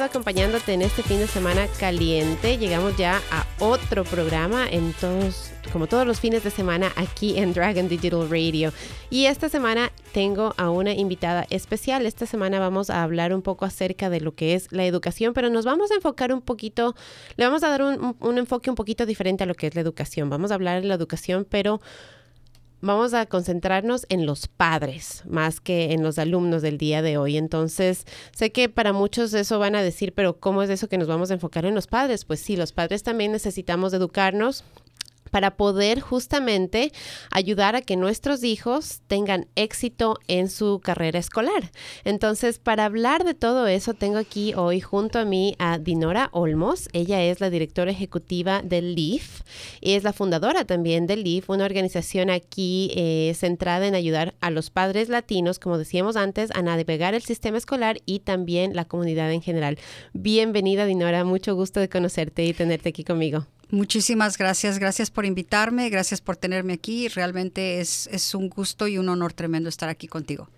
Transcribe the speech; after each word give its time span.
Acompañándote 0.00 0.72
en 0.72 0.82
este 0.82 1.02
fin 1.02 1.18
de 1.18 1.26
semana 1.26 1.66
caliente. 1.78 2.56
Llegamos 2.56 2.96
ya 2.96 3.20
a 3.30 3.46
otro 3.58 4.04
programa 4.04 4.66
en 4.70 4.92
todos, 4.92 5.50
como 5.72 5.86
todos 5.86 6.06
los 6.06 6.20
fines 6.20 6.44
de 6.44 6.50
semana 6.50 6.92
aquí 6.96 7.36
en 7.36 7.52
Dragon 7.52 7.88
Digital 7.88 8.30
Radio. 8.30 8.72
Y 9.10 9.26
esta 9.26 9.48
semana 9.48 9.90
tengo 10.12 10.54
a 10.56 10.70
una 10.70 10.92
invitada 10.92 11.46
especial. 11.50 12.06
Esta 12.06 12.26
semana 12.26 12.60
vamos 12.60 12.90
a 12.90 13.02
hablar 13.02 13.34
un 13.34 13.42
poco 13.42 13.64
acerca 13.64 14.08
de 14.08 14.20
lo 14.20 14.34
que 14.34 14.54
es 14.54 14.70
la 14.70 14.86
educación, 14.86 15.34
pero 15.34 15.50
nos 15.50 15.64
vamos 15.64 15.90
a 15.90 15.96
enfocar 15.96 16.32
un 16.32 16.42
poquito, 16.42 16.94
le 17.36 17.44
vamos 17.44 17.62
a 17.62 17.68
dar 17.68 17.82
un, 17.82 18.16
un 18.20 18.38
enfoque 18.38 18.70
un 18.70 18.76
poquito 18.76 19.04
diferente 19.04 19.44
a 19.44 19.46
lo 19.46 19.54
que 19.54 19.66
es 19.66 19.74
la 19.74 19.80
educación. 19.80 20.30
Vamos 20.30 20.52
a 20.52 20.54
hablar 20.54 20.80
de 20.80 20.88
la 20.88 20.94
educación, 20.94 21.46
pero 21.48 21.80
vamos 22.80 23.14
a 23.14 23.26
concentrarnos 23.26 24.06
en 24.08 24.26
los 24.26 24.46
padres 24.48 25.22
más 25.26 25.60
que 25.60 25.92
en 25.92 26.02
los 26.02 26.18
alumnos 26.18 26.62
del 26.62 26.78
día 26.78 27.02
de 27.02 27.18
hoy. 27.18 27.36
Entonces, 27.36 28.04
sé 28.32 28.52
que 28.52 28.68
para 28.68 28.92
muchos 28.92 29.34
eso 29.34 29.58
van 29.58 29.74
a 29.74 29.82
decir, 29.82 30.14
pero 30.14 30.38
¿cómo 30.38 30.62
es 30.62 30.70
eso 30.70 30.88
que 30.88 30.98
nos 30.98 31.08
vamos 31.08 31.30
a 31.30 31.34
enfocar 31.34 31.64
en 31.64 31.74
los 31.74 31.86
padres? 31.86 32.24
Pues 32.24 32.40
sí, 32.40 32.56
los 32.56 32.72
padres 32.72 33.02
también 33.02 33.32
necesitamos 33.32 33.92
educarnos 33.92 34.64
para 35.30 35.56
poder 35.56 36.00
justamente 36.00 36.92
ayudar 37.30 37.76
a 37.76 37.82
que 37.82 37.96
nuestros 37.96 38.44
hijos 38.44 39.00
tengan 39.06 39.46
éxito 39.54 40.18
en 40.28 40.48
su 40.48 40.80
carrera 40.82 41.18
escolar. 41.18 41.70
Entonces, 42.04 42.58
para 42.58 42.84
hablar 42.84 43.24
de 43.24 43.34
todo 43.34 43.66
eso, 43.66 43.94
tengo 43.94 44.18
aquí 44.18 44.54
hoy 44.54 44.80
junto 44.80 45.18
a 45.18 45.24
mí 45.24 45.54
a 45.58 45.78
Dinora 45.78 46.28
Olmos. 46.32 46.88
Ella 46.92 47.22
es 47.22 47.40
la 47.40 47.50
directora 47.50 47.90
ejecutiva 47.90 48.62
del 48.62 48.94
LEAF 48.94 49.42
y 49.80 49.92
es 49.92 50.04
la 50.04 50.12
fundadora 50.12 50.64
también 50.64 51.06
del 51.06 51.24
LEAF, 51.24 51.50
una 51.50 51.64
organización 51.64 52.30
aquí 52.30 52.90
eh, 52.96 53.32
centrada 53.34 53.86
en 53.86 53.94
ayudar 53.94 54.34
a 54.40 54.50
los 54.50 54.70
padres 54.70 55.08
latinos, 55.08 55.58
como 55.58 55.78
decíamos 55.78 56.16
antes, 56.16 56.50
a 56.54 56.62
navegar 56.62 57.14
el 57.14 57.22
sistema 57.22 57.58
escolar 57.58 57.98
y 58.06 58.20
también 58.20 58.74
la 58.74 58.84
comunidad 58.84 59.32
en 59.32 59.42
general. 59.42 59.78
Bienvenida, 60.12 60.86
Dinora. 60.86 61.24
Mucho 61.24 61.54
gusto 61.54 61.80
de 61.80 61.88
conocerte 61.88 62.44
y 62.44 62.52
tenerte 62.52 62.88
aquí 62.90 63.04
conmigo. 63.04 63.46
Muchísimas 63.70 64.38
gracias, 64.38 64.78
gracias 64.78 65.10
por 65.10 65.26
invitarme, 65.26 65.90
gracias 65.90 66.22
por 66.22 66.36
tenerme 66.36 66.72
aquí. 66.72 67.08
Realmente 67.08 67.80
es, 67.80 68.08
es, 68.10 68.34
un 68.34 68.48
gusto 68.48 68.88
y 68.88 68.96
un 68.96 69.10
honor 69.10 69.34
tremendo 69.34 69.68
estar 69.68 69.90
aquí 69.90 70.08
contigo. 70.08 70.48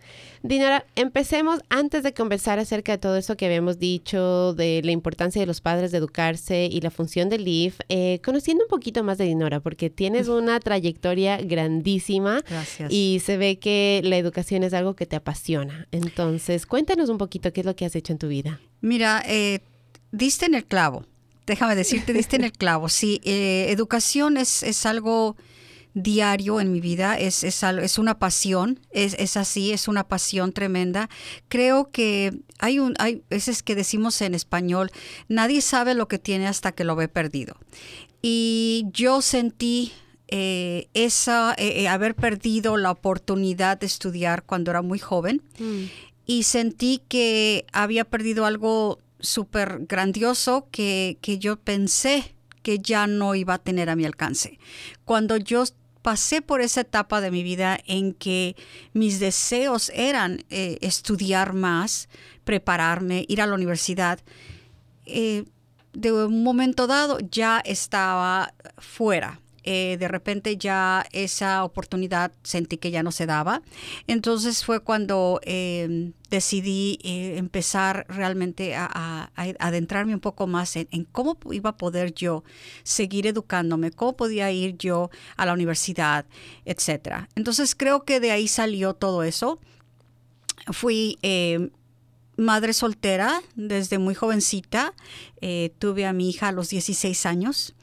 Dinora, 0.44 0.86
empecemos 0.94 1.60
antes 1.70 2.04
de 2.04 2.14
conversar 2.14 2.60
acerca 2.60 2.92
de 2.92 2.98
todo 2.98 3.16
eso 3.16 3.36
que 3.36 3.46
habíamos 3.46 3.80
dicho, 3.80 4.54
de 4.54 4.80
la 4.84 4.92
importancia 4.92 5.40
de 5.40 5.46
los 5.46 5.60
padres 5.60 5.90
de 5.90 5.98
educarse 5.98 6.68
y 6.70 6.80
la 6.82 6.92
función 6.92 7.28
del 7.28 7.44
LIF, 7.44 7.80
eh, 7.88 8.20
conociendo 8.24 8.64
un 8.64 8.68
poquito 8.68 9.02
más 9.02 9.18
de 9.18 9.24
Dinora, 9.24 9.58
porque 9.58 9.90
tienes 9.90 10.28
una 10.28 10.60
trayectoria 10.60 11.38
grandísima 11.38 12.42
gracias. 12.48 12.92
y 12.92 13.20
se 13.24 13.36
ve 13.36 13.58
que 13.58 14.02
la 14.04 14.18
educación 14.18 14.62
es 14.62 14.72
algo 14.72 14.94
que 14.94 15.06
te 15.06 15.16
apasiona. 15.16 15.88
Entonces, 15.90 16.64
cuéntanos 16.64 17.08
un 17.08 17.18
poquito 17.18 17.52
qué 17.52 17.62
es 17.62 17.66
lo 17.66 17.74
que 17.74 17.86
has 17.86 17.96
hecho 17.96 18.12
en 18.12 18.20
tu 18.20 18.28
vida. 18.28 18.60
Mira, 18.80 19.20
eh, 19.26 19.58
diste 20.12 20.46
en 20.46 20.54
el 20.54 20.64
clavo 20.64 21.06
déjame 21.50 21.74
decirte, 21.74 22.12
diste 22.12 22.36
en 22.36 22.44
el 22.44 22.52
clavo. 22.52 22.88
Sí, 22.88 23.20
eh, 23.24 23.66
educación 23.70 24.36
es, 24.36 24.62
es, 24.62 24.86
algo 24.86 25.36
diario 25.94 26.60
en 26.60 26.72
mi 26.72 26.80
vida, 26.80 27.18
es, 27.18 27.42
es, 27.42 27.62
es 27.62 27.98
una 27.98 28.18
pasión, 28.18 28.78
es, 28.92 29.14
es, 29.18 29.36
así, 29.36 29.72
es 29.72 29.88
una 29.88 30.06
pasión 30.06 30.52
tremenda. 30.52 31.10
Creo 31.48 31.90
que 31.90 32.32
hay, 32.58 32.78
un, 32.78 32.94
hay 32.98 33.22
veces 33.28 33.62
que 33.62 33.74
decimos 33.74 34.22
en 34.22 34.34
español, 34.34 34.90
nadie 35.28 35.60
sabe 35.60 35.94
lo 35.94 36.06
que 36.06 36.18
tiene 36.18 36.46
hasta 36.46 36.72
que 36.72 36.84
lo 36.84 36.94
ve 36.94 37.08
perdido. 37.08 37.56
Y 38.22 38.86
yo 38.92 39.22
sentí 39.22 39.92
eh, 40.28 40.88
esa, 40.94 41.54
eh, 41.58 41.88
haber 41.88 42.14
perdido 42.14 42.76
la 42.76 42.92
oportunidad 42.92 43.80
de 43.80 43.86
estudiar 43.86 44.44
cuando 44.44 44.70
era 44.70 44.82
muy 44.82 45.00
joven. 45.00 45.42
Mm. 45.58 45.84
Y 46.26 46.44
sentí 46.44 47.02
que 47.08 47.66
había 47.72 48.04
perdido 48.04 48.46
algo 48.46 49.00
súper 49.20 49.86
grandioso 49.86 50.68
que, 50.70 51.18
que 51.20 51.38
yo 51.38 51.56
pensé 51.56 52.34
que 52.62 52.78
ya 52.78 53.06
no 53.06 53.34
iba 53.34 53.54
a 53.54 53.58
tener 53.58 53.90
a 53.90 53.96
mi 53.96 54.04
alcance. 54.04 54.58
Cuando 55.04 55.36
yo 55.36 55.64
pasé 56.02 56.42
por 56.42 56.60
esa 56.60 56.82
etapa 56.82 57.20
de 57.20 57.30
mi 57.30 57.42
vida 57.42 57.78
en 57.86 58.14
que 58.14 58.56
mis 58.92 59.20
deseos 59.20 59.90
eran 59.94 60.44
eh, 60.50 60.78
estudiar 60.80 61.52
más, 61.52 62.08
prepararme, 62.44 63.24
ir 63.28 63.42
a 63.42 63.46
la 63.46 63.54
universidad, 63.54 64.20
eh, 65.06 65.44
de 65.92 66.12
un 66.12 66.42
momento 66.42 66.86
dado 66.86 67.18
ya 67.30 67.60
estaba 67.64 68.54
fuera 68.78 69.40
eh, 69.72 69.98
de 70.00 70.08
repente 70.08 70.56
ya 70.56 71.06
esa 71.12 71.62
oportunidad 71.62 72.32
sentí 72.42 72.76
que 72.76 72.90
ya 72.90 73.04
no 73.04 73.12
se 73.12 73.26
daba. 73.26 73.62
Entonces 74.08 74.64
fue 74.64 74.80
cuando 74.80 75.40
eh, 75.44 76.10
decidí 76.28 76.98
eh, 77.04 77.36
empezar 77.36 78.04
realmente 78.08 78.74
a, 78.74 79.30
adentrarme 79.60 80.12
un 80.12 80.18
poco 80.18 80.48
más 80.48 80.74
en, 80.74 80.88
cómo 81.12 81.38
iba 81.52 81.70
a 81.70 81.76
poder 81.76 82.12
yo 82.12 82.42
seguir 82.82 83.28
educándome, 83.28 83.92
cómo 83.92 84.16
podía 84.16 84.50
ir 84.50 84.76
yo 84.76 85.08
a 85.36 85.46
la 85.46 85.52
universidad, 85.52 86.26
etcétera. 86.64 87.28
Entonces 87.36 87.76
creo 87.76 88.04
que 88.04 88.18
de 88.18 88.32
ahí 88.32 88.48
salió 88.48 88.94
todo 88.94 89.22
eso. 89.22 89.60
Fui 90.72 91.16
eh, 91.22 91.70
madre 92.36 92.72
soltera 92.72 93.40
desde 93.54 93.98
muy 93.98 94.16
jovencita. 94.16 94.94
Eh, 95.40 95.72
tuve 95.78 96.06
a 96.06 96.12
mi 96.12 96.28
hija 96.28 96.48
a 96.48 96.52
los 96.52 96.70
16 96.70 97.24
años 97.26 97.74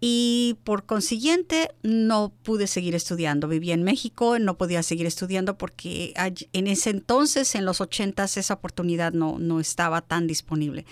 y 0.00 0.56
por 0.64 0.86
consiguiente 0.86 1.70
no 1.82 2.32
pude 2.42 2.66
seguir 2.66 2.94
estudiando. 2.94 3.48
Vivía 3.48 3.74
en 3.74 3.82
México, 3.82 4.38
no 4.38 4.56
podía 4.56 4.82
seguir 4.82 5.06
estudiando 5.06 5.58
porque 5.58 6.14
en 6.52 6.66
ese 6.66 6.90
entonces, 6.90 7.54
en 7.54 7.66
los 7.66 7.82
80, 7.82 8.24
esa 8.24 8.54
oportunidad 8.54 9.12
no, 9.12 9.38
no 9.38 9.60
estaba 9.60 10.00
tan 10.00 10.26
disponible. 10.26 10.86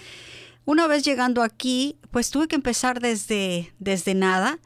Una 0.67 0.87
vez 0.87 1.03
llegando 1.05 1.43
aquí, 1.43 1.97
pues 2.11 2.31
tuve 2.31 2.47
que 2.49 2.57
empezar 2.57 3.01
desde, 3.01 3.73
desde 3.79 4.15
nada 4.15 4.59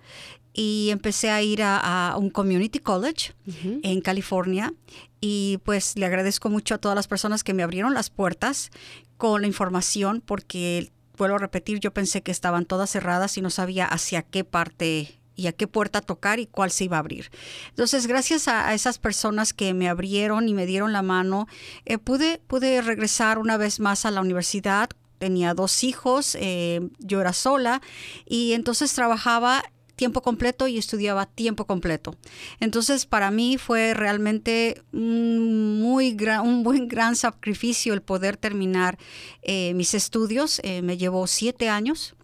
y 0.53 0.88
empecé 0.91 1.30
a 1.30 1.41
ir 1.42 1.62
a, 1.62 2.10
a 2.10 2.16
un 2.16 2.28
community 2.28 2.80
college 2.80 3.34
uh 3.47 3.50
-huh. 3.50 3.80
en 3.84 4.00
California 4.00 4.74
y 5.20 5.59
pues 5.64 5.97
le 5.97 6.04
agradezco 6.04 6.50
mucho 6.50 6.74
a 6.74 6.78
todas 6.78 6.97
las 6.97 7.06
personas 7.06 7.44
que 7.44 7.54
me 7.54 7.62
abrieron 7.62 7.94
las 7.94 8.10
puertas 8.10 8.70
con 9.16 9.42
la 9.42 9.47
información 9.47 10.20
porque 10.20 10.91
vuelvo 11.17 11.37
a 11.37 11.39
repetir, 11.39 11.81
yo 11.81 11.93
pensé 11.93 12.23
que 12.23 12.31
estaban 12.31 12.65
todas 12.65 12.91
cerradas 12.91 13.37
y 13.37 13.43
no 13.43 13.50
sabía 13.50 13.87
hacia 13.87 14.23
qué 14.23 14.45
parte 14.45 15.19
y 15.34 15.47
a 15.47 15.53
qué 15.53 15.67
puerta 15.67 16.00
tocar 16.00 16.41
y 16.41 16.47
cuál 16.47 16.71
se 16.71 16.84
iba 16.84 16.97
a 16.97 17.00
abrir. 17.00 17.31
Entonces, 17.71 18.06
gracias 18.06 18.49
a, 18.49 18.73
esas 18.75 18.99
personas 18.99 19.53
que 19.53 19.75
me 19.75 19.89
abrieron 19.89 20.49
y 20.49 20.55
me 20.55 20.67
dieron 20.67 20.93
la 20.93 21.03
mano, 21.03 21.47
eh, 21.84 21.99
pude, 21.99 22.41
pude 22.47 22.81
regresar 22.83 23.39
una 23.39 23.56
vez 23.56 23.81
más 23.81 24.05
a 24.05 24.11
la 24.11 24.21
universidad. 24.21 24.91
Tenía 25.19 25.55
dos 25.55 25.84
hijos, 25.84 26.37
eh, 26.41 26.81
yo 26.99 27.21
era 27.21 27.33
sola 27.33 27.81
y 28.27 28.53
entonces 28.55 28.93
trabajaba 28.93 29.62
tiempo 30.03 30.21
completo 30.21 30.67
y 30.67 30.79
estudiaba 30.79 31.27
tiempo 31.27 31.65
completo. 31.65 32.17
Entonces, 32.59 33.07
para 33.07 33.31
mí 33.31 33.57
fue 33.57 33.95
realmente 33.95 34.83
un, 34.93 35.81
muy 35.81 36.11
gran, 36.11 36.41
un 36.41 36.65
buen 36.65 36.89
gran 36.89 37.15
sacrificio 37.15 37.95
el 37.95 38.03
poder 38.03 38.37
terminar 38.37 38.99
eh, 39.43 39.75
mis 39.75 39.95
estudios. 39.95 40.61
Eh, 40.65 40.83
me 40.83 40.97
llevó 40.99 41.29
siete 41.29 41.69
años. 41.69 42.17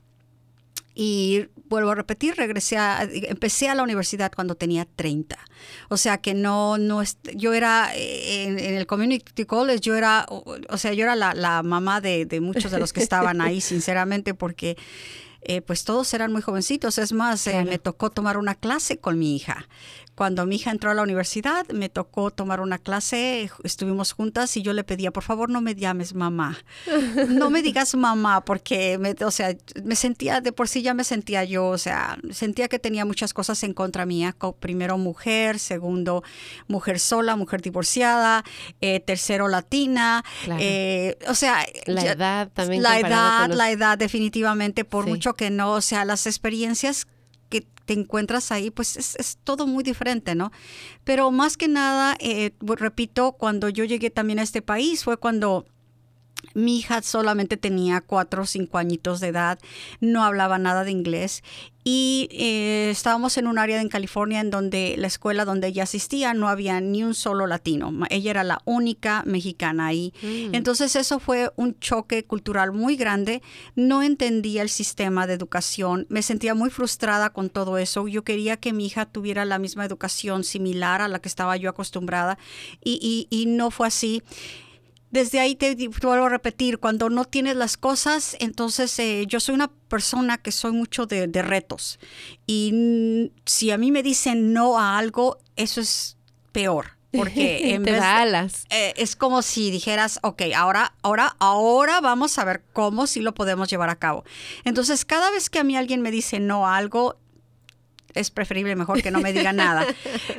Y 0.93 1.47
vuelvo 1.66 1.93
a 1.93 1.94
repetir, 1.94 2.34
regresé 2.34 2.78
a, 2.78 3.05
empecé 3.05 3.69
a 3.69 3.77
la 3.77 3.84
universidad 3.84 4.33
cuando 4.34 4.56
tenía 4.56 4.84
30. 4.97 5.39
O 5.89 5.97
sea 5.97 6.19
que 6.19 6.34
no, 6.34 6.78
no 6.78 7.03
yo 7.37 7.55
era 7.55 7.93
en, 7.95 8.59
en 8.59 8.75
el 8.75 8.89
community 8.89 9.45
college, 9.45 9.78
yo 9.78 9.95
era, 9.95 10.27
o 10.28 10.77
sea, 10.78 10.93
yo 10.95 11.05
era 11.05 11.15
la, 11.15 11.34
la 11.34 11.62
mamá 11.62 12.00
de, 12.00 12.27
de 12.27 12.41
muchos 12.41 12.72
de 12.72 12.81
los 12.81 12.93
que 12.93 12.99
estaban 12.99 13.41
ahí, 13.41 13.60
sinceramente, 13.72 14.34
porque 14.34 14.77
eh, 15.43 15.60
pues 15.60 15.84
todos 15.84 16.12
eran 16.15 16.33
muy 16.33 16.42
jovencitos. 16.42 16.98
Es 16.98 17.12
más, 17.12 17.47
eh, 17.47 17.65
me 17.65 17.78
tocó 17.78 18.10
tomar 18.10 18.36
una 18.36 18.54
clase 18.54 18.98
con 18.98 19.18
mi 19.18 19.36
hija. 19.36 19.68
Cuando 20.18 20.47
mi 20.47 20.56
hija 20.56 20.72
entró 20.72 20.91
a 20.91 20.94
la 20.94 21.03
universidad, 21.03 21.65
me 21.68 21.88
tocó 21.88 22.32
tomar 22.32 22.60
una 22.60 22.78
clase, 22.78 23.53
estuvimos 23.62 24.10
juntas 24.10 24.56
y 24.56 24.62
yo 24.62 24.72
le 24.72 24.82
pedía, 24.82 25.12
por 25.12 25.22
favor, 25.22 25.48
no 25.48 25.60
me 25.60 25.76
llames 25.76 26.12
mamá. 26.12 26.59
No 27.28 27.50
me 27.50 27.62
digas 27.62 27.94
mamá, 27.94 28.44
porque, 28.44 28.98
me, 28.98 29.15
o 29.24 29.30
sea, 29.30 29.56
me 29.84 29.94
sentía, 29.94 30.41
de 30.41 30.50
por 30.50 30.66
sí 30.66 30.82
ya 30.82 30.92
me 30.92 31.04
sentía 31.04 31.44
yo, 31.44 31.68
o 31.68 31.78
sea, 31.78 32.18
sentía 32.32 32.66
que 32.66 32.80
tenía 32.80 33.04
muchas 33.04 33.32
cosas 33.32 33.62
en 33.62 33.74
contra 33.74 34.06
mía. 34.06 34.34
Primero, 34.59 34.98
mujer, 34.98 35.60
segundo, 35.60 36.24
mujer 36.66 36.98
sola, 36.98 37.36
mujer 37.36 37.62
divorciada, 37.62 38.42
eh, 38.80 38.98
tercero, 38.98 39.47
latina. 39.47 40.24
Claro. 40.42 40.60
Eh, 40.60 41.16
o 41.28 41.34
sea, 41.36 41.64
la 41.86 42.03
ya, 42.03 42.12
edad 42.14 42.48
también. 42.53 42.82
La 42.82 42.98
edad, 42.98 43.47
los... 43.47 43.56
la 43.56 43.71
edad, 43.71 43.97
definitivamente, 43.97 44.84
por 44.84 45.04
sí. 45.04 45.10
mucho 45.10 45.34
que 45.34 45.50
no, 45.50 45.74
o 45.74 45.80
sea, 45.80 46.04
las 46.04 46.26
experiencias 46.26 47.06
te 47.88 47.94
encuentras 47.94 48.52
ahí, 48.52 48.70
pues 48.70 48.98
es, 48.98 49.16
es, 49.16 49.38
todo 49.42 49.66
muy 49.66 49.82
diferente, 49.82 50.34
¿no? 50.34 50.52
Pero 51.04 51.30
más 51.30 51.56
que 51.56 51.68
nada, 51.68 52.18
eh, 52.20 52.52
repito, 52.60 53.32
cuando 53.32 53.70
yo 53.70 53.82
llegué 53.84 54.10
también 54.10 54.40
a 54.40 54.42
este 54.42 54.60
país 54.60 55.04
fue 55.04 55.16
cuando 55.16 55.64
Mi 56.54 56.78
hija 56.78 57.00
solamente 57.02 57.56
tenía 57.56 58.02
cuatro 58.02 58.42
o 58.42 58.46
cinco 58.46 58.76
añitos 58.76 59.20
de 59.20 59.28
edad, 59.28 59.58
no 60.00 60.22
hablaba 60.22 60.58
nada 60.58 60.84
de 60.84 60.90
inglés 60.90 61.42
y 61.90 62.28
eh, 62.32 62.90
estábamos 62.90 63.38
en 63.38 63.46
un 63.46 63.56
área 63.56 63.80
en 63.80 63.88
California 63.88 64.40
en 64.40 64.50
donde 64.50 64.96
la 64.98 65.06
escuela 65.06 65.46
donde 65.46 65.68
ella 65.68 65.84
asistía 65.84 66.34
no 66.34 66.48
había 66.48 66.82
ni 66.82 67.02
un 67.02 67.14
solo 67.14 67.46
latino. 67.46 67.90
Ella 68.10 68.30
era 68.30 68.44
la 68.44 68.60
única 68.66 69.22
mexicana 69.24 69.86
ahí. 69.86 70.12
Mm. 70.20 70.54
Entonces 70.54 70.96
eso 70.96 71.18
fue 71.18 71.50
un 71.56 71.80
choque 71.80 72.26
cultural 72.26 72.72
muy 72.72 72.96
grande. 72.96 73.40
No 73.74 74.02
entendía 74.02 74.60
el 74.60 74.68
sistema 74.68 75.26
de 75.26 75.32
educación. 75.32 76.04
Me 76.10 76.20
sentía 76.20 76.54
muy 76.54 76.68
frustrada 76.68 77.30
con 77.30 77.48
todo 77.48 77.78
eso. 77.78 78.06
Yo 78.06 78.22
quería 78.22 78.58
que 78.58 78.74
mi 78.74 78.84
hija 78.84 79.06
tuviera 79.06 79.46
la 79.46 79.58
misma 79.58 79.86
educación 79.86 80.44
similar 80.44 81.00
a 81.00 81.08
la 81.08 81.20
que 81.20 81.28
estaba 81.30 81.56
yo 81.56 81.70
acostumbrada 81.70 82.36
y, 82.84 83.28
y 83.30 83.46
no 83.46 83.70
fue 83.70 83.86
así 83.86 84.22
desde 85.10 85.41
ahí 85.41 85.55
te, 85.55 85.75
vuelvo 86.03 86.27
a 86.27 86.28
repetir, 86.28 86.78
cuando 86.78 87.09
no 87.09 87.25
tienes 87.25 87.57
las 87.57 87.77
cosas, 87.77 88.37
entonces 88.41 88.99
eh, 88.99 89.25
yo 89.27 89.41
soy 89.41 89.55
una 89.55 89.69
persona 89.89 90.39
que 90.39 90.53
soy 90.53 90.72
mucho 90.72 91.07
de, 91.07 91.27
retos. 91.43 91.99
Y 92.47 93.31
si 93.47 93.71
a 93.71 93.78
mí 93.78 93.91
me 93.91 94.03
dicen 94.03 94.53
no 94.53 94.78
a 94.78 94.99
algo, 94.99 95.39
eso 95.57 95.81
es 95.81 96.16
peor. 96.53 96.99
Porque 97.10 97.75
en 97.75 97.84
te 97.84 97.93
da 97.93 98.19
alas. 98.19 98.66
Eh, 98.69 98.93
es 98.97 99.16
como 99.16 99.41
si 99.41 99.71
dijeras, 99.71 100.19
ok, 100.22 100.43
ahora, 100.55 100.95
ahora, 101.03 101.37
ahora 101.39 102.01
vamos 102.01 102.39
a 102.39 102.45
ver 102.45 102.63
cómo 102.75 103.07
sí 103.07 103.21
lo 103.21 103.33
podemos 103.33 103.71
llevar 103.71 103.89
a 103.89 103.97
cabo. 103.97 104.25
Entonces, 104.65 105.07
cada 105.07 105.31
vez 105.31 105.49
que 105.49 105.59
a 105.59 105.65
mí 105.65 105.77
alguien 105.77 106.03
me 106.03 106.10
dice 106.10 106.39
no 106.39 106.66
a 106.66 106.77
algo, 106.77 107.16
es 108.15 108.31
preferible 108.31 108.77
mejor 108.77 109.03
que 109.03 109.10
no 109.10 109.21
me 109.21 109.33
diga 109.33 109.53
nada. 109.65 109.84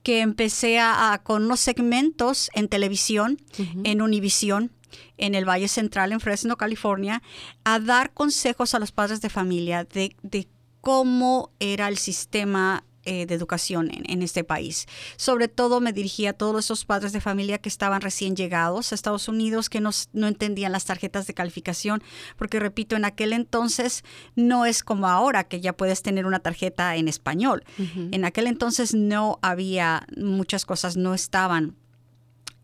que 0.03 0.21
empecé 0.21 0.79
a, 0.79 1.19
con 1.23 1.43
unos 1.45 1.59
segmentos 1.59 2.49
en 2.53 2.69
televisión, 2.69 3.41
en 3.83 4.01
Univisión, 4.01 4.71
en 5.17 5.35
el 5.35 5.47
Valle 5.47 5.67
Central, 5.67 6.11
en 6.11 6.19
Fresno, 6.19 6.57
California, 6.57 7.21
a 7.63 7.79
dar 7.79 8.13
consejos 8.13 8.73
a 8.73 8.79
los 8.79 8.91
padres 8.91 9.21
de 9.21 9.29
familia 9.29 9.83
de, 9.83 10.47
cómo 10.81 11.51
era 11.59 11.87
el 11.87 11.97
sistema 11.97 12.83
eh, 13.03 13.25
de 13.25 13.35
educación 13.35 13.89
en, 13.91 14.21
este 14.21 14.43
país. 14.43 14.85
Sobre 15.15 15.47
todo 15.47 15.79
me 15.79 15.93
dirigía 15.93 16.31
a 16.31 16.33
todos 16.33 16.65
esos 16.65 16.85
padres 16.85 17.13
de 17.13 17.21
familia 17.21 17.57
que 17.57 17.69
estaban 17.69 18.01
recién 18.01 18.35
llegados 18.35 18.91
a 18.91 18.95
Estados 18.95 19.27
Unidos, 19.27 19.69
que 19.69 19.81
no, 19.81 19.91
entendían 20.13 20.71
las 20.71 20.85
tarjetas 20.85 21.25
de 21.25 21.33
calificación, 21.33 22.03
porque 22.37 22.59
repito, 22.59 22.95
en 22.95 23.05
aquel 23.05 23.33
entonces 23.33 24.03
no 24.35 24.65
es 24.65 24.83
como 24.83 25.07
ahora 25.07 25.45
que 25.45 25.61
ya 25.61 25.73
puedes 25.73 26.01
tener 26.01 26.25
una 26.25 26.39
tarjeta 26.39 26.95
en 26.97 27.07
español. 27.07 27.63
En 28.11 28.25
aquel 28.25 28.47
entonces 28.47 28.93
no 28.93 29.39
había, 29.41 30.05
muchas 30.17 30.65
cosas 30.65 30.97
no 30.97 31.13
estaban 31.13 31.75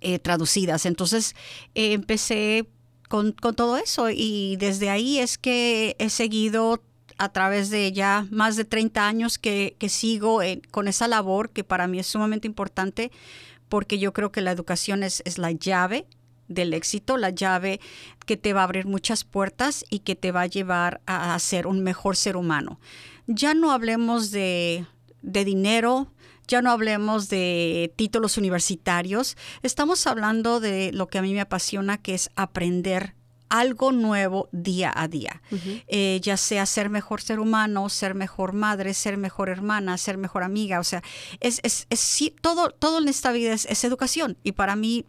eh, 0.03 0.19
traducidas. 0.19 0.85
Entonces 0.85 1.35
eh, 1.75 1.93
empecé 1.93 2.67
con, 3.09 3.33
todo 3.33 3.77
eso 3.77 4.09
y 4.09 4.57
desde 4.57 4.89
ahí 4.89 5.19
es 5.19 5.37
que 5.37 5.95
he 5.99 6.09
seguido 6.09 6.83
a 7.17 7.29
través 7.29 7.69
de 7.69 7.91
ya 7.91 8.27
más 8.31 8.55
de 8.55 8.65
30 8.65 9.07
años 9.07 9.37
que, 9.37 9.75
sigo 9.87 10.41
con 10.71 10.87
esa 10.87 11.07
labor 11.07 11.51
que 11.51 11.63
para 11.63 11.87
mí 11.87 11.99
es 11.99 12.07
sumamente 12.07 12.47
importante 12.47 13.11
porque 13.69 13.99
yo 13.99 14.13
creo 14.13 14.31
que 14.31 14.41
la 14.41 14.51
educación 14.51 15.03
es, 15.03 15.21
es 15.25 15.37
la 15.37 15.51
llave 15.51 16.07
del 16.47 16.73
éxito, 16.73 17.17
la 17.17 17.29
llave 17.29 17.79
que 18.25 18.37
te 18.37 18.53
va 18.53 18.61
a 18.61 18.63
abrir 18.65 18.85
muchas 18.85 19.23
puertas 19.23 19.85
y 19.89 19.99
que 19.99 20.15
te 20.15 20.31
va 20.31 20.41
a 20.41 20.47
llevar 20.47 21.01
a, 21.05 21.37
ser 21.39 21.67
un 21.67 21.83
mejor 21.83 22.15
ser 22.15 22.37
humano. 22.37 22.79
Ya 23.27 23.53
no 23.53 23.71
hablemos 23.71 24.31
de, 24.31 24.85
de 25.21 25.45
dinero, 25.45 26.11
ya 26.47 26.61
no 26.61 26.71
hablemos 26.71 27.29
de 27.29 27.93
títulos 27.95 28.37
universitarios, 28.37 29.37
estamos 29.61 30.05
hablando 30.07 30.59
de 30.59 30.91
lo 30.93 31.07
que 31.07 31.17
a 31.17 31.21
mí 31.21 31.33
me 31.33 31.41
apasiona, 31.41 31.97
que 31.97 32.13
es 32.13 32.29
aprender 32.35 33.15
algo 33.53 33.91
nuevo 33.91 34.49
día 34.51 34.91
a 34.95 35.07
día, 35.07 35.43
eh, 35.87 36.19
ya 36.23 36.37
sea 36.37 36.65
ser 36.65 36.89
mejor 36.89 37.21
ser 37.21 37.39
humano, 37.39 37.87
ser 37.87 38.15
mejor 38.15 38.53
madre, 38.53 38.95
ser 38.95 39.15
mejor 39.17 39.49
hermana, 39.49 39.99
ser 39.99 40.17
mejor 40.17 40.41
amiga, 40.41 40.79
o 40.79 40.83
sea, 40.83 41.03
es, 41.39 41.59
es, 41.61 41.85
es 41.91 42.33
todo, 42.41 42.71
todo 42.71 42.97
en 42.97 43.07
esta 43.07 43.31
vida 43.31 43.53
es, 43.53 43.65
es 43.65 43.83
educación. 43.83 44.37
Y 44.41 44.53
para 44.53 44.75
mí 44.75 45.05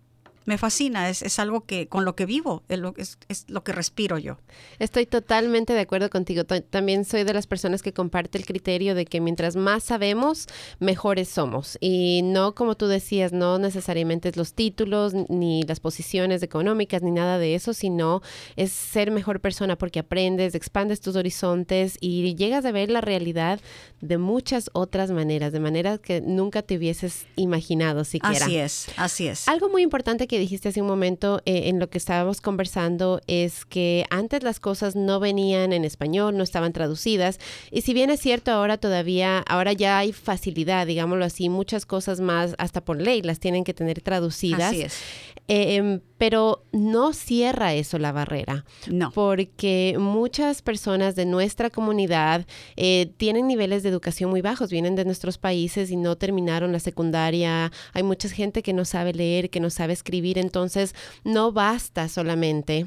me 0.46 0.58
fascina, 0.58 1.08
es, 1.08 1.22
es, 1.22 1.38
algo 1.38 1.62
que 1.62 1.88
con 1.88 2.04
lo 2.04 2.14
que 2.14 2.26
vivo, 2.26 2.62
es 2.68 2.78
lo, 2.78 2.94
es, 2.96 3.18
es 3.28 3.46
lo 3.48 3.64
que 3.64 3.72
respiro 3.72 4.18
yo. 4.18 4.38
Estoy 4.78 5.06
totalmente 5.06 5.72
de 5.72 5.80
acuerdo 5.80 6.10
contigo. 6.10 6.44
También 6.44 7.04
soy 7.04 7.24
de 7.24 7.32
las 7.32 7.46
personas 7.46 7.82
que 7.82 7.92
comparte 7.92 8.38
el 8.38 8.44
criterio 8.44 8.94
de 8.94 9.06
que 9.06 9.20
mientras 9.20 9.56
más 9.56 9.84
sabemos, 9.84 10.46
mejores 10.80 11.28
somos. 11.28 11.78
Y 11.80 12.20
no, 12.24 12.54
como 12.54 12.74
tú 12.74 12.86
decías, 12.86 13.32
no 13.32 13.58
necesariamente 13.58 14.28
es 14.28 14.36
los 14.36 14.54
títulos, 14.54 15.14
ni 15.28 15.62
las 15.62 15.80
posiciones 15.80 16.42
económicas, 16.42 17.02
ni 17.02 17.10
nada 17.10 17.38
de 17.38 17.54
eso, 17.54 17.72
sino 17.72 18.22
es 18.56 18.72
ser 18.72 19.10
mejor 19.10 19.40
persona 19.40 19.76
porque 19.76 20.00
aprendes, 20.00 20.54
expandes 20.54 21.00
tus 21.00 21.16
horizontes 21.16 21.96
y 22.00 22.34
llegas 22.34 22.64
a 22.64 22.72
ver 22.72 22.90
la 22.90 23.00
realidad 23.00 23.60
de 24.00 24.18
muchas 24.18 24.70
otras 24.74 25.10
maneras, 25.10 25.52
de 25.52 25.60
maneras 25.60 26.00
que 26.00 26.20
nunca 26.20 26.62
te 26.62 26.76
hubieses 26.76 27.26
imaginado 27.36 28.04
siquiera. 28.04 28.44
Así 28.44 28.56
es, 28.56 28.88
así 28.96 29.26
es. 29.28 29.48
Algo 29.48 29.70
muy 29.70 29.82
importante 29.82 30.26
que 30.26 30.33
dijiste 30.38 30.68
hace 30.68 30.80
un 30.80 30.86
momento 30.86 31.40
eh, 31.44 31.68
en 31.68 31.78
lo 31.78 31.88
que 31.88 31.98
estábamos 31.98 32.40
conversando 32.40 33.20
es 33.26 33.64
que 33.64 34.04
antes 34.10 34.42
las 34.42 34.60
cosas 34.60 34.96
no 34.96 35.20
venían 35.20 35.72
en 35.72 35.84
español, 35.84 36.36
no 36.36 36.42
estaban 36.42 36.72
traducidas. 36.72 37.38
Y 37.70 37.82
si 37.82 37.94
bien 37.94 38.10
es 38.10 38.20
cierto, 38.20 38.50
ahora 38.50 38.78
todavía, 38.78 39.38
ahora 39.38 39.72
ya 39.72 39.98
hay 39.98 40.12
facilidad, 40.12 40.86
digámoslo 40.86 41.24
así, 41.24 41.48
muchas 41.48 41.86
cosas 41.86 42.20
más, 42.20 42.54
hasta 42.58 42.84
por 42.84 43.00
ley, 43.00 43.22
las 43.22 43.40
tienen 43.40 43.64
que 43.64 43.74
tener 43.74 44.00
traducidas. 44.00 44.72
Así 44.72 44.82
es. 44.82 44.98
Em, 45.46 46.00
pero 46.24 46.64
no 46.72 47.12
cierra 47.12 47.74
eso 47.74 47.98
la 47.98 48.10
barrera. 48.10 48.64
No. 48.90 49.10
Porque 49.10 49.94
muchas 49.98 50.62
personas 50.62 51.16
de 51.16 51.26
nuestra 51.26 51.68
comunidad 51.68 52.46
eh, 52.76 53.12
tienen 53.18 53.46
niveles 53.46 53.82
de 53.82 53.90
educación 53.90 54.30
muy 54.30 54.40
bajos, 54.40 54.70
vienen 54.70 54.96
de 54.96 55.04
nuestros 55.04 55.36
países 55.36 55.90
y 55.90 55.96
no 55.96 56.16
terminaron 56.16 56.72
la 56.72 56.80
secundaria. 56.80 57.70
Hay 57.92 58.04
mucha 58.04 58.30
gente 58.30 58.62
que 58.62 58.72
no 58.72 58.86
sabe 58.86 59.12
leer, 59.12 59.50
que 59.50 59.60
no 59.60 59.68
sabe 59.68 59.92
escribir, 59.92 60.38
entonces 60.38 60.94
no 61.24 61.52
basta 61.52 62.08
solamente 62.08 62.86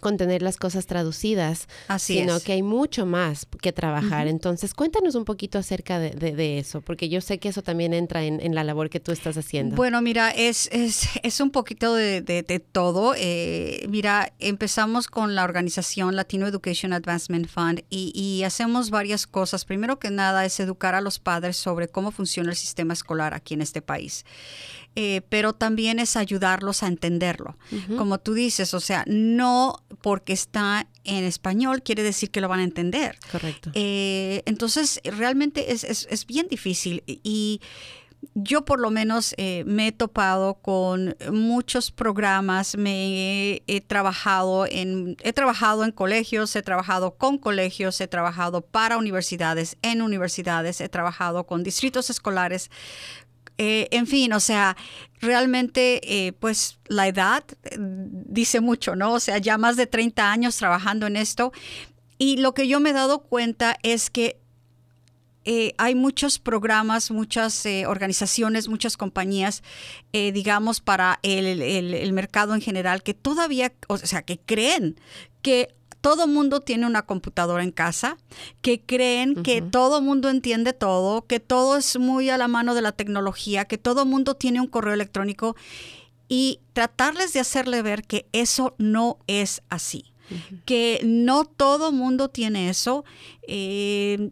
con 0.00 0.16
tener 0.16 0.42
las 0.42 0.56
cosas 0.56 0.86
traducidas, 0.86 1.68
sino 1.98 2.40
que 2.40 2.52
hay 2.52 2.62
mucho 2.62 3.06
más 3.06 3.46
que 3.60 3.72
trabajar. 3.72 4.26
Entonces, 4.26 4.74
cuéntanos 4.74 5.14
un 5.14 5.24
poquito 5.24 5.58
acerca 5.58 5.98
de, 5.98 6.58
eso, 6.58 6.80
porque 6.80 7.08
yo 7.08 7.20
sé 7.20 7.38
que 7.38 7.48
eso 7.48 7.62
también 7.62 7.92
entra 7.92 8.24
en, 8.24 8.54
la 8.54 8.64
labor 8.64 8.90
que 8.90 9.00
tú 9.00 9.12
estás 9.12 9.36
haciendo. 9.36 9.76
Bueno, 9.76 10.00
mira, 10.00 10.30
es, 10.30 10.68
es, 10.72 11.08
es 11.22 11.40
un 11.40 11.50
poquito 11.50 11.94
de, 11.94 12.22
todo. 12.72 13.14
Eh, 13.16 13.86
mira, 13.88 14.32
empezamos 14.38 15.08
con 15.08 15.34
la 15.34 15.44
organización 15.44 16.16
Latino 16.16 16.46
Education 16.46 16.92
Advancement 16.92 17.48
Fund 17.48 17.84
y, 17.90 18.12
y 18.14 18.44
hacemos 18.44 18.90
varias 18.90 19.26
cosas. 19.26 19.64
Primero 19.64 19.98
que 19.98 20.10
nada 20.10 20.44
es 20.44 20.58
educar 20.60 20.94
a 20.94 21.00
los 21.00 21.18
padres 21.18 21.56
sobre 21.56 21.88
cómo 21.88 22.10
funciona 22.10 22.50
el 22.50 22.56
sistema 22.56 22.92
escolar 22.92 23.34
aquí 23.34 23.54
en 23.54 23.62
este 23.62 23.82
país. 23.82 24.24
Eh, 24.98 25.20
pero 25.28 25.52
también 25.52 25.98
es 25.98 26.16
ayudarlos 26.16 26.82
a 26.82 26.86
entenderlo. 26.86 27.56
Como 27.98 28.18
tú 28.18 28.32
dices, 28.32 28.72
o 28.72 28.80
sea, 28.80 29.04
no 29.06 29.84
porque 30.00 30.32
está 30.32 30.88
en 31.04 31.24
español 31.24 31.82
quiere 31.82 32.02
decir 32.02 32.30
que 32.30 32.40
lo 32.40 32.48
van 32.48 32.60
a 32.60 32.64
entender. 32.64 33.18
Correcto. 33.30 33.70
Eh, 33.74 34.42
entonces, 34.46 35.00
realmente 35.04 35.72
es, 35.72 35.84
es, 35.84 36.26
bien 36.26 36.48
difícil 36.48 37.02
y 37.06 37.60
yo 38.34 38.64
por 38.64 38.80
lo 38.80 38.90
menos 38.90 39.34
eh, 39.36 39.64
me 39.66 39.88
he 39.88 39.92
topado 39.92 40.54
con 40.54 41.16
muchos 41.32 41.90
programas, 41.90 42.76
me 42.76 43.62
he, 43.66 43.80
trabajado 43.80 44.66
en 44.66 45.16
he 45.22 45.32
trabajado 45.32 45.84
en 45.84 45.92
colegios, 45.92 46.54
he 46.56 46.62
trabajado 46.62 47.16
con 47.16 47.38
colegios, 47.38 48.00
he 48.00 48.08
trabajado 48.08 48.62
para 48.62 48.98
universidades, 48.98 49.76
en 49.82 50.02
universidades, 50.02 50.80
he 50.80 50.88
trabajado 50.88 51.46
con 51.46 51.62
distritos 51.62 52.10
escolares, 52.10 52.70
eh, 53.58 53.88
en 53.90 54.06
fin, 54.06 54.32
o 54.32 54.40
sea, 54.40 54.76
realmente, 55.20 56.00
eh, 56.26 56.32
pues 56.32 56.78
la 56.86 57.08
edad 57.08 57.44
eh, 57.64 57.76
dice 57.78 58.60
mucho, 58.60 58.96
¿no? 58.96 59.14
O 59.14 59.20
sea, 59.20 59.38
ya 59.38 59.56
más 59.56 59.76
de 59.76 59.86
30 59.86 60.30
años 60.30 60.56
trabajando 60.56 61.06
en 61.06 61.16
esto. 61.16 61.52
Y 62.18 62.36
lo 62.38 62.54
que 62.54 62.68
yo 62.68 62.80
me 62.80 62.90
he 62.90 62.92
dado 62.92 63.20
cuenta 63.20 63.76
es 63.82 64.10
que 64.10 64.40
hay 65.78 65.94
muchos 65.94 66.40
programas, 66.40 67.12
muchas 67.12 67.66
organizaciones, 67.86 68.66
muchas 68.66 68.96
compañías, 68.96 69.62
digamos, 70.12 70.80
para 70.80 71.20
el, 71.22 71.62
el, 71.62 72.12
mercado 72.12 72.56
en 72.56 72.60
general, 72.60 73.04
que 73.04 73.14
todavía, 73.14 73.72
o 73.86 73.96
sea, 73.96 74.22
que 74.22 74.40
creen 74.40 74.98
que 75.42 75.75
todo 76.06 76.28
mundo 76.28 76.60
tiene 76.60 76.86
una 76.86 77.02
computadora 77.02 77.64
en 77.64 77.72
casa, 77.72 78.16
que 78.62 78.80
creen 78.80 79.42
que 79.42 79.60
todo 79.60 80.00
mundo 80.00 80.30
entiende 80.30 80.72
todo, 80.72 81.26
que 81.26 81.40
todo 81.40 81.76
es 81.76 81.98
muy 81.98 82.30
a 82.30 82.38
la 82.38 82.46
mano 82.46 82.76
de 82.76 82.82
la 82.82 82.92
tecnología, 82.92 83.64
que 83.64 83.76
todo 83.76 84.06
mundo 84.06 84.36
tiene 84.36 84.60
un 84.60 84.68
correo 84.68 84.94
electrónico. 84.94 85.56
y 86.28 86.60
tratarles 86.74 87.32
de 87.32 87.40
hacerle 87.40 87.82
ver 87.82 88.04
que 88.04 88.28
eso 88.30 88.76
no 88.78 89.18
es 89.26 89.62
así, 89.68 90.12
que 90.64 91.00
no 91.04 91.44
todo 91.44 91.90
mundo 91.90 92.28
tiene 92.28 92.68
eso. 92.68 93.04
Eh, 93.48 94.30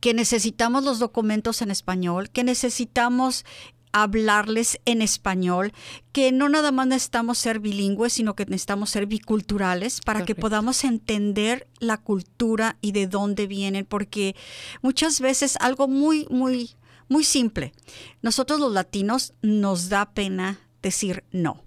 que 0.00 0.12
necesitamos 0.12 0.84
los 0.84 0.98
documentos 0.98 1.62
en 1.62 1.70
español, 1.70 2.28
que 2.28 2.44
necesitamos 2.44 3.46
hablarles 3.94 4.80
en 4.84 5.00
español, 5.00 5.72
que 6.12 6.32
no 6.32 6.48
nada 6.48 6.72
más 6.72 6.88
necesitamos 6.88 7.38
ser 7.38 7.60
bilingües, 7.60 8.12
sino 8.12 8.34
que 8.34 8.44
necesitamos 8.44 8.90
ser 8.90 9.06
biculturales 9.06 10.00
para 10.00 10.24
que 10.24 10.34
podamos 10.34 10.82
entender 10.82 11.68
la 11.78 11.96
cultura 11.98 12.76
y 12.80 12.90
de 12.90 13.06
dónde 13.06 13.46
vienen, 13.46 13.86
porque 13.86 14.34
muchas 14.82 15.20
veces 15.20 15.56
algo 15.60 15.86
muy, 15.86 16.26
muy, 16.28 16.72
muy 17.08 17.22
simple. 17.22 17.72
Nosotros 18.20 18.58
los 18.58 18.72
latinos 18.72 19.32
nos 19.42 19.88
da 19.88 20.12
pena 20.12 20.58
decir 20.82 21.22
no. 21.30 21.62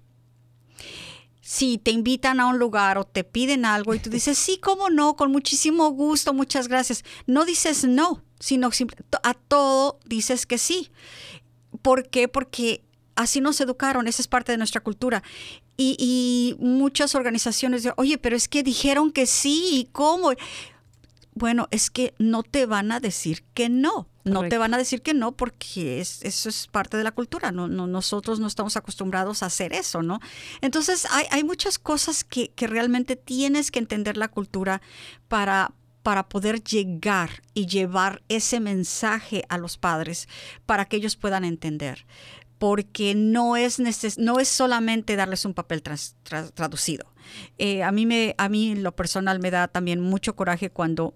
Si 1.40 1.78
te 1.78 1.92
invitan 1.92 2.40
a 2.40 2.46
un 2.46 2.58
lugar 2.58 2.98
o 2.98 3.04
te 3.04 3.24
piden 3.24 3.64
algo 3.64 3.94
y 3.94 4.00
tú 4.00 4.10
dices, 4.10 4.36
sí, 4.36 4.58
cómo 4.58 4.90
no, 4.90 5.16
con 5.16 5.32
muchísimo 5.32 5.88
gusto, 5.92 6.34
muchas 6.34 6.68
gracias, 6.68 7.04
no 7.26 7.46
dices 7.46 7.84
no, 7.84 8.22
sino 8.38 8.68
a 9.22 9.32
todo 9.32 9.98
dices 10.04 10.44
que 10.44 10.58
sí. 10.58 10.90
¿Por 11.82 12.08
qué? 12.08 12.28
Porque 12.28 12.82
así 13.18 13.40
nos 13.40 13.60
educaron, 13.60 14.06
esa 14.06 14.22
es 14.22 14.28
parte 14.28 14.52
de 14.52 14.58
nuestra 14.58 14.80
cultura. 14.80 15.22
Y, 15.76 16.56
muchas 16.58 17.14
organizaciones 17.14 17.82
dicen, 17.82 17.94
oye, 17.96 18.18
pero 18.18 18.36
es 18.36 18.48
que 18.48 18.62
dijeron 18.62 19.12
que 19.12 19.26
sí, 19.26 19.68
¿y 19.72 19.84
cómo? 19.92 20.32
Bueno, 21.34 21.68
es 21.70 21.88
que 21.90 22.14
no 22.18 22.42
te 22.42 22.66
van 22.66 22.90
a 22.90 22.98
decir 22.98 23.44
que 23.54 23.68
no. 23.68 24.08
No 24.24 24.46
te 24.48 24.58
van 24.58 24.74
a 24.74 24.78
decir 24.78 25.00
que 25.00 25.14
no 25.14 25.32
porque 25.32 26.00
eso 26.00 26.48
es 26.48 26.66
parte 26.66 26.98
de 26.98 27.04
la 27.04 27.12
cultura. 27.12 27.50
No, 27.50 27.66
nosotros 27.68 28.40
no 28.40 28.46
estamos 28.46 28.76
acostumbrados 28.76 29.42
a 29.42 29.46
hacer 29.46 29.72
eso, 29.72 30.02
¿no? 30.02 30.20
Entonces 30.60 31.06
hay, 31.10 31.24
hay 31.30 31.44
muchas 31.44 31.78
cosas 31.78 32.24
que, 32.24 32.50
que, 32.50 32.66
realmente 32.66 33.16
tienes 33.16 33.70
que 33.70 33.78
entender 33.78 34.18
la 34.18 34.28
cultura 34.28 34.82
para, 35.28 35.72
para 36.08 36.30
poder 36.30 36.64
llegar 36.64 37.42
y 37.52 37.66
llevar 37.66 38.22
ese 38.30 38.60
mensaje 38.60 39.44
a 39.50 39.58
los 39.58 39.76
padres 39.76 40.26
para 40.64 40.86
que 40.86 40.96
ellos 40.96 41.16
puedan 41.16 41.44
entender. 41.44 42.06
Porque 42.56 43.14
no 43.14 43.58
es, 43.58 43.78
no 44.16 44.40
es 44.40 44.48
solamente 44.48 45.16
darles 45.16 45.44
un 45.44 45.52
papel 45.52 45.82
traducido. 45.82 47.12
Eh, 47.58 47.82
a, 47.82 47.92
mí 47.92 48.06
me, 48.06 48.34
a 48.38 48.48
mí 48.48 48.74
lo 48.74 48.96
personal 48.96 49.38
me 49.38 49.50
da 49.50 49.68
también 49.68 50.00
mucho 50.00 50.34
coraje 50.34 50.70
cuando 50.70 51.12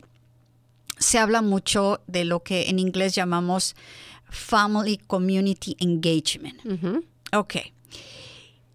se 0.98 1.18
habla 1.18 1.40
mucho 1.40 2.02
de 2.06 2.26
lo 2.26 2.42
que 2.42 2.68
en 2.68 2.78
inglés 2.78 3.14
llamamos 3.14 3.74
Family 4.28 4.98
Community 4.98 5.74
Engagement. 5.80 6.60
Ok. 7.32 7.54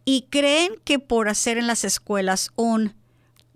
Y 0.04 0.24
creen 0.32 0.72
que 0.84 0.98
por 0.98 1.30
hacer 1.30 1.60
en 1.60 1.68
las 1.68 1.84
escuelas 1.84 2.50
un 2.56 2.96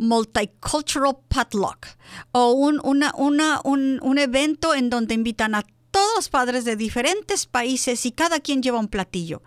Multicultural 0.01 1.15
Potluck 1.27 1.86
o 2.31 2.53
un, 2.53 2.81
una, 2.84 3.13
una, 3.15 3.62
un, 3.63 4.00
un 4.01 4.17
evento 4.17 4.74
en 4.74 4.89
donde 4.89 5.13
invitan 5.13 5.53
a 5.53 5.63
todos 5.91 6.10
los 6.15 6.29
padres 6.29 6.65
de 6.65 6.75
diferentes 6.75 7.46
países 7.46 8.05
y 8.08 8.12
cada 8.12 8.39
quien 8.39 8.63
lleva 8.63 8.79
un 8.79 8.88
platillo. 8.88 9.43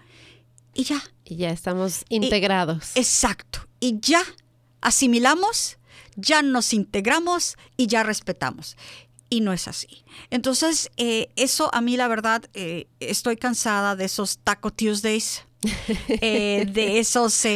Y 0.72 0.84
ya. 0.84 1.02
Y 1.24 1.36
ya 1.36 1.50
estamos 1.50 2.04
integrados. 2.08 2.92
exacto. 2.94 3.66
Y 3.80 3.98
ya 4.00 4.22
asimilamos, 4.80 5.78
ya 6.14 6.42
nos 6.42 6.72
integramos 6.72 7.56
y 7.76 7.88
ya 7.88 8.04
respetamos. 8.04 8.76
Y 9.30 9.40
no 9.40 9.52
es 9.52 9.66
así. 9.66 10.04
Entonces, 10.30 10.90
eh, 10.96 11.30
eso 11.34 11.68
a 11.74 11.80
mí 11.80 11.96
la 11.96 12.06
verdad, 12.06 12.44
eh, 12.54 12.86
estoy 13.00 13.36
cansada 13.36 13.96
de 13.96 14.04
esos 14.04 14.38
Taco 14.38 14.70
Tuesdays 14.70 15.42
eh, 16.08 16.66
de 16.70 16.98
esos 16.98 17.46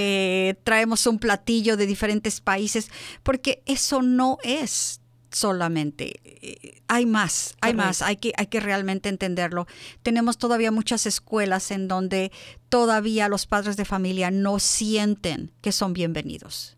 traemos 0.65 1.07
un 1.07 1.19
platillo 1.19 1.77
de 1.77 1.87
diferentes 1.87 2.41
países, 2.41 2.91
porque 3.23 3.63
eso 3.67 4.03
no 4.03 4.39
es 4.43 5.01
solamente. 5.31 6.21
Eh, 6.25 6.81
hay 6.89 7.07
más, 7.07 7.55
hay 7.61 7.75
más, 7.75 8.03
hay 8.03 8.17
que, 8.17 8.33
hay 8.37 8.47
que 8.47 8.61
realmente 8.61 9.09
entenderlo. 9.09 9.67
Tenemos 10.03 10.39
todavía 10.39 10.71
muchas 10.71 11.07
escuelas 11.07 11.71
en 11.71 11.89
donde 11.89 12.33
todavía 12.69 13.29
los 13.29 13.47
padres 13.47 13.77
de 13.77 13.85
familia 13.85 14.31
no 14.31 14.59
sienten 14.59 15.53
que 15.61 15.73
son 15.73 15.93
bienvenidos. 15.93 16.77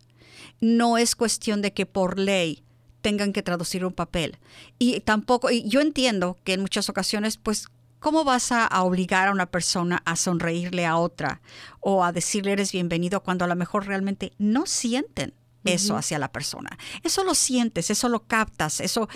No 0.59 0.97
es 0.97 1.15
cuestión 1.15 1.61
de 1.61 1.73
que 1.73 1.85
por 1.85 2.19
ley 2.19 2.63
tengan 3.01 3.33
que 3.33 3.41
traducir 3.41 3.83
un 3.83 3.93
papel. 3.93 4.37
Y 4.77 4.99
tampoco, 4.99 5.49
y 5.49 5.67
yo 5.67 5.81
entiendo 5.81 6.37
que 6.43 6.53
en 6.53 6.61
muchas 6.61 6.87
ocasiones, 6.89 7.37
pues 7.37 7.67
¿Cómo 8.01 8.23
vas 8.23 8.51
a, 8.51 8.67
obligar 8.81 9.27
a 9.27 9.31
una 9.31 9.45
persona 9.45 10.01
a 10.05 10.15
sonreírle 10.15 10.87
a 10.87 10.97
otra 10.97 11.39
o 11.79 12.03
a 12.03 12.11
decirle 12.11 12.53
eres 12.53 12.71
bienvenido 12.71 13.21
cuando 13.21 13.45
a 13.45 13.47
lo 13.47 13.55
mejor 13.55 13.85
realmente 13.85 14.33
no 14.39 14.65
sienten 14.65 15.35
eso 15.65 15.95
hacia 15.95 16.17
la 16.17 16.31
persona? 16.31 16.79
Eso 17.03 17.23
lo 17.23 17.35
sientes, 17.35 17.91
eso 17.91 18.09
lo 18.09 18.23
captas, 18.23 18.79
eso 18.79 19.07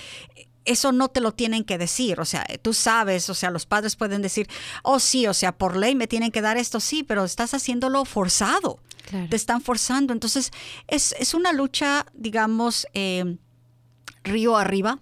eso 0.65 0.91
no 0.91 1.09
te 1.09 1.19
lo 1.19 1.31
tienen 1.31 1.63
que 1.63 1.79
decir, 1.79 2.19
o 2.19 2.25
sea, 2.25 2.45
tú 2.61 2.73
sabes, 2.73 3.29
o 3.29 3.35
sea, 3.35 3.51
los 3.51 3.65
padres 3.65 3.95
pueden 3.95 4.21
decir, 4.21 4.47
oh 4.83 4.99
sí, 4.99 5.27
o 5.27 5.33
sea, 5.33 5.55
por 5.55 5.77
ley 5.77 5.95
me 5.95 6.07
tienen 6.07 6.31
que 6.31 6.41
dar 6.41 6.57
esto, 6.57 6.79
sí, 6.79 7.03
pero 7.03 7.23
estás 7.23 7.53
haciéndolo 7.53 8.05
forzado, 8.05 8.79
te 9.29 9.35
están 9.35 9.61
forzando. 9.61 10.13
Entonces, 10.13 10.51
es, 10.87 11.33
una 11.33 11.53
lucha, 11.53 12.05
digamos, 12.13 12.87
eh, 12.93 13.37
río 14.23 14.57
arriba, 14.57 14.99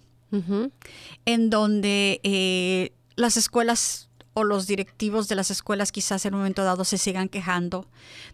en 1.25 1.49
donde 1.49 2.19
eh, 2.23 2.91
las 3.15 3.37
escuelas 3.37 4.09
o 4.33 4.43
los 4.43 4.67
directivos 4.67 5.27
de 5.27 5.35
las 5.35 5.51
escuelas 5.51 5.91
quizás 5.91 6.25
en 6.25 6.33
un 6.33 6.39
momento 6.39 6.63
dado 6.63 6.85
se 6.85 6.97
sigan 6.97 7.29
quejando 7.29 7.87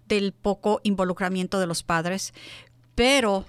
del 0.08 0.32
poco 0.32 0.80
involucramiento 0.84 1.60
de 1.60 1.68
los 1.68 1.84
padres, 1.84 2.34
pero 2.96 3.46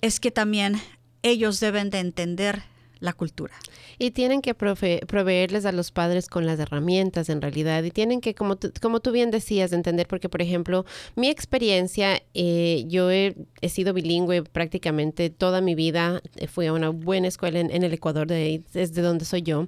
es 0.00 0.18
que 0.20 0.30
también 0.30 0.80
ellos 1.22 1.60
deben 1.60 1.90
de 1.90 2.00
entender 2.00 2.64
la 3.00 3.12
cultura. 3.12 3.54
Y 3.98 4.12
tienen 4.12 4.42
que 4.42 4.54
proveerles 4.54 5.64
a 5.64 5.72
los 5.72 5.90
padres 5.90 6.28
con 6.28 6.46
las 6.46 6.58
herramientas 6.58 7.28
en 7.28 7.40
realidad. 7.40 7.82
Y 7.82 7.90
tienen 7.90 8.20
que, 8.20 8.34
como, 8.34 8.58
como 8.80 9.00
tú 9.00 9.10
bien 9.10 9.30
decías, 9.30 9.72
entender, 9.72 10.06
porque 10.06 10.28
por 10.28 10.42
ejemplo, 10.42 10.84
mi 11.16 11.28
experiencia, 11.28 12.22
eh, 12.34 12.84
yo 12.86 13.10
he, 13.10 13.34
sido 13.68 13.92
bilingüe 13.92 14.42
prácticamente 14.42 15.30
toda 15.30 15.60
mi 15.60 15.74
vida. 15.74 16.22
Fui 16.48 16.66
a 16.66 16.72
una 16.72 16.90
buena 16.90 17.28
escuela 17.28 17.60
en, 17.60 17.82
el 17.82 17.92
Ecuador, 17.92 18.26
de, 18.26 18.62
desde 18.72 19.02
donde 19.02 19.24
soy 19.24 19.42
yo. 19.42 19.66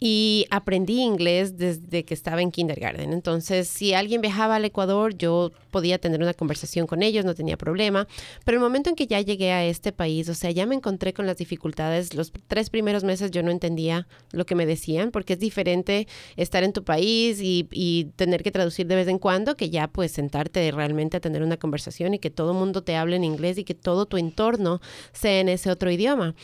Y 0.00 0.46
aprendí 0.50 1.00
inglés 1.00 1.58
desde 1.58 2.04
que 2.04 2.14
estaba 2.14 2.42
en 2.42 2.52
kindergarten. 2.52 3.12
Entonces, 3.12 3.68
si 3.68 3.94
alguien 3.94 4.20
viajaba 4.20 4.56
al 4.56 4.64
Ecuador, 4.64 5.16
yo 5.16 5.50
podía 5.70 5.98
tener 5.98 6.22
una 6.22 6.34
conversación 6.34 6.86
con 6.86 7.02
ellos, 7.02 7.24
no 7.24 7.34
tenía 7.34 7.56
problema. 7.56 8.06
Pero 8.44 8.56
el 8.56 8.62
momento 8.62 8.90
en 8.90 8.96
que 8.96 9.06
ya 9.06 9.20
llegué 9.20 9.52
a 9.52 9.64
este 9.64 9.92
país, 9.92 10.28
o 10.28 10.34
sea, 10.34 10.50
ya 10.50 10.66
me 10.66 10.74
encontré 10.74 11.12
con 11.12 11.26
las 11.26 11.36
dificultades. 11.36 12.14
Los 12.14 12.32
tres 12.46 12.67
primeros 12.70 13.04
meses 13.04 13.30
yo 13.30 13.42
no 13.42 13.50
entendía 13.50 14.06
lo 14.32 14.46
que 14.46 14.54
me 14.54 14.66
decían, 14.66 15.10
porque 15.10 15.34
es 15.34 15.38
diferente 15.38 16.06
estar 16.36 16.64
en 16.64 16.72
tu 16.72 16.84
país 16.84 17.40
y, 17.40 17.68
tener 18.16 18.42
que 18.42 18.50
traducir 18.50 18.86
de 18.86 18.96
vez 18.96 19.08
en 19.08 19.18
cuando, 19.18 19.56
que 19.56 19.70
ya 19.70 19.88
pues 19.88 20.12
sentarte 20.12 20.70
realmente 20.70 21.16
a 21.16 21.20
tener 21.20 21.42
una 21.42 21.56
conversación 21.56 22.14
y 22.14 22.18
que 22.18 22.30
todo 22.30 22.52
el 22.52 22.58
mundo 22.58 22.82
te 22.82 22.96
hable 22.96 23.16
en 23.16 23.24
inglés 23.24 23.58
y 23.58 23.64
que 23.64 23.74
todo 23.74 24.06
tu 24.06 24.16
entorno 24.16 24.80
sea 25.12 25.40
en 25.40 25.48
ese 25.48 25.70
otro 25.70 25.90
idioma. 25.90 26.34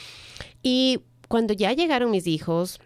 Y 0.62 1.00
cuando 1.28 1.52
ya 1.54 1.72
llegaron 1.72 2.10
mis 2.10 2.26
hijos, 2.26 2.80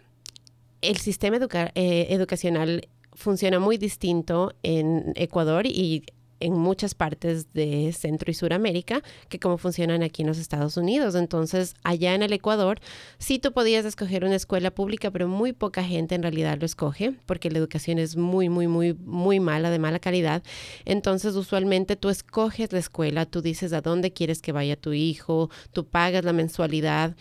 el 0.81 0.97
sistema 0.97 1.37
eh, 1.75 2.07
educacional 2.09 2.87
funciona 3.13 3.59
muy 3.59 3.77
distinto 3.77 4.53
en 4.63 5.13
Ecuador 5.15 5.65
y 5.65 6.03
en 6.39 6.53
muchas 6.53 6.93
partes 6.95 7.53
de 7.53 7.91
Centro 7.93 8.31
y 8.31 8.33
Suramérica 8.33 9.01
que 9.29 9.39
como 9.39 9.57
funcionan 9.57 10.03
aquí 10.03 10.21
en 10.21 10.27
los 10.27 10.37
Estados 10.37 10.77
Unidos. 10.77 11.15
Entonces, 11.15 11.75
allá 11.83 12.15
en 12.15 12.23
el 12.23 12.33
Ecuador, 12.33 12.79
sí 13.17 13.39
tú 13.39 13.51
podías 13.51 13.85
escoger 13.85 14.23
una 14.23 14.35
escuela 14.35 14.71
pública, 14.71 15.11
pero 15.11 15.27
muy 15.27 15.53
poca 15.53 15.83
gente 15.83 16.15
en 16.15 16.23
realidad 16.23 16.57
lo 16.59 16.65
escoge 16.65 17.13
porque 17.25 17.49
la 17.49 17.59
educación 17.59 17.99
es 17.99 18.15
muy, 18.15 18.49
muy, 18.49 18.67
muy, 18.67 18.93
muy 18.93 19.39
mala, 19.39 19.69
de 19.69 19.79
mala 19.79 19.99
calidad. 19.99 20.43
Entonces, 20.85 21.35
usualmente 21.35 21.95
tú 21.95 22.09
escoges 22.09 22.71
la 22.71 22.79
escuela, 22.79 23.25
tú 23.25 23.41
dices 23.41 23.73
a 23.73 23.81
dónde 23.81 24.11
quieres 24.11 24.41
que 24.41 24.51
vaya 24.51 24.75
tu 24.75 24.93
hijo, 24.93 25.49
tú 25.71 25.85
pagas 25.85 26.23
la 26.23 26.33
mensualidad 26.33 27.15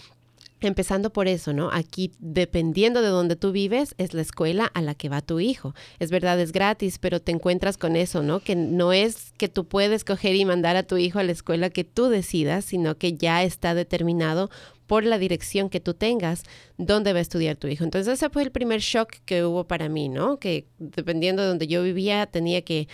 Empezando 0.60 1.10
por 1.10 1.28
eso, 1.28 1.52
¿no? 1.52 1.70
Aquí, 1.72 2.12
dependiendo 2.18 3.00
de 3.00 3.08
dónde 3.08 3.36
tú 3.36 3.52
vives, 3.52 3.94
es 3.96 4.12
la 4.12 4.22
escuela 4.22 4.66
a 4.66 4.82
la 4.82 4.94
que 4.94 5.08
va 5.08 5.20
tu 5.20 5.38
hijo. 5.38 5.74
Es 6.00 6.10
verdad, 6.10 6.40
es 6.40 6.50
gratis, 6.50 6.98
pero 6.98 7.20
te 7.20 7.30
encuentras 7.30 7.76
con 7.76 7.94
eso, 7.94 8.22
¿no? 8.22 8.40
Que 8.40 8.56
no 8.56 8.92
es 8.92 9.32
que 9.38 9.48
tú 9.48 9.66
puedes 9.66 10.04
coger 10.04 10.34
y 10.34 10.44
mandar 10.44 10.76
a 10.76 10.82
tu 10.82 10.96
hijo 10.96 11.20
a 11.20 11.22
la 11.22 11.32
escuela 11.32 11.70
que 11.70 11.84
tú 11.84 12.08
decidas, 12.08 12.64
sino 12.64 12.96
que 12.96 13.14
ya 13.14 13.44
está 13.44 13.74
determinado 13.74 14.50
por 14.88 15.04
la 15.04 15.18
dirección 15.18 15.68
que 15.68 15.80
tú 15.80 15.94
tengas 15.94 16.42
dónde 16.76 17.12
va 17.12 17.20
a 17.20 17.22
estudiar 17.22 17.56
tu 17.56 17.68
hijo. 17.68 17.84
Entonces 17.84 18.14
ese 18.14 18.30
fue 18.30 18.42
el 18.42 18.50
primer 18.50 18.80
shock 18.80 19.12
que 19.26 19.44
hubo 19.44 19.64
para 19.64 19.88
mí, 19.88 20.08
¿no? 20.08 20.38
Que 20.38 20.66
dependiendo 20.78 21.42
de 21.42 21.48
donde 21.48 21.66
yo 21.68 21.82
vivía 21.82 22.26
tenía 22.26 22.62
que 22.62 22.88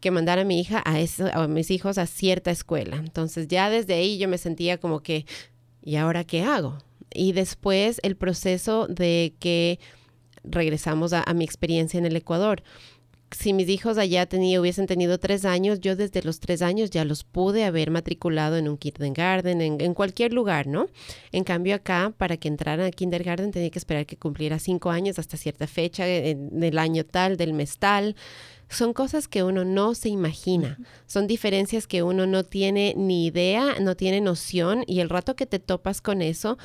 que 0.00 0.10
mandar 0.10 0.38
a 0.38 0.44
mi 0.44 0.58
hija 0.60 0.82
a, 0.86 0.98
eso, 0.98 1.26
a 1.32 1.46
mis 1.46 1.70
hijos 1.70 1.98
a 1.98 2.06
cierta 2.06 2.50
escuela. 2.50 2.96
Entonces 2.96 3.48
ya 3.48 3.68
desde 3.70 3.94
ahí 3.94 4.18
yo 4.18 4.28
me 4.28 4.38
sentía 4.38 4.78
como 4.78 5.00
que, 5.00 5.26
¿y 5.82 5.96
ahora 5.96 6.24
qué 6.24 6.42
hago? 6.42 6.78
Y 7.12 7.32
después 7.32 8.00
el 8.02 8.16
proceso 8.16 8.86
de 8.88 9.34
que 9.38 9.78
regresamos 10.44 11.12
a, 11.12 11.24
mi 11.34 11.44
experiencia 11.44 11.98
en 11.98 12.06
el 12.06 12.16
Ecuador. 12.16 12.62
si 13.30 13.52
mis 13.52 13.68
hijos 13.68 13.96
allá 13.96 14.26
tenía, 14.26 14.60
hubiesen 14.60 14.86
tenido 14.86 15.18
tres 15.18 15.44
años, 15.44 15.80
yo 15.80 15.94
desde 15.94 16.22
los 16.22 16.40
tres 16.40 16.62
años 16.62 16.90
ya 16.90 17.04
los 17.04 17.22
pude 17.22 17.64
haber 17.64 17.92
matriculado 17.92 18.56
en 18.56 18.68
un 18.68 18.76
kindergarten, 18.76 19.60
en, 19.60 19.80
en 19.80 19.94
cualquier 19.94 20.32
lugar, 20.32 20.66
¿no? 20.66 20.88
En 21.30 21.44
cambio 21.44 21.76
acá, 21.76 22.12
para 22.16 22.36
que 22.38 22.48
entraran 22.48 22.86
a 22.86 22.90
kindergarten 22.90 23.52
tenía 23.52 23.70
que 23.70 23.78
esperar 23.78 24.04
que 24.04 24.16
cumpliera 24.16 24.58
cinco 24.58 24.90
años 24.90 25.20
hasta 25.20 25.36
cierta 25.36 25.68
fecha, 25.68 26.08
en, 26.08 26.58
del 26.58 26.78
año 26.78 27.04
tal, 27.04 27.36
del 27.36 27.52
mes 27.52 27.78
tal. 27.78 28.16
Son 28.68 28.92
cosas 28.92 29.28
que 29.28 29.42
uno 29.42 29.64
no 29.64 29.94
se 29.94 30.08
imagina, 30.08 30.78
son 31.06 31.26
diferencias 31.26 31.86
que 31.86 32.02
uno 32.02 32.26
no 32.26 32.44
tiene 32.44 32.94
ni 32.96 33.26
idea, 33.26 33.78
no 33.80 33.96
tiene 33.96 34.20
noción 34.20 34.84
y 34.86 35.00
el 35.00 35.08
rato 35.08 35.34
que 35.34 35.46
te 35.46 35.58
topas 35.58 36.00
con 36.00 36.22
eso, 36.22 36.56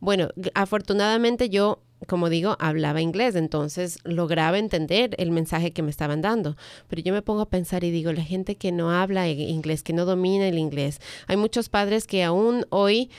bueno, 0.00 0.28
afortunadamente 0.54 1.48
yo 1.48 1.80
como 2.06 2.28
digo, 2.28 2.56
hablaba 2.60 3.00
inglés, 3.00 3.34
entonces 3.36 3.98
lograba 4.04 4.58
entender 4.58 5.14
el 5.18 5.30
mensaje 5.30 5.72
que 5.72 5.82
me 5.82 5.90
estaban 5.90 6.20
dando. 6.20 6.56
Pero 6.88 7.02
yo 7.02 7.12
me 7.12 7.22
pongo 7.22 7.40
a 7.40 7.48
pensar 7.48 7.84
y 7.84 7.90
digo, 7.90 8.12
la 8.12 8.22
gente 8.22 8.56
que 8.56 8.70
no 8.70 8.90
habla 8.90 9.28
inglés, 9.28 9.82
que 9.82 9.94
no 9.94 10.04
domina 10.04 10.46
el 10.46 10.58
inglés, 10.58 11.00
hay 11.26 11.36
muchos 11.36 11.68
padres 11.68 12.06
que 12.06 12.22
aún 12.22 12.66
hoy 12.68 13.10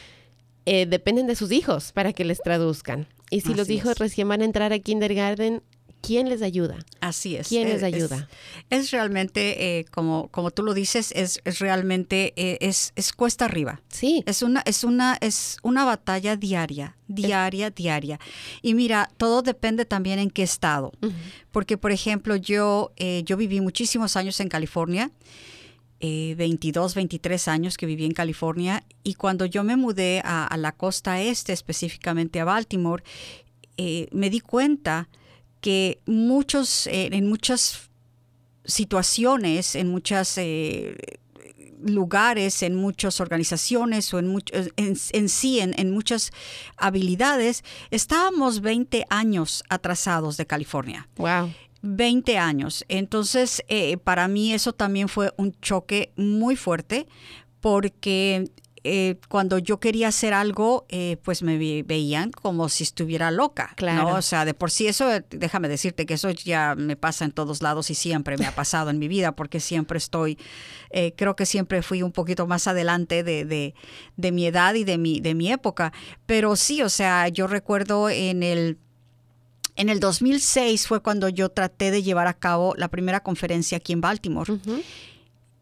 eh, 0.65 0.85
dependen 0.85 1.27
de 1.27 1.35
sus 1.35 1.51
hijos 1.51 1.91
para 1.91 2.13
que 2.13 2.23
les 2.23 2.39
traduzcan. 2.39 3.07
Y 3.29 3.41
si 3.41 3.53
los 3.55 3.69
hijos 3.69 3.97
recién 3.97 4.29
van 4.29 4.41
a 4.41 4.45
entrar 4.45 4.71
a 4.71 4.79
kindergarten, 4.79 5.61
¿quién 6.01 6.29
les 6.29 6.41
ayuda? 6.41 6.77
Así 7.01 7.35
es. 7.35 7.47
¿Quién 7.47 7.67
les 7.69 7.83
ayuda? 7.83 8.27
Es, 8.69 8.91
realmente, 8.91 9.79
eh, 9.79 9.85
como, 9.85 10.29
como 10.29 10.51
tú 10.51 10.63
lo 10.63 10.73
dices, 10.73 11.11
es, 11.15 11.41
realmente, 11.59 12.33
eh, 12.35 12.57
es, 12.61 12.93
es 12.95 13.13
cuesta 13.13 13.45
arriba. 13.45 13.81
Sí. 13.89 14.23
Es 14.25 14.41
una, 14.41 14.61
es 14.65 14.83
una, 14.83 15.17
es 15.21 15.57
una 15.63 15.85
batalla 15.85 16.35
diaria, 16.35 16.97
diaria, 17.07 17.69
diaria. 17.69 18.19
Y 18.61 18.73
mira, 18.73 19.09
todo 19.17 19.41
depende 19.41 19.85
también 19.85 20.19
en 20.19 20.29
qué 20.29 20.43
estado. 20.43 20.91
Porque, 21.51 21.77
por 21.77 21.91
ejemplo, 21.91 22.35
yo, 22.35 22.91
eh, 22.97 23.23
yo 23.25 23.37
viví 23.37 23.61
muchísimos 23.61 24.15
años 24.15 24.39
en 24.39 24.49
California. 24.49 25.11
22, 25.99 26.93
23 26.93 27.47
años 27.47 27.75
que 27.75 27.87
viví 27.87 28.05
en 28.05 28.11
California 28.11 28.83
y 29.01 29.15
cuando 29.15 29.47
yo 29.47 29.63
me 29.63 29.77
mudé 29.77 30.21
a, 30.23 30.55
la 30.55 30.71
costa 30.71 31.19
este, 31.19 31.53
específicamente 31.53 32.39
a 32.39 32.45
Baltimore, 32.45 33.03
me 34.11 34.29
di 34.29 34.39
cuenta 34.39 35.09
que 35.61 35.99
muchos, 36.05 36.87
eh, 36.87 37.09
en 37.11 37.27
muchas 37.27 37.89
situaciones, 38.65 39.75
en 39.75 39.87
muchos 39.87 40.37
eh, 40.37 40.95
lugares, 41.81 42.63
en 42.63 42.75
muchas 42.75 43.21
organizaciones 43.21 44.13
o 44.13 44.19
en, 44.19 44.43
en, 44.77 45.29
sí, 45.29 45.59
en, 45.59 45.91
muchas 45.91 46.31
habilidades, 46.75 47.63
estábamos 47.91 48.61
20 48.61 49.05
años 49.09 49.63
atrasados 49.69 50.37
de 50.37 50.45
California. 50.45 51.07
Wow. 51.17 51.53
20 51.81 52.37
años. 52.37 52.83
Entonces, 52.87 53.63
eh, 53.67 53.97
para 53.97 54.27
mí 54.27 54.53
eso 54.53 54.73
también 54.73 55.07
fue 55.07 55.31
un 55.37 55.53
choque 55.61 56.11
muy 56.15 56.55
fuerte 56.55 57.07
porque 57.61 58.49
eh, 58.89 59.19
cuando 59.27 59.57
yo 59.57 59.79
quería 59.79 60.07
hacer 60.07 60.33
algo, 60.33 60.85
eh, 60.89 61.17
pues 61.23 61.43
me 61.43 61.57
veían 61.83 62.31
como 62.31 62.69
si 62.69 62.83
estuviera 62.83 63.31
loca. 63.31 63.73
Claro. 63.75 64.15
O 64.15 64.21
sea, 64.21 64.45
de 64.45 64.53
por 64.53 64.71
sí 64.71 64.87
eso, 64.87 65.07
déjame 65.29 65.67
decirte 65.67 66.05
que 66.05 66.13
eso 66.13 66.29
ya 66.31 66.75
me 66.75 66.95
pasa 66.95 67.25
en 67.25 67.31
todos 67.31 67.61
lados 67.61 67.89
y 67.89 67.95
siempre 67.95 68.37
me 68.37 68.45
ha 68.45 68.55
pasado 68.55 68.89
en 68.89 68.99
mi 68.99 69.07
vida 69.07 69.35
porque 69.35 69.59
siempre 69.59 69.97
estoy, 69.97 70.37
eh, 70.89 71.13
creo 71.17 71.35
que 71.35 71.45
siempre 71.45 71.81
fui 71.81 72.01
un 72.01 72.11
poquito 72.11 72.47
más 72.47 72.67
adelante 72.67 73.23
de, 73.23 73.45
de, 73.45 73.75
de 74.15 74.31
mi 74.31 74.45
edad 74.45 74.73
y 74.75 74.83
de 74.83 74.97
mi, 74.97 75.19
de 75.19 75.35
mi 75.35 75.51
época. 75.51 75.91
Pero 76.25 76.55
sí, 76.55 76.81
o 76.81 76.89
sea, 76.89 77.27
yo 77.27 77.47
recuerdo 77.47 78.09
en 78.09 78.43
el 78.43 78.77
en 79.75 79.89
el 79.89 79.99
2006 79.99 80.87
fue 80.87 81.01
cuando 81.01 81.29
yo 81.29 81.49
traté 81.49 81.91
de 81.91 82.01
llevar 82.01 82.27
a 82.27 82.33
cabo 82.33 82.73
la 82.77 82.87
primera 82.87 83.19
conferencia 83.19 83.77
aquí 83.77 83.93
en 83.93 84.01
Baltimore. 84.01 84.59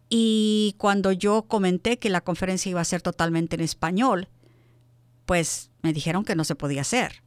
Y 0.10 0.76
cuando 0.78 1.12
yo 1.12 1.44
comenté 1.44 1.98
que 1.98 2.10
la 2.10 2.22
conferencia 2.22 2.70
iba 2.70 2.82
a 2.82 2.86
ser 2.86 3.02
totalmente 3.02 3.56
en 3.56 3.62
español, 3.62 4.30
pues 5.26 5.72
me 5.82 5.94
dijeron 5.94 6.24
que 6.24 6.36
no 6.36 6.44
se 6.44 6.56
podía 6.56 6.82
hacer. 6.82 7.24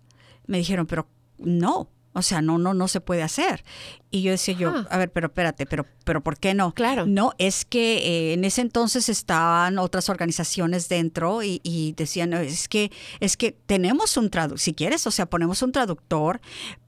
Me 0.46 0.58
dijeron, 0.58 0.86
pero 0.86 1.08
no, 1.38 1.90
o 2.18 2.22
sea, 2.22 2.42
no, 2.42 2.58
no, 2.58 2.74
no 2.74 2.88
se 2.88 3.00
puede 3.00 3.22
hacer. 3.22 3.64
Y 4.10 4.22
yo 4.22 4.32
decía 4.32 4.54
yo, 4.54 4.74
a 4.90 4.98
ver, 4.98 5.12
pero 5.12 5.28
espérate, 5.28 5.66
pero, 5.66 5.86
pero 6.04 6.22
¿por 6.22 6.38
qué 6.38 6.54
no? 6.54 6.72
Claro. 6.72 7.06
No, 7.06 7.32
es 7.38 7.64
que 7.64 7.98
eh, 7.98 8.32
en 8.32 8.44
ese 8.44 8.60
entonces 8.60 9.08
estaban 9.08 9.78
otras 9.78 10.08
organizaciones 10.08 10.88
dentro 10.88 11.42
y, 11.42 11.94
decían, 11.96 12.32
es 12.32 12.68
que, 12.68 12.90
es 13.20 13.36
que 13.36 13.52
tenemos 13.52 14.16
un 14.16 14.30
traductor, 14.30 14.58
si 14.58 14.74
quieres, 14.74 15.06
o 15.06 15.10
sea, 15.10 15.26
ponemos 15.26 15.62
un 15.62 15.70
traductor, 15.72 16.40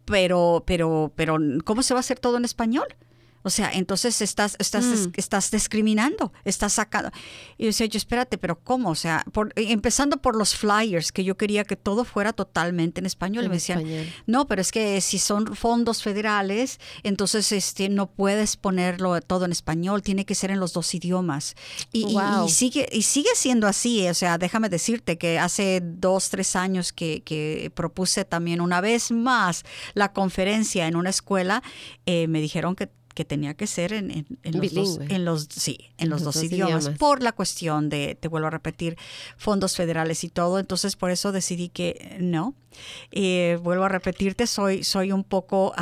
pero, 0.05 0.65
pero, 0.67 1.13
pero, 1.15 1.39
¿cómo 1.65 1.83
se 1.83 1.95
va 1.95 1.99
a 1.99 2.01
hacer 2.01 2.19
todo 2.19 2.37
en 2.37 2.45
español? 2.45 2.89
O 3.43 3.51
sea, 3.51 3.71
entonces 3.73 4.21
estás, 4.21 4.57
estás, 4.59 4.85
mm. 4.85 5.13
estás 5.17 5.51
discriminando, 5.51 6.33
estás 6.45 6.75
sacando. 6.75 7.11
Y 7.57 7.65
yo 7.65 7.67
decía, 7.69 7.87
yo 7.87 7.97
espérate, 7.97 8.39
pero 8.39 8.59
¿cómo? 8.59 8.91
O 8.91 8.95
sea, 8.95 9.25
por, 9.33 9.49
eh, 9.57 9.67
empezando 9.71 10.19
por 10.19 10.37
los 10.37 10.55
flyers, 10.55 11.11
que 11.13 11.25
yo 11.25 11.37
quería 11.37 11.65
que 11.65 11.77
todo 11.77 12.05
fuera 12.05 12.33
totalmente 12.33 13.01
en 13.01 13.07
español. 13.07 13.45
y 13.45 13.49
me 13.49 13.55
decían, 13.55 13.85
no, 14.27 14.47
pero 14.47 14.61
es 14.61 14.73
que 14.73 15.01
si 15.01 15.19
son 15.19 15.57
fondos 15.57 16.03
federales, 16.03 16.81
entonces 17.03 17.51
este, 17.53 17.89
no 17.89 18.11
puedes 18.11 18.57
ponerlo 18.57 19.21
todo 19.23 19.45
en 19.47 19.53
español, 19.53 20.03
tiene 20.03 20.25
que 20.25 20.35
ser 20.35 20.51
en 20.51 20.61
los 20.61 20.73
dos 20.73 20.95
idiomas. 20.95 21.55
Y, 21.93 22.17
sigue, 22.49 22.89
y 22.93 23.03
sigue 23.03 23.31
siendo 23.35 23.67
así. 23.67 24.07
O 24.09 24.15
sea, 24.15 24.39
déjame 24.39 24.69
decirte 24.69 25.17
que 25.19 25.39
hace 25.39 25.81
dos, 25.83 26.29
tres 26.29 26.57
años 26.57 26.93
que, 26.93 27.23
que 27.23 27.73
propuse 27.75 28.25
también 28.25 28.61
una 28.61 28.81
vez 28.81 29.11
más 29.11 29.65
la 29.95 30.13
conferencia 30.13 30.87
en 30.87 30.97
una 30.97 31.11
escuela, 31.11 31.63
eh, 32.07 32.29
me 32.29 32.41
dijeron 32.41 32.77
que 32.77 32.89
que 33.15 33.25
tenía 33.25 33.55
que 33.55 33.67
ser 33.67 33.93
en, 33.93 34.27
los, 34.45 34.75
dos, 34.75 35.01
en 35.09 35.25
los, 35.25 35.49
sí, 35.51 35.91
en 35.99 36.11
los, 36.11 36.23
dos, 36.23 36.43
idiomas, 36.43 36.91
por 36.91 37.23
la 37.23 37.33
cuestión 37.33 37.89
de, 37.89 38.17
te 38.19 38.29
vuelvo 38.29 38.47
a 38.47 38.51
repetir, 38.51 38.97
fondos 39.37 39.77
federales 39.77 40.25
y 40.25 40.29
todo. 40.29 40.59
Entonces, 40.59 40.97
por 40.97 41.11
eso 41.11 41.33
decidí 41.33 41.69
que 41.69 42.17
no. 42.21 42.55
Eh, 43.11 43.59
vuelvo 43.63 43.85
a 43.85 43.89
repetirte, 43.89 44.47
soy, 44.47 44.85
soy 44.85 45.13
un 45.13 45.25
poco 45.25 45.75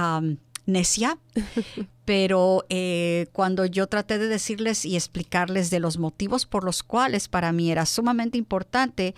necia, 0.66 1.18
pero 2.04 2.64
eh, 2.68 3.26
cuando 3.32 3.66
yo 3.66 3.86
traté 3.86 4.18
de 4.18 4.28
decirles 4.28 4.84
y 4.84 4.96
explicarles 4.96 5.70
de 5.70 5.80
los 5.80 5.98
motivos 5.98 6.46
por 6.46 6.64
los 6.64 6.82
cuales 6.82 7.28
para 7.28 7.52
mí 7.52 7.70
era 7.70 7.84
sumamente 7.86 8.38
importante 8.38 9.14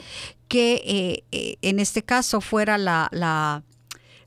que 0.49 1.25
eh, 1.31 1.59
en 1.63 1.79
este 1.79 2.03
caso 2.03 2.41
fuera 2.41 2.77
la, 2.77 3.09
la 3.13 3.63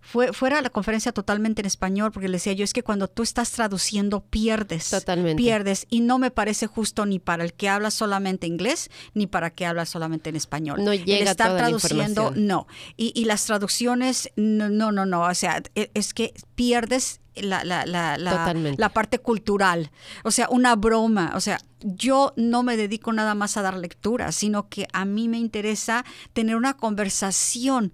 fue, 0.04 0.34
fuera 0.34 0.62
la 0.62 0.70
conferencia 0.70 1.14
totalmente 1.14 1.62
en 1.62 1.66
español, 1.66 2.12
porque 2.12 2.28
le 2.28 2.34
decía 2.34 2.52
yo, 2.54 2.66
es 2.66 2.74
que 2.74 2.84
cuando 2.84 3.08
tú 3.08 3.24
estás 3.24 3.52
traduciendo 3.52 4.20
pierdes. 4.20 4.90
Totalmente. 4.90 5.42
Pierdes. 5.42 5.88
Y 5.90 6.02
no 6.02 6.20
me 6.20 6.30
parece 6.30 6.68
justo 6.68 7.06
ni 7.06 7.20
para 7.20 7.44
el 7.46 7.54
que 7.54 7.70
habla 7.70 7.90
solamente 7.90 8.46
inglés, 8.46 8.92
ni 9.14 9.28
para 9.28 9.48
el 9.48 9.54
que 9.54 9.66
habla 9.66 9.86
solamente 9.86 10.30
en 10.30 10.36
español. 10.36 10.84
No 10.84 10.94
llega 10.94 11.32
estar 11.32 11.48
toda 11.48 11.60
traduciendo, 11.60 12.32
la 12.32 12.38
no. 12.38 12.68
Y, 12.98 13.14
y, 13.16 13.26
las 13.26 13.46
traducciones, 13.46 14.30
no, 14.36 14.70
no, 14.70 14.92
no, 14.92 15.06
no. 15.06 15.22
O 15.22 15.34
sea, 15.34 15.64
e, 15.74 15.90
es 15.94 16.14
que 16.14 16.34
pierdes 16.56 17.22
la, 17.36 17.64
la, 17.64 17.86
la, 17.86 18.18
la, 18.18 18.54
la, 18.78 18.90
parte 18.90 19.20
cultural. 19.20 19.90
O 20.24 20.32
sea, 20.32 20.50
una 20.50 20.76
broma. 20.76 21.32
O 21.36 21.40
sea, 21.40 21.60
yo 21.80 22.34
no 22.36 22.62
me 22.62 22.78
dedico 22.78 23.14
nada 23.14 23.36
más 23.36 23.58
a 23.58 23.62
dar 23.62 23.78
lectura, 23.78 24.32
sino 24.32 24.68
que 24.68 24.88
a 24.94 25.06
mí 25.06 25.28
me 25.30 25.40
interesa 25.40 26.06
tener 26.34 26.56
una 26.56 26.76
conversación 26.76 27.94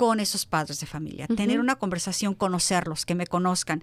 con 0.00 0.18
esos 0.18 0.46
padres 0.46 0.80
de 0.80 0.86
familia, 0.86 1.26
tener 1.26 1.60
una 1.60 1.76
conversación, 1.76 2.32
conocerlos, 2.32 3.04
que 3.04 3.14
me 3.14 3.26
conozcan. 3.26 3.82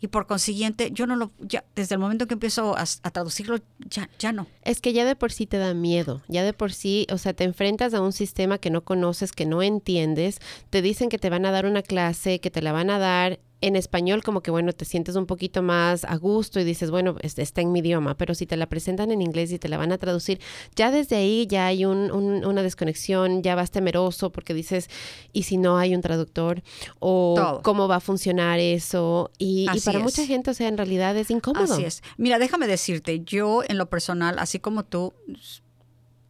Y 0.00 0.06
por 0.06 0.26
consiguiente, 0.26 0.90
yo 0.90 1.06
no 1.06 1.16
lo, 1.16 1.32
ya, 1.38 1.66
desde 1.74 1.96
el 1.96 1.98
momento 1.98 2.26
que 2.26 2.32
empiezo 2.32 2.74
a, 2.78 2.84
a, 3.02 3.10
traducirlo, 3.10 3.58
ya, 3.90 4.08
ya 4.18 4.32
no. 4.32 4.46
Es 4.62 4.80
que 4.80 4.94
ya 4.94 5.04
de 5.04 5.16
por 5.16 5.32
sí 5.32 5.44
te 5.44 5.58
da 5.58 5.74
miedo, 5.74 6.22
ya 6.28 6.42
de 6.44 6.54
por 6.54 6.72
sí, 6.72 7.06
o 7.12 7.18
sea, 7.18 7.34
te 7.34 7.44
enfrentas 7.44 7.92
a 7.92 8.00
un 8.00 8.14
sistema 8.14 8.56
que 8.56 8.70
no 8.70 8.84
conoces, 8.84 9.32
que 9.32 9.44
no 9.44 9.62
entiendes, 9.62 10.38
te 10.70 10.80
dicen 10.80 11.10
que 11.10 11.18
te 11.18 11.28
van 11.28 11.44
a 11.44 11.50
dar 11.50 11.66
una 11.66 11.82
clase, 11.82 12.40
que 12.40 12.50
te 12.50 12.62
la 12.62 12.72
van 12.72 12.88
a 12.88 12.98
dar 12.98 13.38
en 13.64 13.76
español 13.76 14.22
como 14.22 14.42
que, 14.42 14.50
bueno, 14.50 14.74
te 14.74 14.84
sientes 14.84 15.16
un 15.16 15.24
poquito 15.24 15.62
más 15.62 16.04
a 16.04 16.16
gusto 16.16 16.60
y 16.60 16.64
dices, 16.64 16.90
bueno, 16.90 17.16
está 17.22 17.62
en 17.62 17.72
mi 17.72 17.78
idioma, 17.78 18.14
pero 18.14 18.34
si 18.34 18.44
te 18.44 18.58
la 18.58 18.66
presentan 18.66 19.10
en 19.10 19.22
inglés 19.22 19.52
y 19.52 19.58
te 19.58 19.68
la 19.68 19.78
van 19.78 19.90
a 19.90 19.96
traducir, 19.96 20.38
ya 20.76 20.90
desde 20.90 21.16
ahí 21.16 21.46
ya 21.46 21.66
hay 21.66 21.86
un, 21.86 22.10
una 22.12 22.62
desconexión, 22.62 23.42
ya 23.42 23.54
vas 23.54 23.70
temeroso 23.70 24.30
porque 24.30 24.52
dices, 24.52 24.90
¿y 25.32 25.44
si 25.44 25.56
no 25.56 25.78
hay 25.78 25.94
un 25.94 26.02
traductor? 26.02 26.62
¿O 26.98 27.60
cómo 27.62 27.88
va 27.88 27.96
a 27.96 28.00
funcionar 28.00 28.58
eso? 28.58 29.30
Y, 29.38 29.66
para 29.82 29.98
mucha 29.98 30.26
gente, 30.26 30.50
o 30.50 30.54
sea, 30.54 30.68
en 30.68 30.76
realidad 30.76 31.16
es 31.16 31.30
incómodo. 31.30 31.72
Así 31.72 31.84
es. 31.84 32.02
Mira, 32.18 32.38
déjame 32.38 32.66
decirte, 32.66 33.20
yo 33.20 33.62
en 33.66 33.78
lo 33.78 33.88
personal, 33.88 34.38
así 34.38 34.58
como 34.58 34.84
tú, 34.84 35.14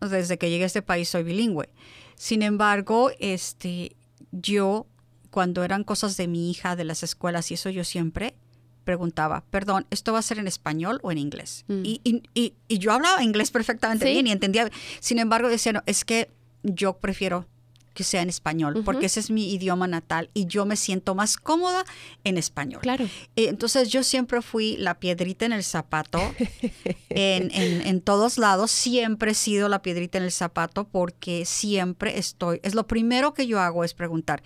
desde 0.01 0.39
que 0.39 0.51
llegué 0.51 0.63
a 0.63 0.67
este 0.67 0.83
país 0.83 1.09
soy 1.09 1.25
bilingüe. 1.25 1.69
Sin 2.15 2.43
embargo, 2.43 3.11
este, 3.19 3.97
yo 4.31 4.87
cuando 5.35 5.65
eran 5.65 5.83
cosas 5.83 6.17
de 6.17 6.29
mi 6.29 6.49
hija, 6.49 6.77
de 6.77 6.85
las 6.85 7.03
escuelas 7.03 7.51
y 7.51 7.55
eso, 7.55 7.69
yo 7.69 7.83
siempre 7.83 8.37
preguntaba, 8.85 9.43
perdón, 9.51 9.85
¿esto 9.91 10.13
va 10.13 10.21
a 10.21 10.23
ser 10.23 10.39
en 10.39 10.47
español 10.47 11.01
o 11.03 11.11
en 11.11 11.19
inglés? 11.19 11.65
Mm. 11.67 11.81
Y, 11.83 12.23
y, 12.35 12.79
yo 12.79 12.93
hablaba 12.93 13.21
inglés 13.21 13.51
perfectamente 13.51 14.05
bien 14.05 14.29
y 14.29 14.31
entendía. 14.31 14.71
Sin 15.01 15.19
embargo, 15.19 15.49
decía, 15.49 15.73
no, 15.73 15.83
es 15.87 16.05
que 16.05 16.31
yo 16.63 16.99
prefiero 16.99 17.49
que 17.95 18.05
sea 18.05 18.23
en 18.23 18.29
español, 18.29 18.83
porque 18.85 19.07
ese 19.07 19.21
es 19.21 19.31
mi 19.31 19.53
idioma 19.53 19.87
natal 19.87 20.29
y 20.35 20.47
yo 20.47 20.67
me 20.67 20.77
siento 20.77 21.15
más 21.15 21.37
cómoda 21.37 21.85
en 22.25 22.37
español. 22.37 22.81
Claro. 22.83 23.05
Eh, 23.37 23.49
entonces 23.49 23.89
yo 23.89 24.03
siempre 24.03 24.43
fui 24.43 24.77
la 24.77 24.99
piedrita 24.99 25.47
en 25.47 25.53
el 25.53 25.63
zapato 25.63 26.21
en, 27.09 27.51
en, 27.53 28.01
todos 28.01 28.37
lados, 28.37 28.73
siempre 28.73 29.31
he 29.31 29.35
sido 29.35 29.69
la 29.69 29.81
piedrita 29.81 30.19
en 30.19 30.25
el 30.25 30.33
zapato 30.33 30.89
porque 30.89 31.45
siempre 31.45 32.19
estoy, 32.19 32.61
es 32.65 32.75
lo 32.75 32.87
primero 32.87 33.33
que 33.33 33.47
yo 33.47 33.61
hago 33.61 33.85
es 33.85 33.95
preguntar, 33.95 34.43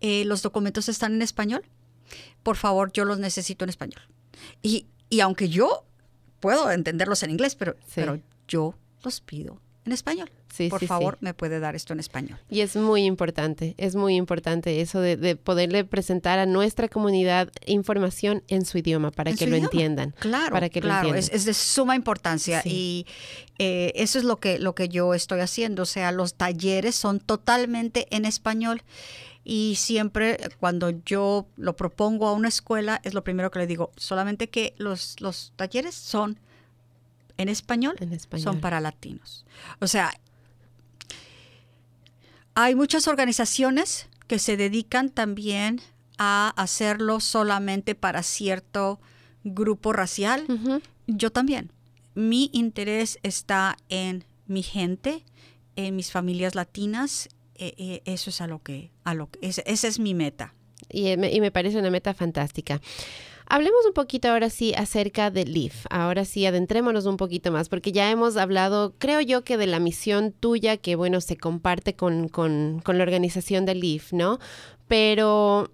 eh, 0.00 0.24
¿los 0.26 0.42
documentos 0.42 0.88
están 0.88 1.14
en 1.14 1.22
español? 1.22 1.64
Por 2.42 2.56
favor, 2.56 2.92
yo 2.92 3.04
los 3.04 3.18
necesito 3.18 3.64
en 3.64 3.70
español. 3.70 4.02
Y, 4.62 4.86
y 5.08 5.20
aunque 5.20 5.48
yo 5.48 5.86
puedo 6.38 6.70
entenderlos 6.70 7.22
en 7.22 7.30
inglés, 7.30 7.54
pero, 7.54 7.76
pero 7.94 8.20
yo 8.46 8.74
los 9.02 9.20
pido 9.20 9.60
en 9.90 9.94
español. 9.94 10.30
Sí, 10.52 10.68
Por 10.68 10.84
favor, 10.86 11.18
me 11.20 11.34
puede 11.34 11.58
dar 11.58 11.74
esto 11.74 11.92
en 11.92 12.00
español. 12.00 12.38
Y 12.48 12.60
es 12.60 12.76
muy 12.76 13.04
importante, 13.04 13.74
es 13.76 13.96
muy 13.96 14.14
importante 14.14 14.80
eso 14.80 15.00
de, 15.00 15.36
poderle 15.36 15.84
presentar 15.84 16.38
a 16.38 16.46
nuestra 16.46 16.88
comunidad 16.88 17.50
información 17.66 18.42
en 18.48 18.64
su 18.64 18.78
idioma 18.78 19.10
para 19.10 19.32
que 19.32 19.46
lo 19.46 19.56
entiendan. 19.56 20.14
Claro, 20.20 20.52
para 20.52 20.68
que 20.68 20.80
claro, 20.80 21.14
es, 21.14 21.44
de 21.44 21.54
suma 21.54 21.96
importancia 21.96 22.62
y 22.64 23.06
eh, 23.58 23.92
eso 23.96 24.18
es 24.18 24.24
lo 24.24 24.36
que, 24.36 24.58
lo 24.58 24.74
que 24.74 24.88
yo 24.88 25.12
estoy 25.14 25.40
haciendo. 25.40 25.82
O 25.82 25.86
sea, 25.86 26.12
los 26.12 26.34
talleres 26.34 26.94
son 26.94 27.18
totalmente 27.18 28.06
en 28.14 28.24
español 28.24 28.82
y 29.42 29.74
siempre 29.76 30.38
cuando 30.60 30.90
yo 30.90 31.48
lo 31.56 31.74
propongo 31.74 32.28
a 32.28 32.32
una 32.32 32.48
escuela 32.48 33.00
es 33.02 33.14
lo 33.14 33.24
primero 33.24 33.50
que 33.50 33.58
le 33.58 33.66
digo, 33.66 33.90
solamente 33.96 34.48
que 34.50 34.74
los, 34.78 35.16
los 35.20 35.52
talleres 35.56 35.94
son 35.94 36.38
en 37.40 37.48
español, 37.48 37.96
son 38.36 38.60
para 38.60 38.80
latinos. 38.80 39.46
O 39.80 39.86
sea, 39.86 40.12
hay 42.54 42.74
muchas 42.74 43.08
organizaciones 43.08 44.08
que 44.26 44.38
se 44.38 44.56
dedican 44.56 45.10
también 45.10 45.80
a 46.18 46.52
hacerlo 46.56 47.20
solamente 47.20 47.94
para 47.94 48.22
cierto 48.22 49.00
grupo 49.42 49.92
racial. 49.92 50.46
Yo 51.06 51.32
también. 51.32 51.72
Mi 52.14 52.50
interés 52.52 53.18
está 53.22 53.76
en 53.88 54.24
mi 54.46 54.62
gente, 54.62 55.24
en 55.76 55.96
mis 55.96 56.10
familias 56.10 56.54
latinas. 56.54 57.28
E, 57.54 57.74
e, 57.78 58.02
eso 58.04 58.30
es 58.30 58.40
a 58.40 58.46
lo 58.46 58.62
que, 58.62 58.90
a 59.04 59.14
lo 59.14 59.30
que, 59.30 59.38
esa 59.42 59.62
es 59.88 59.98
mi 59.98 60.14
meta. 60.14 60.54
Y 60.88 61.12
y 61.12 61.40
me 61.40 61.50
parece 61.50 61.78
una 61.78 61.90
meta 61.90 62.14
fantástica. 62.14 62.80
Hablemos 63.52 63.84
un 63.84 63.94
poquito 63.94 64.28
ahora 64.28 64.48
sí 64.48 64.74
acerca 64.74 65.32
de 65.32 65.44
LEAF. 65.44 65.86
Ahora 65.90 66.24
sí, 66.24 66.46
adentrémonos 66.46 67.06
un 67.06 67.16
poquito 67.16 67.50
más, 67.50 67.68
porque 67.68 67.90
ya 67.90 68.08
hemos 68.08 68.36
hablado, 68.36 68.94
creo 68.98 69.20
yo, 69.20 69.42
que 69.42 69.56
de 69.56 69.66
la 69.66 69.80
misión 69.80 70.30
tuya, 70.30 70.76
que 70.76 70.94
bueno, 70.94 71.20
se 71.20 71.36
comparte 71.36 71.96
con, 71.96 72.28
con, 72.28 72.80
con 72.84 72.96
la 72.96 73.02
organización 73.02 73.66
de 73.66 73.74
LEAF, 73.74 74.12
¿no? 74.12 74.38
Pero 74.86 75.72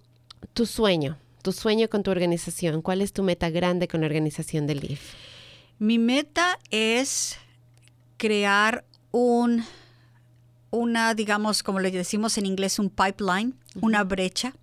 tu 0.55 0.65
sueño, 0.65 1.19
tu 1.43 1.53
sueño 1.53 1.91
con 1.91 2.03
tu 2.03 2.11
organización, 2.11 2.81
¿cuál 2.81 3.03
es 3.03 3.13
tu 3.13 3.23
meta 3.23 3.51
grande 3.51 3.89
con 3.89 4.01
la 4.01 4.07
organización 4.07 4.67
de 4.67 4.77
LEAF? 4.77 5.13
Mi 5.79 5.99
meta 5.99 6.59
es 6.71 7.37
crear 8.17 8.87
un, 9.11 9.65
una, 10.71 11.13
digamos, 11.13 11.63
como 11.63 11.81
le 11.81 11.91
decimos 11.91 12.39
en 12.39 12.47
inglés, 12.47 12.79
un 12.79 12.89
pipeline, 12.89 13.53
una 13.83 14.03
brecha, 14.03 14.55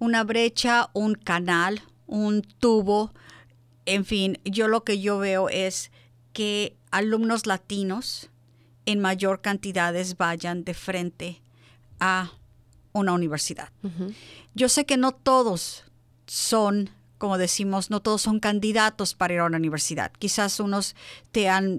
una 0.00 0.24
brecha, 0.24 0.90
un 0.92 1.14
canal, 1.14 1.82
un 2.12 2.42
tubo. 2.42 3.12
En 3.86 4.04
fin, 4.04 4.38
yo 4.44 4.68
lo 4.68 4.84
que 4.84 5.00
yo 5.00 5.18
veo 5.18 5.48
es 5.48 5.90
que 6.34 6.76
alumnos 6.90 7.46
latinos 7.46 8.28
en 8.84 9.00
mayor 9.00 9.40
cantidades 9.40 10.18
vayan 10.18 10.62
de 10.64 10.74
frente 10.74 11.42
a 12.00 12.32
una 12.92 13.12
universidad. 13.12 13.70
Yo 14.54 14.68
sé 14.68 14.84
que 14.84 14.98
no 14.98 15.12
todos 15.12 15.84
son, 16.26 16.90
como 17.22 17.38
decimos, 17.38 17.88
no 17.88 18.02
todos 18.02 18.20
son 18.20 18.40
candidatos 18.40 19.14
para 19.14 19.34
ir 19.34 19.38
a 19.38 19.44
una 19.44 19.58
universidad. 19.58 20.10
Quizás 20.18 20.58
unos 20.58 20.96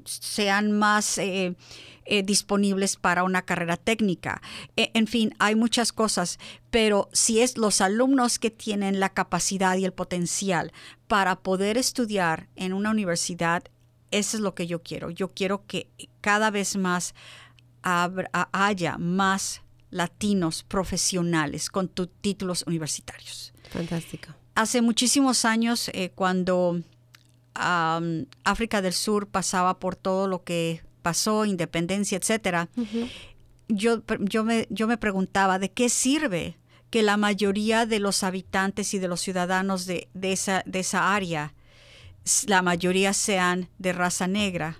sean 0.06 0.72
más 0.72 1.18
eh, 1.18 1.58
eh, 2.06 2.24
disponibles 2.24 2.96
para 2.96 3.26
una 3.26 3.42
carrera 3.42 3.76
técnica. 3.76 4.42
E, 4.78 4.92
en 4.94 5.06
fin, 5.06 5.36
hay 5.40 5.56
muchas 5.56 5.92
cosas, 5.92 6.40
pero 6.72 7.10
si 7.12 7.42
es 7.42 7.58
los 7.58 7.82
alumnos 7.82 8.40
que 8.40 8.52
tienen 8.52 9.02
la 9.02 9.10
capacidad 9.10 9.76
y 9.76 9.84
el 9.84 9.92
potencial 9.92 10.72
para 11.10 11.36
poder 11.36 11.78
estudiar 11.78 12.48
en 12.56 12.72
una 12.72 12.92
universidad, 12.92 13.66
eso 14.12 14.38
es 14.38 14.42
lo 14.42 14.56
que 14.56 14.66
yo 14.66 14.82
quiero. 14.82 15.10
Yo 15.10 15.28
quiero 15.28 15.66
que 15.68 15.90
cada 16.22 16.52
vez 16.52 16.78
más 16.78 17.16
haya 17.82 18.98
más 18.98 19.62
latinos 19.90 20.64
profesionales 20.64 21.70
con 21.70 21.90
títulos 22.22 22.64
universitarios. 22.66 23.52
Fantástico. 23.70 24.36
Hace 24.56 24.82
muchísimos 24.82 25.46
años, 25.46 25.90
eh, 25.94 26.12
cuando 26.14 26.82
África 27.56 28.82
del 28.82 28.94
Sur 28.94 29.28
pasaba 29.28 29.80
por 29.80 29.96
todo 29.96 30.28
lo 30.28 30.44
que 30.44 30.82
pasó, 31.02 31.46
independencia, 31.46 32.18
etcétera, 32.18 32.70
yo, 33.68 34.02
yo, 34.20 34.44
me, 34.44 34.68
yo 34.70 34.88
me 34.88 34.98
preguntaba 34.98 35.60
de 35.60 35.72
qué 35.72 35.90
sirve 35.90 36.58
que 36.90 37.02
la 37.02 37.18
mayoría 37.18 37.88
de 37.88 38.00
los 38.00 38.24
habitantes 38.24 38.94
y 38.94 39.00
de 39.00 39.08
los 39.08 39.22
ciudadanos 39.22 39.88
de, 39.88 40.08
esa, 40.22 40.62
de 40.68 40.80
esa 40.80 41.16
área, 41.16 41.54
la 42.46 42.62
mayoría 42.62 43.14
sean 43.14 43.68
de 43.80 43.94
raza 43.94 44.28
negra, 44.28 44.80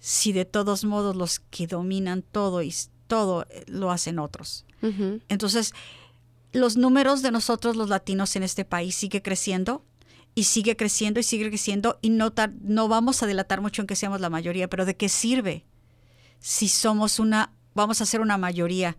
si 0.00 0.32
de 0.32 0.46
todos 0.46 0.84
modos 0.84 1.16
los 1.16 1.40
que 1.40 1.66
dominan 1.66 2.22
todo 2.22 2.62
y 2.62 2.74
todo 3.08 3.46
eh, 3.50 3.64
lo 3.66 3.90
hacen 3.90 4.18
otros. 4.18 4.64
Entonces, 5.28 5.74
los 6.52 6.76
números 6.76 7.22
de 7.22 7.30
nosotros 7.30 7.76
los 7.76 7.88
latinos 7.88 8.36
en 8.36 8.42
este 8.42 8.64
país 8.64 8.94
sigue 8.94 9.22
creciendo 9.22 9.84
y 10.34 10.44
sigue 10.44 10.76
creciendo 10.76 11.20
y 11.20 11.22
sigue 11.22 11.48
creciendo 11.48 11.98
y 12.00 12.10
no, 12.10 12.32
no 12.62 12.88
vamos 12.88 13.22
a 13.22 13.26
delatar 13.26 13.60
mucho 13.60 13.82
en 13.82 13.86
que 13.86 13.96
seamos 13.96 14.20
la 14.20 14.30
mayoría, 14.30 14.68
pero 14.68 14.84
¿de 14.84 14.96
qué 14.96 15.08
sirve 15.08 15.64
si 16.38 16.68
somos 16.68 17.18
una, 17.18 17.52
vamos 17.74 18.00
a 18.00 18.06
ser 18.06 18.20
una 18.20 18.38
mayoría 18.38 18.96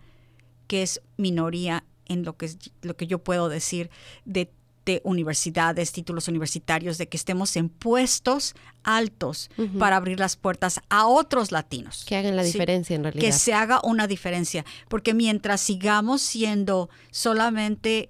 que 0.68 0.84
es 0.84 1.02
minoría 1.18 1.86
en 2.06 2.24
lo 2.24 2.36
que, 2.38 2.52
lo 2.82 2.96
que 2.96 3.08
yo 3.08 3.24
puedo 3.24 3.50
decir 3.50 3.90
de, 4.26 4.52
de 4.90 5.02
universidades, 5.04 5.92
títulos 5.92 6.28
universitarios, 6.28 6.98
de 6.98 7.08
que 7.08 7.16
estemos 7.16 7.56
en 7.56 7.70
puestos 7.70 8.56
altos 8.82 9.52
para 9.78 9.98
abrir 9.98 10.20
las 10.20 10.36
puertas 10.36 10.80
a 10.90 11.06
otros 11.06 11.52
latinos. 11.52 12.06
Que 12.08 12.16
hagan 12.16 12.36
la 12.36 12.42
diferencia 12.42 12.96
en 12.96 13.04
realidad. 13.04 13.22
Que 13.22 13.32
se 13.32 13.54
haga 13.54 13.82
una 13.84 14.08
diferencia, 14.08 14.66
porque 14.88 15.14
mientras 15.14 15.62
sigamos 15.62 16.24
siendo 16.24 16.90
solamente 17.12 18.10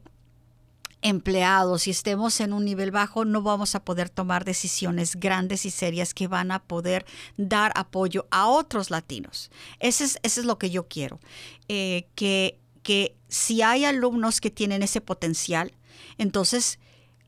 empleados 1.02 1.88
y 1.88 1.92
estemos 1.92 2.40
en 2.40 2.54
un 2.54 2.64
nivel 2.64 2.92
bajo, 2.92 3.26
no 3.26 3.42
vamos 3.42 3.76
a 3.76 3.84
poder 3.84 4.10
tomar 4.10 4.46
decisiones 4.46 5.18
grandes 5.18 5.66
y 5.66 5.72
serias 5.72 6.14
que 6.14 6.30
van 6.30 6.50
a 6.52 6.60
poder 6.60 7.06
dar 7.36 7.74
apoyo 7.76 8.26
a 8.32 8.48
otros 8.48 8.90
latinos. 8.90 9.52
Ese 9.80 10.06
es, 10.06 10.20
es 10.24 10.46
lo 10.46 10.58
que 10.58 10.70
yo 10.70 10.88
quiero. 10.88 11.20
Eh, 11.68 12.08
que, 12.16 12.58
que 12.84 13.18
si 13.28 13.64
hay 13.64 13.84
alumnos 13.84 14.40
que 14.40 14.50
tienen 14.50 14.82
ese 14.82 15.02
potencial, 15.02 15.74
entonces 16.18 16.80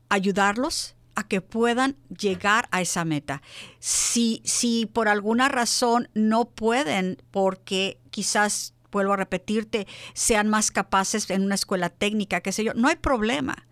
ayudarlos 0.08 0.94
a 1.14 1.26
que 1.26 1.40
puedan 1.40 1.96
llegar 2.08 2.68
a 2.70 2.80
esa 2.80 3.04
meta. 3.04 3.42
Si, 3.78 4.40
si 4.44 4.86
por 4.86 5.08
alguna 5.08 5.48
razón 5.48 6.08
no 6.14 6.46
pueden, 6.46 7.22
porque 7.30 7.98
quizás 8.10 8.74
vuelvo 8.90 9.14
a 9.14 9.16
repetirte, 9.16 9.86
sean 10.14 10.48
más 10.48 10.70
capaces 10.70 11.28
en 11.30 11.42
una 11.42 11.54
escuela 11.54 11.88
técnica, 11.88 12.40
qué 12.40 12.52
sé 12.52 12.64
yo, 12.64 12.74
no 12.74 12.88
hay 12.88 12.96
problema. 12.96 13.66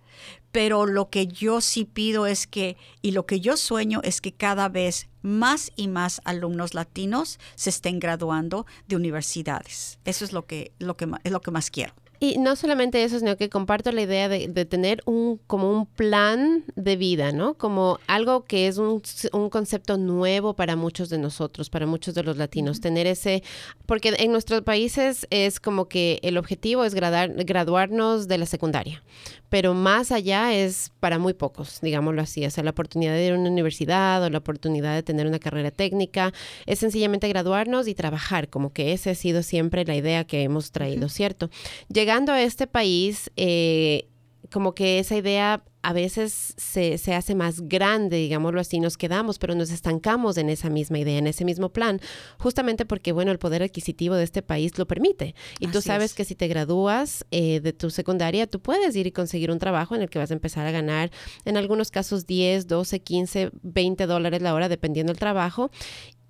Pero 0.53 0.87
lo 0.87 1.11
que 1.11 1.29
yo 1.29 1.61
sí 1.61 1.85
pido 1.85 2.27
es 2.27 2.47
que, 2.47 2.77
y 3.03 3.13
lo 3.13 3.25
que 3.25 3.41
yo 3.41 3.57
sueño 3.57 4.01
es 4.03 4.21
que 4.21 4.33
cada 4.33 4.69
vez 4.69 5.09
más 5.23 5.71
y 5.77 5.87
más 5.87 6.21
alumnos 6.25 6.75
latinos 6.75 7.39
se 7.55 7.71
estén 7.71 8.01
graduando 8.01 8.67
de 8.89 8.97
universidades. 8.97 9.99
Eso 10.05 10.25
es 10.25 10.33
lo 10.33 10.47
que, 10.47 10.73
lo 10.79 10.97
que, 10.97 11.09
es 11.23 11.31
lo 11.31 11.41
que 11.41 11.51
más 11.53 11.71
quiero. 11.71 11.95
Y 12.23 12.37
no 12.37 12.55
solamente 12.55 13.03
eso, 13.03 13.19
sino 13.19 13.39
que 13.39 13.49
comparto 13.49 13.93
la 13.93 14.03
idea 14.03 14.29
de, 14.29 14.47
tener 14.67 15.03
un 15.07 15.41
como 15.47 15.73
un 15.73 15.87
plan 15.87 16.65
de 16.77 16.97
vida, 16.97 17.33
¿no? 17.33 17.55
Como 17.55 17.99
algo 18.07 18.45
que 18.45 18.69
es 18.69 18.77
un, 18.77 19.01
concepto 19.49 19.97
nuevo 19.97 20.55
para 20.55 20.77
muchos 20.77 21.09
de 21.09 21.17
nosotros, 21.17 21.71
para 21.71 21.87
muchos 21.87 22.15
de 22.15 22.23
los 22.23 22.37
latinos. 22.37 22.83
Tener 22.83 23.07
ese, 23.07 23.43
porque 23.87 24.15
en 24.19 24.33
nuestros 24.33 24.61
países 24.61 25.27
es 25.31 25.61
como 25.61 25.89
que 25.89 26.21
el 26.23 26.37
objetivo 26.37 26.85
es 26.85 26.95
graduarnos 26.95 28.29
de 28.29 28.37
la 28.37 28.45
secundaria, 28.45 29.03
pero 29.51 29.75
más 29.75 30.11
allá 30.13 30.53
es 30.53 30.91
para 31.01 31.19
muy 31.19 31.35
pocos, 31.35 31.81
digámoslo 31.81 32.23
así. 32.23 32.45
O 32.45 32.51
sea, 32.51 32.65
la 32.65 32.71
oportunidad 32.71 33.15
de 33.15 33.27
ir 33.27 33.33
a 33.33 33.39
una 33.39 33.51
universidad 33.51 34.23
o 34.23 34.31
la 34.31 34.39
oportunidad 34.39 34.95
de 34.95 35.03
tener 35.03 35.27
una 35.27 35.39
carrera 35.39 35.71
técnica 35.71 36.33
es 36.67 36.81
sencillamente 36.81 37.29
graduarnos 37.29 37.87
y 37.87 37.95
trabajar, 37.95 38.49
como 38.49 38.73
que 38.73 38.93
esa 38.93 39.11
ha 39.11 39.15
sido 39.15 39.43
siempre 39.43 39.85
la 39.85 39.95
idea 39.95 40.25
que 40.25 40.43
hemos 40.43 40.73
traído, 40.73 41.09
¿cierto? 41.09 41.51
Llega 41.89 42.11
llegando 42.11 42.33
a 42.33 42.43
este 42.43 42.67
país, 42.67 43.31
eh, 43.37 44.10
como 44.51 44.75
que 44.75 44.99
esa 44.99 45.17
idea 45.17 45.63
a 45.83 45.93
veces 45.93 46.55
se, 46.57 46.99
se, 46.99 47.15
hace 47.15 47.35
más 47.35 47.63
grande, 47.63 48.19
digámoslo 48.19 48.61
así, 48.61 48.81
nos 48.81 48.99
quedamos, 48.99 49.39
pero 49.39 49.55
nos 49.55 49.71
estancamos 49.71 50.37
en 50.37 50.51
esa 50.51 50.69
misma 50.69 50.99
idea, 50.99 51.19
en 51.19 51.27
ese 51.27 51.45
mismo 51.45 51.71
plan, 51.71 52.01
justamente 52.39 52.85
porque, 52.85 53.13
bueno, 53.13 53.33
el 53.33 53.39
poder 53.39 53.63
adquisitivo 53.63 54.15
de 54.15 54.25
este 54.25 54.43
país 54.43 54.77
lo 54.79 54.87
permite. 54.87 55.35
Y 55.59 55.69
tú 55.69 55.81
sabes 55.81 56.13
que 56.13 56.25
si 56.25 56.35
te 56.35 56.49
gradúas 56.49 57.25
eh, 57.31 57.61
de 57.61 57.73
tu 57.73 57.91
secundaria, 57.91 58.47
tú 58.47 58.61
puedes 58.61 58.95
ir 58.95 59.07
y 59.07 59.13
conseguir 59.13 59.51
un 59.51 59.59
trabajo 59.59 59.95
en 59.95 60.03
el 60.03 60.11
que 60.11 60.19
vas 60.19 60.31
a 60.31 60.35
empezar 60.35 60.67
a 60.67 60.71
ganar, 60.71 61.11
en 61.45 61.57
algunos 61.57 61.91
casos, 61.91 62.27
10, 62.27 62.67
12, 62.67 63.01
15, 63.01 63.51
20 63.63 64.07
dólares 64.07 64.43
la 64.43 64.55
hora, 64.55 64.69
dependiendo 64.69 65.13
del 65.13 65.19
trabajo. 65.19 65.71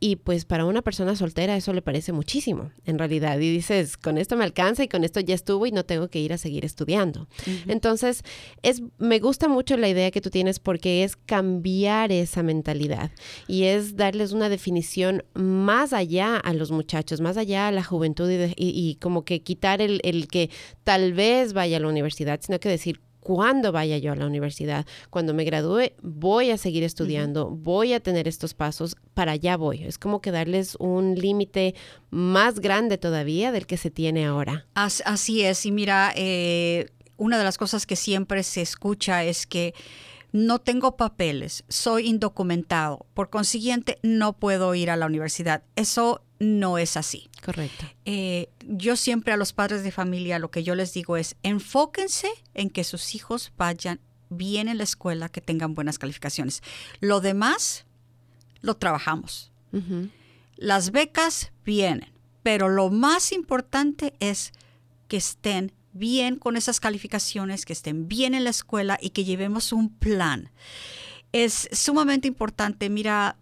Y 0.02 0.16
pues 0.16 0.46
para 0.46 0.64
una 0.64 0.80
persona 0.80 1.14
soltera 1.14 1.54
eso 1.56 1.74
le 1.74 1.82
parece 1.82 2.12
muchísimo, 2.12 2.72
en 2.86 2.98
realidad. 2.98 3.38
Y 3.38 3.52
dices, 3.52 3.98
con 3.98 4.16
esto 4.16 4.34
me 4.34 4.44
alcanza 4.44 4.82
y 4.82 4.88
con 4.88 5.04
esto 5.04 5.20
ya 5.20 5.34
estuvo 5.34 5.66
y 5.66 5.72
no 5.72 5.84
tengo 5.84 6.08
que 6.08 6.18
ir 6.18 6.32
a 6.32 6.38
seguir 6.38 6.64
estudiando. 6.64 7.28
Entonces, 7.68 8.22
es, 8.62 8.82
me 8.96 9.18
gusta 9.18 9.46
mucho 9.46 9.76
la 9.76 9.90
idea 9.90 10.10
que 10.10 10.22
tú 10.22 10.30
tienes 10.30 10.58
porque 10.58 11.04
es 11.04 11.16
cambiar 11.16 12.12
esa 12.12 12.42
mentalidad 12.42 13.10
y 13.46 13.64
es 13.64 13.94
darles 13.96 14.32
una 14.32 14.48
definición 14.48 15.22
más 15.34 15.92
allá 15.92 16.38
a 16.38 16.54
los 16.54 16.70
muchachos, 16.70 17.20
más 17.20 17.36
allá 17.36 17.68
a 17.68 17.72
la 17.72 17.84
juventud 17.84 18.30
y, 18.30 18.54
y, 18.56 18.94
como 18.96 19.26
que 19.26 19.42
quitar 19.42 19.82
el, 19.82 20.00
el 20.02 20.28
que 20.28 20.48
tal 20.82 21.12
vez 21.12 21.52
vaya 21.52 21.76
a 21.76 21.80
la 21.80 21.88
universidad, 21.88 22.40
sino 22.42 22.58
que 22.58 22.70
decir 22.70 23.00
cuando 23.20 23.72
vaya 23.72 23.98
yo 23.98 24.12
a 24.12 24.16
la 24.16 24.26
universidad, 24.26 24.86
cuando 25.10 25.34
me 25.34 25.44
gradúe, 25.44 25.92
voy 26.02 26.50
a 26.50 26.58
seguir 26.58 26.82
estudiando, 26.82 27.50
voy 27.50 27.92
a 27.92 28.00
tener 28.00 28.26
estos 28.26 28.54
pasos, 28.54 28.96
para 29.14 29.32
allá 29.32 29.56
voy. 29.56 29.84
Es 29.84 29.98
como 29.98 30.20
que 30.20 30.30
darles 30.30 30.76
un 30.76 31.14
límite 31.14 31.74
más 32.10 32.60
grande 32.60 32.98
todavía 32.98 33.52
del 33.52 33.66
que 33.66 33.76
se 33.76 33.90
tiene 33.90 34.26
ahora. 34.26 34.66
Así 34.74 35.42
es, 35.42 35.66
y 35.66 35.72
mira, 35.72 36.12
eh, 36.16 36.86
una 37.16 37.38
de 37.38 37.44
las 37.44 37.58
cosas 37.58 37.86
que 37.86 37.96
siempre 37.96 38.42
se 38.42 38.62
escucha 38.62 39.24
es 39.24 39.46
que 39.46 39.74
no 40.32 40.60
tengo 40.60 40.96
papeles, 40.96 41.64
soy 41.68 42.08
indocumentado, 42.08 43.06
por 43.14 43.30
consiguiente 43.30 43.98
no 44.02 44.32
puedo 44.32 44.74
ir 44.74 44.90
a 44.90 44.96
la 44.96 45.06
universidad. 45.06 45.64
Eso 45.76 46.22
no 46.40 46.78
es 46.78 46.96
así. 46.96 47.30
Correcto. 47.44 47.84
Eh, 48.06 48.48
yo 48.66 48.96
siempre 48.96 49.32
a 49.32 49.36
los 49.36 49.52
padres 49.52 49.84
de 49.84 49.92
familia 49.92 50.38
lo 50.38 50.50
que 50.50 50.64
yo 50.64 50.74
les 50.74 50.92
digo 50.92 51.16
es 51.16 51.36
enfóquense 51.42 52.28
en 52.54 52.70
que 52.70 52.82
sus 52.82 53.14
hijos 53.14 53.52
vayan 53.56 54.00
bien 54.30 54.68
en 54.68 54.78
la 54.78 54.84
escuela, 54.84 55.28
que 55.28 55.42
tengan 55.42 55.74
buenas 55.74 55.98
calificaciones. 55.98 56.62
Lo 57.00 57.20
demás 57.20 57.84
lo 58.62 58.76
trabajamos. 58.76 59.52
Las 60.56 60.90
becas 60.90 61.52
vienen, 61.64 62.10
pero 62.42 62.68
lo 62.68 62.90
más 62.90 63.30
importante 63.30 64.14
es 64.18 64.52
que 65.06 65.18
estén 65.18 65.72
bien 65.92 66.36
con 66.36 66.56
esas 66.56 66.80
calificaciones, 66.80 67.64
que 67.64 67.72
estén 67.72 68.08
bien 68.08 68.34
en 68.34 68.44
la 68.44 68.50
escuela 68.50 68.98
y 69.00 69.10
que 69.10 69.24
llevemos 69.24 69.72
un 69.72 69.90
plan. 69.90 70.50
Es 71.32 71.68
sumamente 71.72 72.26
importante. 72.26 72.90
Mira, 72.90 73.36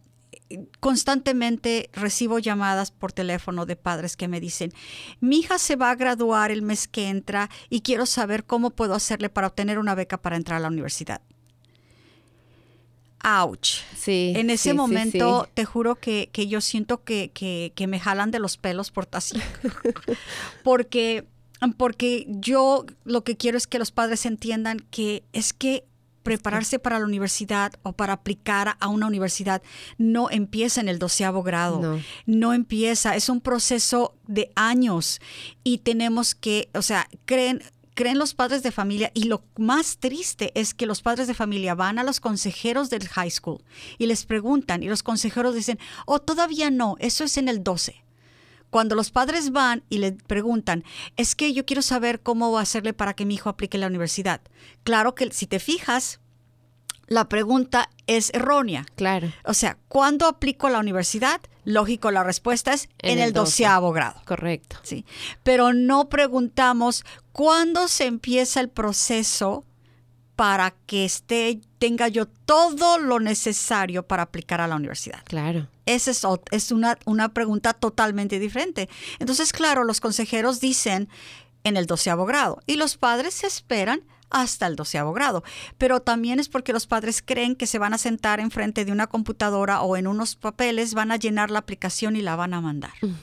constantemente 0.81 1.91
recibo 1.93 2.39
llamadas 2.39 2.91
por 2.91 3.13
teléfono 3.13 3.67
de 3.67 3.77
padres 3.77 4.17
que 4.17 4.29
me 4.29 4.41
dicen, 4.41 4.73
mi 5.21 5.41
hija 5.41 5.59
se 5.59 5.77
va 5.77 5.91
a 5.91 5.95
graduar 5.95 6.51
el 6.51 6.63
mes 6.63 6.89
que 6.89 7.09
entra 7.09 7.51
y 7.69 7.81
quiero 7.81 8.07
saber 8.07 8.45
cómo 8.45 8.71
puedo 8.71 8.95
hacerle 8.95 9.29
para 9.29 9.49
obtener 9.49 9.79
una 9.79 9.95
beca 9.95 10.21
para 10.21 10.37
entrar 10.37 10.59
a 10.59 10.61
la 10.61 10.69
universidad. 10.69 11.21
Ouch. 13.25 13.83
Sí, 13.97 14.33
en 14.37 14.49
ese 14.49 14.75
momento 14.75 15.49
te 15.53 15.65
juro 15.65 15.97
que, 15.97 16.31
yo 16.49 16.61
siento 16.61 17.03
que, 17.03 17.31
que, 17.33 17.87
me 17.87 17.99
jalan 17.99 18.31
de 18.31 18.39
los 18.39 18.57
pelos 18.57 18.91
por 18.91 19.09
así. 19.13 19.39
porque, 20.63 21.27
porque 21.77 22.27
yo 22.29 22.87
lo 23.05 23.25
que 23.25 23.37
quiero 23.37 23.59
es 23.59 23.67
que 23.67 23.79
los 23.79 23.91
padres 23.91 24.25
entiendan 24.25 24.79
que 24.91 25.25
es 25.33 25.53
que 25.53 25.85
prepararse 26.23 26.79
para 26.79 26.99
la 26.99 27.05
universidad 27.05 27.73
o 27.83 27.93
para 27.93 28.15
aplicar 28.15 28.77
a 28.79 28.89
una 28.89 29.07
universidad 29.07 29.63
no 29.97 30.31
empieza 30.31 30.81
en 30.81 30.89
el 30.89 30.99
doceavo 30.99 31.43
grado. 31.43 32.01
No. 32.27 32.53
empieza, 32.53 33.17
es 33.17 33.29
un 33.29 33.41
proceso 33.41 34.15
de 34.27 34.51
años 34.55 35.21
y 35.65 35.79
tenemos 35.79 36.35
que, 36.35 36.69
o 36.75 36.83
sea, 36.83 37.09
creen 37.25 37.63
creen 37.95 38.19
los 38.19 38.33
padres 38.33 38.63
de 38.63 38.71
familia 38.71 39.11
y 39.13 39.25
lo 39.25 39.43
más 39.57 39.99
triste 39.99 40.53
es 40.55 40.73
que 40.73 40.87
los 40.87 41.03
padres 41.03 41.27
de 41.27 41.35
familia 41.35 41.75
van 41.75 41.99
a 41.99 42.05
los 42.05 42.21
consejeros 42.21 42.91
del 42.91 43.09
high 43.09 43.31
school 43.31 43.61
y 43.99 44.07
les 44.07 44.25
preguntan 44.25 44.85
y 44.85 44.87
los 44.87 45.03
consejeros 45.03 45.57
dicen, 45.57 45.81
oh, 46.07 46.21
todavía 46.21 46.71
no, 46.71 46.95
eso 47.01 47.25
es 47.25 47.37
en 47.39 47.49
el 47.49 47.65
12. 47.65 48.05
Cuando 48.71 48.95
los 48.95 49.11
padres 49.11 49.51
van 49.51 49.83
y 49.89 49.99
le 49.99 50.13
preguntan, 50.13 50.85
es 51.17 51.35
que 51.35 51.53
yo 51.53 51.65
quiero 51.65 51.83
saber 51.83 52.21
cómo 52.21 52.53
va 52.53 52.61
a 52.61 52.63
hacerle 52.63 52.93
para 52.93 53.15
que 53.15 53.25
mi 53.25 53.35
hijo 53.35 53.49
aplique 53.49 53.79
la 53.79 53.87
universidad. 53.87 54.41
Claro 54.85 55.15
que 55.15 55.31
si 55.31 55.47
te 55.47 55.59
fijas, 55.59 56.21
la 57.07 57.29
pregunta 57.29 57.89
es 58.07 58.31
errónea. 58.35 58.85
Claro. 58.95 59.33
O 59.45 59.55
sea, 59.55 59.79
¿cuándo 59.89 60.27
aplico 60.27 60.67
a 60.67 60.71
la 60.71 60.79
universidad? 60.79 61.41
Lógico, 61.65 62.11
la 62.11 62.23
respuesta 62.23 62.73
es 62.73 62.89
en, 63.01 63.19
el 63.19 63.33
doceavo 63.33 63.93
grado. 63.93 64.21
Correcto. 64.27 64.77
Sí. 64.83 65.05
Pero 65.43 65.73
no 65.73 66.09
preguntamos 66.09 67.05
cuándo 67.33 67.89
se 67.89 68.07
empieza 68.07 68.61
el 68.61 68.69
proceso 68.69 69.65
para 70.39 70.71
que 70.87 71.05
esté, 71.05 71.61
tenga 71.81 72.07
yo 72.07 72.27
todo 72.29 72.99
lo 72.99 73.19
necesario 73.19 74.07
para 74.07 74.23
aplicar 74.23 74.61
a 74.61 74.69
la 74.69 74.77
universidad. 74.77 75.21
Claro. 75.25 75.67
Esa 75.85 76.13
es, 76.13 76.25
es 76.53 76.71
una, 76.71 76.97
una 77.07 77.31
pregunta 77.31 77.73
totalmente 77.73 78.39
diferente. 78.39 78.89
Entonces, 79.19 79.53
claro, 79.53 79.83
los 79.83 80.01
consejeros 80.01 80.61
dicen 80.61 81.09
en 81.65 81.77
el 81.77 81.87
doceavo 81.87 82.25
grado 82.25 82.63
y 82.67 82.77
los 82.77 82.97
padres 82.97 83.43
esperan 83.43 84.03
hasta 84.31 84.69
el 84.69 84.77
doceavo 84.77 85.13
grado. 85.13 85.43
Pero 85.77 86.03
también 86.03 86.39
es 86.39 86.49
porque 86.49 86.73
los 86.73 86.87
padres 86.87 87.21
creen 87.21 87.57
que 87.57 87.67
se 87.67 87.81
van 87.81 87.93
a 87.93 87.99
sentar 87.99 88.39
enfrente 88.39 88.85
de 88.85 88.93
una 88.93 89.09
computadora 89.09 89.81
o 89.81 89.97
en 89.97 90.07
unos 90.07 90.37
papeles, 90.37 90.95
van 90.95 91.11
a 91.11 91.17
llenar 91.17 91.51
la 91.51 91.59
aplicación 91.59 92.15
y 92.15 92.23
la 92.23 92.37
van 92.37 92.55
a 92.55 92.61
mandar. 92.61 92.93
Mm. 93.03 93.15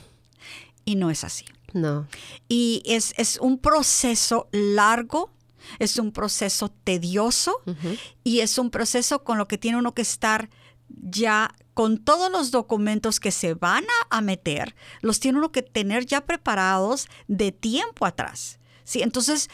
Y 0.84 0.96
no 0.96 1.10
es 1.10 1.24
así. 1.24 1.46
No. 1.72 2.08
Y 2.46 2.82
es, 2.84 3.14
es 3.16 3.38
un 3.38 3.56
proceso 3.56 4.48
largo, 4.52 5.30
es 5.78 5.98
un 5.98 6.12
proceso 6.12 6.68
tedioso 6.68 7.62
y 8.24 8.40
es 8.40 8.58
un 8.58 8.70
proceso 8.70 9.24
con 9.24 9.38
lo 9.38 9.48
que 9.48 9.58
tiene 9.58 9.78
uno 9.78 9.94
que 9.94 10.02
estar 10.02 10.48
ya 10.88 11.54
con 11.74 11.98
todos 11.98 12.30
los 12.30 12.50
documentos 12.50 13.20
que 13.20 13.30
se 13.30 13.54
van 13.54 13.84
a, 14.10 14.20
meter, 14.20 14.74
los 15.02 15.20
tiene 15.20 15.38
uno 15.38 15.52
que 15.52 15.62
tener 15.62 16.06
ya 16.06 16.24
preparados 16.24 17.06
de 17.28 17.52
tiempo 17.52 18.06
atrás. 18.06 18.58
¿sí? 18.84 19.02
Entonces, 19.02 19.50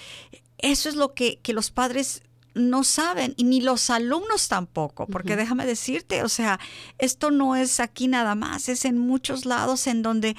eso 0.59 0.88
es 0.88 0.94
lo 0.94 1.14
que, 1.14 1.40
los 1.48 1.70
padres 1.70 2.22
no 2.55 2.85
saben 2.85 3.35
y 3.37 3.44
ni 3.44 3.61
los 3.61 3.90
alumnos 3.90 4.46
tampoco, 4.46 5.07
porque 5.07 5.37
déjame 5.37 5.66
decirte, 5.66 6.22
o 6.22 6.29
sea, 6.29 6.61
esto 6.98 7.31
no 7.31 7.57
es 7.57 7.81
aquí 7.81 8.09
nada 8.09 8.35
más, 8.35 8.68
es 8.68 8.85
en 8.85 8.98
muchos 8.98 9.44
lados 9.44 9.87
en 9.87 10.03
donde 10.03 10.37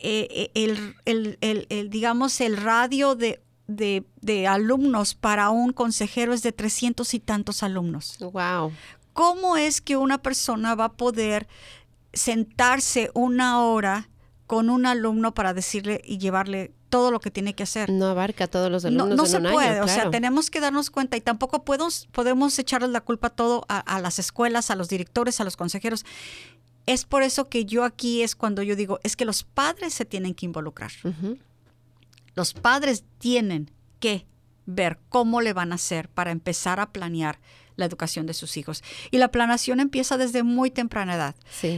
eh, 0.00 0.50
el, 0.54 0.96
el, 1.06 1.88
digamos, 1.88 2.40
el 2.40 2.56
radio 2.56 3.14
de 3.14 3.40
de, 3.66 4.04
alumnos 4.48 5.14
para 5.14 5.50
un 5.50 5.72
consejero 5.72 6.32
es 6.32 6.42
de 6.42 6.52
300 6.52 7.14
y 7.14 7.20
tantos 7.20 7.62
alumnos. 7.62 8.18
Wow. 8.20 8.72
¿Cómo 9.12 9.56
es 9.56 9.80
que 9.80 9.96
una 9.96 10.18
persona 10.18 10.74
va 10.74 10.86
a 10.86 10.92
poder 10.92 11.48
sentarse 12.12 13.10
una 13.14 13.60
hora 13.62 14.08
con 14.46 14.68
un 14.68 14.86
alumno 14.86 15.32
para 15.32 15.54
decirle 15.54 16.02
y 16.04 16.18
llevarle 16.18 16.72
todo 16.92 17.10
lo 17.10 17.20
que 17.20 17.30
tiene 17.30 17.54
que 17.54 17.62
hacer. 17.62 17.88
No 17.88 18.08
abarca 18.08 18.44
a 18.44 18.46
todos 18.48 18.70
los 18.70 18.84
alumnos. 18.84 19.08
No, 19.08 19.16
no 19.16 19.26
se 19.26 19.40
puede, 19.40 19.80
o 19.80 19.88
sea, 19.88 20.10
tenemos 20.10 20.50
que 20.50 20.60
darnos 20.60 20.90
cuenta 20.90 21.16
y 21.16 21.22
tampoco 21.22 21.64
podemos, 21.64 22.06
podemos 22.12 22.58
echarles 22.58 22.90
la 22.90 23.00
culpa 23.00 23.30
todo 23.30 23.64
a, 23.70 23.98
las 24.00 24.18
escuelas, 24.18 24.70
a 24.70 24.76
los 24.76 24.90
directores, 24.90 25.40
a 25.40 25.44
los 25.44 25.56
consejeros. 25.56 26.04
Es 26.84 27.06
por 27.06 27.22
eso 27.22 27.48
que 27.48 27.64
yo 27.64 27.84
aquí 27.84 28.22
es 28.22 28.36
cuando 28.36 28.62
yo 28.62 28.76
digo, 28.76 29.00
es 29.04 29.16
que 29.16 29.24
los 29.24 29.42
padres 29.42 29.94
se 29.94 30.04
tienen 30.04 30.34
que 30.34 30.44
involucrar. 30.44 30.90
Los 32.34 32.54
padres 32.54 33.04
tienen 33.18 33.70
que 34.00 34.26
ver 34.66 34.98
cómo 35.08 35.40
le 35.40 35.52
van 35.52 35.72
a 35.72 35.76
hacer 35.76 36.08
para 36.08 36.30
empezar 36.30 36.80
a 36.80 36.92
planear 36.92 37.38
la 37.76 37.84
educación 37.84 38.26
de 38.26 38.34
sus 38.34 38.56
hijos. 38.56 38.82
Y 39.10 39.18
la 39.18 39.30
planeación 39.30 39.80
empieza 39.80 40.16
desde 40.16 40.42
muy 40.42 40.70
temprana 40.70 41.14
edad. 41.14 41.34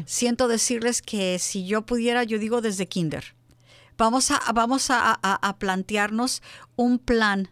Siento 0.06 0.48
decirles 0.48 1.02
que 1.02 1.38
si 1.38 1.66
yo 1.66 1.82
pudiera, 1.82 2.24
yo 2.24 2.38
digo 2.38 2.60
desde 2.60 2.86
kinder. 2.86 3.34
Vamos 3.96 4.30
a, 4.30 4.40
vamos 4.52 4.88
a, 4.90 5.56
plantearnos 5.58 6.42
un 6.76 6.98
plan 6.98 7.48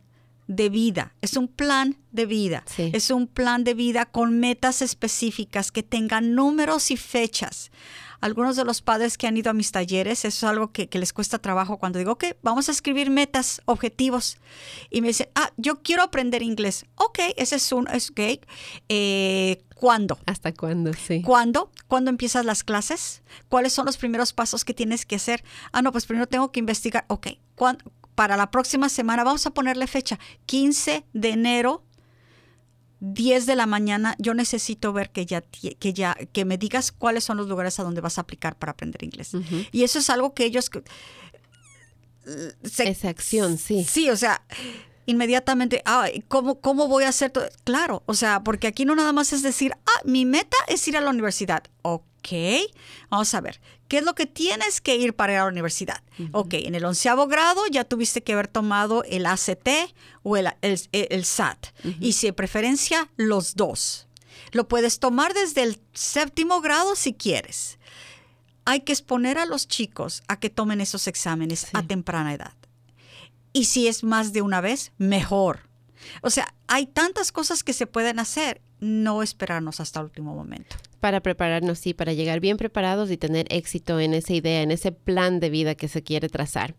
de 0.49 0.69
vida. 0.69 1.15
Es 1.21 1.37
un 1.37 1.47
plan 1.47 1.97
de 2.11 2.27
vida. 2.27 2.65
Es 2.77 3.11
un 3.11 3.27
plan 3.27 3.65
de 3.65 3.75
vida 3.75 4.07
con 4.07 4.39
metas 4.41 4.83
específicas 4.83 5.71
que 5.71 5.83
tengan 5.83 6.35
números 6.35 6.91
y 6.91 6.97
fechas 6.97 7.71
algunos 8.23 8.55
de 8.57 8.65
los 8.65 8.81
padres 8.83 9.19
que 9.19 9.27
han 9.27 9.37
ido 9.37 9.51
a 9.51 9.53
mis 9.53 9.73
talleres, 9.73 10.25
eso 10.25 10.47
es 10.47 10.51
algo 10.51 10.73
que, 10.73 10.89
les 10.93 11.13
cuesta 11.13 11.41
trabajo 11.41 11.77
cuando 11.79 11.99
digo, 11.99 12.13
ok, 12.13 12.25
vamos 12.41 12.69
a 12.69 12.73
escribir 12.73 13.11
metas, 13.11 13.61
objetivos. 13.65 14.39
Y 14.91 15.01
me 15.01 15.09
dicen, 15.09 15.29
ah, 15.35 15.51
yo 15.57 15.83
quiero 15.83 16.05
aprender 16.05 16.43
inglés. 16.43 16.87
Ok, 16.95 17.19
ese 17.37 17.57
es 17.57 17.73
un, 17.73 17.89
es 17.89 18.11
ok. 18.11 18.21
Eh, 18.89 19.63
¿Cuándo? 19.75 20.19
¿Hasta 20.27 20.55
cuándo? 20.55 20.93
Sí. 20.95 21.21
¿Cuándo? 21.23 21.73
¿Cuándo 21.89 22.11
empiezas 22.11 22.45
las 22.45 22.63
clases? 22.63 23.23
¿Cuáles 23.49 23.73
son 23.73 23.87
los 23.87 23.97
primeros 23.97 24.33
pasos 24.33 24.65
que 24.65 24.73
tienes 24.73 25.05
que 25.05 25.17
hacer? 25.17 25.43
Ah, 25.73 25.83
no, 25.83 25.91
pues 25.91 26.07
primero 26.07 26.29
tengo 26.29 26.53
que 26.53 26.61
investigar. 26.61 27.05
Ok, 27.09 27.27
para 28.15 28.37
la 28.37 28.53
próxima 28.53 28.89
semana, 28.89 29.25
vamos 29.25 29.47
a 29.47 29.51
ponerle 29.51 29.89
fecha, 29.89 30.21
15 30.47 31.05
de 31.13 31.29
enero 31.31 31.83
10 33.05 33.47
de 33.47 33.57
la 33.57 33.67
mañana, 33.67 34.15
yo 34.21 34.33
necesito 34.33 34.93
ver 34.93 35.11
que 35.11 35.27
ya, 35.27 35.41
que 35.41 35.93
ya, 35.93 36.15
que 36.33 36.45
me 36.45 36.57
digas 36.57 36.93
cuáles 36.93 37.25
son 37.25 37.37
los 37.37 37.49
lugares 37.49 37.81
a 37.81 37.83
donde 37.83 38.01
vas 38.01 38.17
a 38.17 38.21
aplicar 38.21 38.57
para 38.57 38.73
aprender 38.73 39.03
inglés. 39.03 39.33
Y 39.73 39.83
eso 39.83 39.99
es 39.99 40.09
algo 40.09 40.35
que 40.35 40.45
ellos... 40.45 40.71
Esa 42.79 43.09
acción, 43.09 43.59
sí. 43.59 43.83
Sí, 43.83 44.09
o 44.09 44.17
sea, 44.17 44.47
inmediatamente, 45.07 45.83
ah, 45.85 46.09
¿cómo, 46.29 46.61
¿cómo 46.61 46.89
voy 46.89 47.05
a 47.05 47.09
hacer 47.09 47.31
todo? 47.31 47.49
Claro, 47.65 48.03
o 48.07 48.15
sea, 48.15 48.43
porque 48.43 48.67
aquí 48.67 48.85
no 48.85 48.95
nada 48.95 49.13
más 49.13 49.33
es 49.33 49.43
decir, 49.43 49.73
ah, 49.73 50.01
mi 50.05 50.25
meta 50.25 50.57
es 50.69 50.87
ir 50.89 50.97
a 50.97 51.01
la 51.01 51.11
universidad. 51.11 51.65
Ok, 51.83 52.29
vamos 53.11 53.35
a 53.35 53.41
ver, 53.41 53.61
¿qué 53.89 53.99
es 53.99 54.05
lo 54.05 54.15
que 54.15 54.27
tienes 54.27 54.81
que 54.81 54.97
ir 54.97 55.15
para 55.15 55.33
ir 55.33 55.39
a 55.41 55.43
la 55.43 55.51
universidad? 55.51 56.03
Ok, 56.33 56.55
en 56.55 56.75
el 56.75 56.85
onceavo 56.85 57.27
grado 57.27 57.67
ya 57.71 57.85
tuviste 57.85 58.23
que 58.23 58.33
haber 58.33 58.49
tomado 58.49 59.05
el 59.05 59.27
ACT 59.27 59.69
o 60.23 60.37
el, 60.37 60.49
el, 60.63 61.25
SAT. 61.25 61.67
Y 62.01 62.13
si 62.13 62.29
de 62.29 62.33
preferencia, 62.33 63.11
los 63.17 63.57
dos. 63.57 64.07
Lo 64.53 64.69
puedes 64.69 64.99
tomar 64.99 65.35
desde 65.35 65.63
el 65.63 65.81
séptimo 65.93 66.61
grado 66.61 66.95
si 66.95 67.13
quieres. 67.13 67.79
Hay 68.65 68.81
que 68.81 68.93
exponer 68.93 69.39
a 69.39 69.47
los 69.47 69.67
chicos 69.67 70.23
a 70.29 70.39
que 70.39 70.51
tomen 70.51 70.81
esos 70.81 71.09
exámenes 71.09 71.67
a 71.73 71.83
temprana 71.83 72.35
edad. 72.35 72.55
Y 73.53 73.65
si 73.65 73.89
es 73.89 74.05
más 74.05 74.33
de 74.33 74.43
una 74.43 74.61
vez, 74.61 74.93
mejor. 74.99 75.69
O 76.23 76.31
sea, 76.31 76.55
hay 76.67 76.87
tantas 76.87 77.33
cosas 77.33 77.63
que 77.63 77.73
se 77.73 77.87
pueden 77.87 78.19
hacer, 78.19 78.61
no 78.81 79.23
esperarnos 79.23 79.81
hasta 79.81 80.01
el 80.01 80.07
último 80.07 80.35
momento. 80.35 80.77
Para 81.01 81.21
prepararnos, 81.21 81.79
sí, 81.79 81.95
para 81.95 82.13
llegar 82.13 82.41
bien 82.41 82.57
preparados 82.57 83.11
y 83.11 83.17
tener 83.17 83.47
éxito 83.51 84.01
en 84.01 84.15
esa 84.15 84.33
idea, 84.33 84.63
en 84.63 84.71
ese 84.71 84.93
plan 84.93 85.41
de 85.41 85.51
vida 85.51 85.75
que 85.75 85.89
se 85.89 86.03
quiere 86.03 86.29
trazar. 86.29 86.75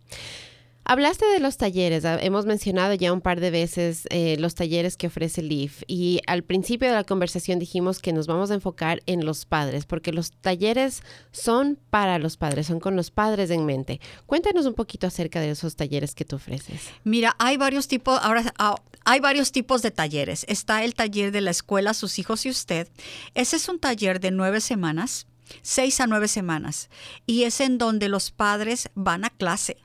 Hablaste 0.85 1.25
de 1.27 1.39
los 1.39 1.55
talleres, 1.55 2.03
ah, 2.03 2.19
hemos 2.21 2.45
mencionado 2.45 2.93
ya 2.93 3.13
un 3.13 3.21
par 3.21 3.39
de 3.39 3.51
veces 3.51 4.05
eh, 4.09 4.35
los 4.37 4.53
talleres 4.53 4.97
que 4.97 5.07
ofrece 5.07 5.41
LEAF 5.41 5.83
y 5.87 6.19
al 6.27 6.43
principio 6.43 6.89
de 6.89 6.93
la 6.93 7.05
conversación 7.05 7.57
dijimos 7.57 7.99
que 7.99 8.11
nos 8.11 8.27
vamos 8.27 8.51
a 8.51 8.55
enfocar 8.55 9.01
en 9.05 9.25
los 9.25 9.45
padres 9.45 9.85
porque 9.85 10.11
los 10.11 10.31
talleres 10.31 11.01
son 11.31 11.79
para 11.89 12.19
los 12.19 12.35
padres, 12.35 12.67
son 12.67 12.81
con 12.81 12.97
los 12.97 13.11
padres 13.11 13.49
en 13.49 13.65
mente. 13.65 14.01
Cuéntanos 14.25 14.65
un 14.65 14.73
poquito 14.73 15.07
acerca 15.07 15.39
de 15.39 15.51
esos 15.51 15.77
talleres 15.77 16.15
que 16.15 16.25
tú 16.25 16.35
ofreces. 16.35 16.81
Mira, 17.05 17.33
hay 17.39 17.55
varios 17.55 17.87
tipos, 17.87 18.19
ahora 18.21 18.53
ah, 18.59 18.75
hay 19.05 19.21
varios 19.21 19.53
tipos 19.53 19.83
de 19.83 19.91
talleres. 19.91 20.45
Está 20.49 20.83
el 20.83 20.95
taller 20.95 21.31
de 21.31 21.39
la 21.39 21.51
escuela, 21.51 21.93
sus 21.93 22.19
hijos 22.19 22.45
y 22.45 22.49
usted. 22.49 22.89
Ese 23.35 23.55
es 23.55 23.69
un 23.69 23.79
taller 23.79 24.19
de 24.19 24.31
nueve 24.31 24.59
semanas 24.59 25.27
seis 25.61 25.99
a 25.99 26.07
nueve 26.07 26.27
semanas. 26.27 26.89
Y 27.25 27.43
es 27.43 27.61
en 27.61 27.77
donde 27.77 28.09
los 28.09 28.31
padres 28.31 28.89
van 28.95 29.23
a 29.23 29.29
clase 29.29 29.77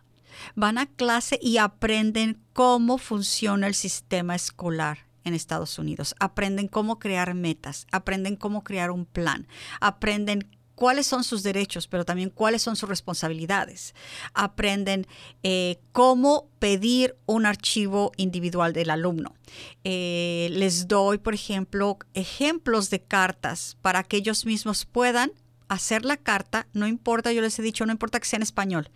van 0.55 0.79
a 0.79 0.87
clase 0.87 1.39
y 1.41 1.59
aprenden 1.59 2.41
cómo 2.53 2.99
funciona 2.99 3.67
el 3.67 3.75
sistema 3.75 4.35
escolar 4.35 5.07
en 5.25 5.35
Estados 5.35 5.79
Unidos. 5.79 6.15
Aprenden 6.21 6.69
cómo 6.69 6.99
crear 6.99 7.35
metas, 7.35 7.87
aprenden 7.93 8.37
cómo 8.37 8.65
crear 8.65 8.91
un 8.91 9.05
plan, 9.05 9.47
aprenden 9.81 10.49
cuáles 10.79 11.09
son 11.09 11.25
sus 11.25 11.43
derechos, 11.43 11.89
pero 11.89 12.05
también 12.05 12.31
cuáles 12.31 12.63
son 12.63 12.77
sus 12.77 12.89
responsabilidades. 12.89 13.95
Aprenden 14.33 15.09
eh, 15.43 15.81
cómo 15.91 16.49
pedir 16.61 17.17
un 17.27 17.47
archivo 17.47 18.13
individual 18.17 18.73
del 18.73 18.91
alumno. 18.91 19.35
Eh, 19.83 20.49
les 20.53 20.87
doy, 20.87 21.19
por 21.19 21.35
ejemplo, 21.35 21.99
ejemplos 22.15 22.91
de 22.91 23.01
cartas 23.01 23.77
para 23.83 24.05
que 24.05 24.19
ellos 24.19 24.47
mismos 24.47 24.85
puedan 24.85 25.33
hacer 25.69 26.05
la 26.05 26.17
carta, 26.17 26.67
no 26.73 26.87
importa, 26.87 27.33
yo 27.33 27.43
les 27.43 27.59
he 27.59 27.63
dicho, 27.63 27.85
no 27.87 27.93
importa 27.93 28.19
que 28.19 28.27
sea 28.27 28.39
en 28.39 28.43
español, 28.43 28.91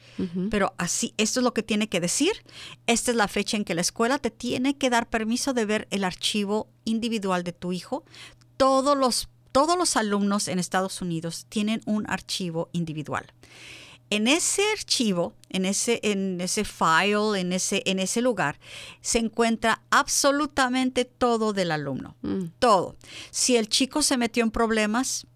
pero 0.50 0.74
así, 0.78 1.14
esto 1.16 1.40
es 1.40 1.44
lo 1.44 1.54
que 1.54 1.62
tiene 1.62 1.88
que 1.88 2.00
decir, 2.00 2.32
esta 2.86 3.10
es 3.10 3.16
la 3.16 3.28
fecha 3.28 3.56
en 3.56 3.64
que 3.64 3.74
la 3.74 3.82
escuela 3.82 4.18
te 4.18 4.30
tiene 4.30 4.76
que 4.76 4.90
dar 4.90 5.08
permiso 5.08 5.52
de 5.52 5.66
ver 5.66 5.88
el 5.90 6.04
archivo 6.04 6.68
individual 6.84 7.44
de 7.44 7.52
tu 7.52 7.72
hijo. 7.72 8.04
Todos 8.56 8.96
los, 8.96 9.28
todos 9.52 9.76
los 9.76 9.96
alumnos 9.96 10.48
en 10.48 10.58
Estados 10.58 11.02
Unidos 11.02 11.46
tienen 11.48 11.82
un 11.84 12.08
archivo 12.08 12.68
individual. 12.72 13.32
En 14.12 14.28
ese 14.28 14.62
archivo, 14.76 15.32
en 15.48 15.64
ese, 15.64 15.98
en 16.02 16.38
ese 16.42 16.64
file, 16.64 17.40
en 17.40 17.50
ese, 17.54 17.82
en 17.86 17.98
ese 17.98 18.20
lugar, 18.20 18.58
se 19.00 19.18
encuentra 19.18 19.80
absolutamente 19.88 21.06
todo 21.06 21.54
del 21.54 21.70
alumno. 21.70 22.14
Mm. 22.20 22.48
Todo. 22.58 22.96
Si 23.30 23.56
el 23.56 23.70
chico 23.70 24.02
se 24.02 24.18
metió 24.18 24.42
en 24.42 24.50
problemas, 24.50 25.26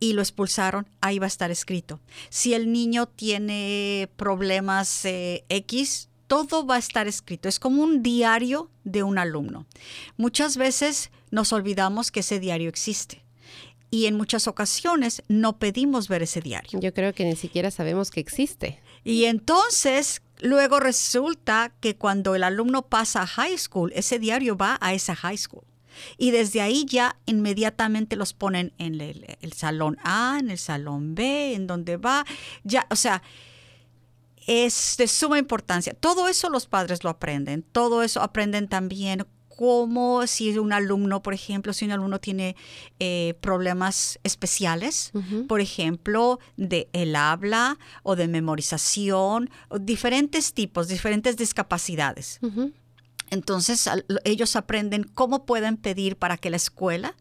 y 0.00 0.12
lo 0.12 0.22
expulsaron, 0.22 0.88
ahí 1.00 1.18
va 1.18 1.26
a 1.26 1.28
estar 1.28 1.50
escrito. 1.50 2.00
Si 2.28 2.54
el 2.54 2.72
niño 2.72 3.06
tiene 3.06 4.08
problemas 4.16 5.04
eh, 5.04 5.44
X, 5.48 6.08
todo 6.26 6.66
va 6.66 6.76
a 6.76 6.78
estar 6.78 7.08
escrito. 7.08 7.48
Es 7.48 7.58
como 7.58 7.82
un 7.82 8.02
diario 8.02 8.70
de 8.84 9.02
un 9.02 9.18
alumno. 9.18 9.66
Muchas 10.16 10.56
veces 10.56 11.10
nos 11.30 11.52
olvidamos 11.52 12.10
que 12.10 12.20
ese 12.20 12.38
diario 12.38 12.68
existe. 12.68 13.24
Y 13.90 14.04
en 14.06 14.16
muchas 14.16 14.46
ocasiones 14.46 15.22
no 15.28 15.58
pedimos 15.58 16.08
ver 16.08 16.22
ese 16.22 16.42
diario. 16.42 16.78
Yo 16.78 16.92
creo 16.92 17.14
que 17.14 17.24
ni 17.24 17.36
siquiera 17.36 17.70
sabemos 17.70 18.10
que 18.10 18.20
existe. 18.20 18.82
Y 19.02 19.24
entonces, 19.24 20.20
luego 20.40 20.78
resulta 20.78 21.72
que 21.80 21.96
cuando 21.96 22.34
el 22.34 22.44
alumno 22.44 22.82
pasa 22.82 23.22
a 23.22 23.26
high 23.26 23.56
school, 23.56 23.90
ese 23.94 24.18
diario 24.18 24.56
va 24.58 24.76
a 24.82 24.92
esa 24.92 25.16
high 25.16 25.38
school. 25.38 25.64
Y 26.16 26.30
desde 26.30 26.60
ahí 26.60 26.84
ya 26.86 27.16
inmediatamente 27.26 28.16
los 28.16 28.32
ponen 28.32 28.72
en 28.78 29.00
el, 29.00 29.52
salón 29.52 29.98
A, 30.02 30.38
en 30.40 30.50
el 30.50 30.58
salón 30.58 31.14
B, 31.14 31.54
en 31.54 31.66
donde 31.66 31.96
va. 31.96 32.24
Ya, 32.64 32.86
o 32.90 32.96
sea, 32.96 33.22
es 34.46 34.94
de 34.98 35.08
suma 35.08 35.38
importancia. 35.38 35.94
Todo 35.94 36.28
eso 36.28 36.48
los 36.48 36.66
padres 36.66 37.04
lo 37.04 37.10
aprenden. 37.10 37.62
Todo 37.62 38.02
eso 38.02 38.22
aprenden 38.22 38.68
también 38.68 39.26
cómo 39.58 40.24
si 40.28 40.56
un 40.56 40.72
alumno, 40.72 41.20
por 41.20 41.34
ejemplo, 41.34 41.72
si 41.72 41.84
un 41.84 41.90
alumno 41.90 42.20
tiene 42.20 42.54
eh, 43.00 43.34
problemas 43.40 44.20
especiales, 44.22 45.10
por 45.48 45.60
ejemplo, 45.60 46.38
de 46.56 46.88
el 46.92 47.16
habla 47.16 47.76
o 48.04 48.14
de 48.14 48.28
memorización, 48.28 49.50
o 49.68 49.80
diferentes 49.80 50.54
tipos, 50.54 50.86
diferentes 50.86 51.36
discapacidades. 51.36 52.38
Entonces 53.30 53.88
ellos 54.24 54.56
aprenden 54.56 55.04
cómo 55.04 55.44
pueden 55.44 55.76
pedir 55.76 56.16
para 56.16 56.36
que 56.36 56.50
la 56.50 56.56
escuela 56.56 57.16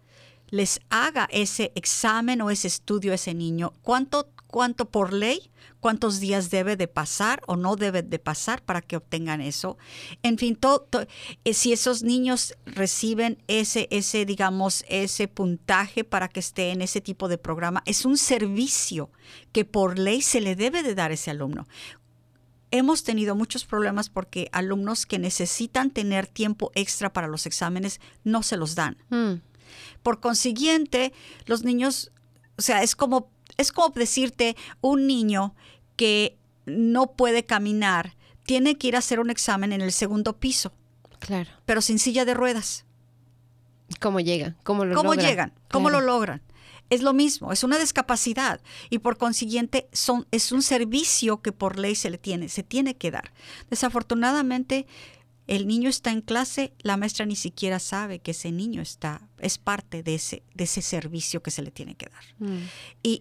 les 0.50 0.80
haga 0.90 1.28
ese 1.32 1.72
examen 1.76 2.42
o 2.42 2.50
ese 2.50 2.68
estudio 2.68 3.12
a 3.12 3.16
ese 3.16 3.34
niño, 3.34 3.74
cuánto, 3.82 4.30
cuánto 4.48 4.90
por 4.90 5.12
ley, 5.12 5.52
cuántos 5.80 6.20
días 6.20 6.50
debe 6.50 6.78
de 6.78 6.88
pasar 6.88 7.42
o 7.48 7.56
no 7.56 7.76
debe 7.76 8.02
de 8.02 8.20
pasar 8.20 8.64
para 8.64 8.82
que 8.82 8.96
obtengan 8.96 9.42
eso. 9.42 9.78
En 10.24 10.38
fin, 10.38 10.56
todo, 10.56 10.88
eh, 11.44 11.54
si 11.54 11.74
esos 11.74 12.04
niños 12.04 12.56
reciben 12.66 13.44
ese, 13.48 13.88
ese, 13.92 14.26
digamos, 14.26 14.86
ese 14.88 15.28
puntaje 15.28 16.04
para 16.04 16.30
que 16.30 16.40
esté 16.40 16.72
en 16.72 16.82
ese 16.82 17.02
tipo 17.02 17.28
de 17.28 17.38
programa, 17.38 17.84
es 17.86 18.06
un 18.06 18.18
servicio 18.18 19.12
que 19.52 19.66
por 19.66 20.00
ley 20.00 20.22
se 20.22 20.42
le 20.42 20.56
debe 20.56 20.82
de 20.82 20.96
dar 20.96 21.12
a 21.12 21.16
ese 21.16 21.32
alumno 21.32 21.68
hemos 22.72 23.04
tenido 23.04 23.36
muchos 23.36 23.66
problemas 23.66 24.10
porque 24.10 24.50
alumnos 24.52 25.06
que 25.06 25.20
necesitan 25.20 25.90
tener 25.92 26.28
tiempo 26.28 26.72
extra 26.76 27.12
para 27.14 27.28
los 27.28 27.46
exámenes 27.46 28.00
no 28.24 28.44
se 28.44 28.58
los 28.58 28.76
dan. 28.76 28.98
Mm. 29.10 29.42
Por 30.04 30.20
consiguiente, 30.20 31.14
los 31.46 31.64
niños, 31.64 32.12
o 32.58 32.62
sea, 32.62 32.84
es 32.84 32.96
como, 32.96 33.30
es 33.58 33.72
como 33.72 33.90
decirte 33.90 34.56
un 34.82 35.08
niño 35.08 35.56
que 35.96 36.38
no 36.66 37.08
puede 37.14 37.46
caminar, 37.46 38.16
tiene 38.44 38.78
que 38.78 38.88
ir 38.88 38.96
a 38.96 39.00
hacer 39.00 39.20
un 39.20 39.30
examen 39.30 39.74
en 39.74 39.82
el 39.82 39.92
segundo 39.92 40.38
piso. 40.38 40.72
Claro. 41.20 41.50
Pero 41.66 41.82
sin 41.82 42.00
silla 42.00 42.26
de 42.26 42.34
ruedas. 42.34 42.86
¿Cómo 44.00 44.20
llega? 44.20 44.56
¿Cómo 44.64 44.86
lo 44.86 44.96
¿Cómo 44.96 45.14
llegan? 45.16 45.54
¿Cómo 45.70 45.90
lo 45.90 46.02
logran? 46.02 46.42
Es 46.90 47.02
lo 47.02 47.14
mismo, 47.14 47.52
es 47.52 47.64
una 47.64 47.78
discapacidad 47.78 48.62
y 48.90 49.00
por 49.00 49.18
consiguiente 49.18 49.88
son, 49.92 50.28
es 50.32 50.52
un 50.52 50.62
servicio 50.62 51.42
que 51.42 51.52
por 51.52 51.78
ley 51.78 51.96
se 51.96 52.10
le 52.10 52.18
tiene, 52.18 52.50
se 52.50 52.64
tiene 52.64 52.96
que 52.96 53.12
dar. 53.12 53.32
Desafortunadamente, 53.70 54.88
el 55.48 55.66
niño 55.66 55.90
está 55.90 56.12
en 56.12 56.22
clase, 56.22 56.74
la 56.80 56.98
maestra 56.98 57.26
ni 57.26 57.38
siquiera 57.38 57.80
sabe 57.80 58.20
que 58.20 58.32
ese 58.32 58.52
niño 58.52 58.82
está, 58.82 59.22
es 59.40 59.58
parte 59.58 60.04
de 60.04 60.16
ese, 60.16 60.44
de 60.54 60.66
ese 60.66 60.82
servicio 60.82 61.42
que 61.42 61.52
se 61.52 61.62
le 61.62 61.72
tiene 61.72 61.96
que 61.96 62.08
dar. 62.08 62.50
Mm. 62.50 62.64
Y, 63.02 63.20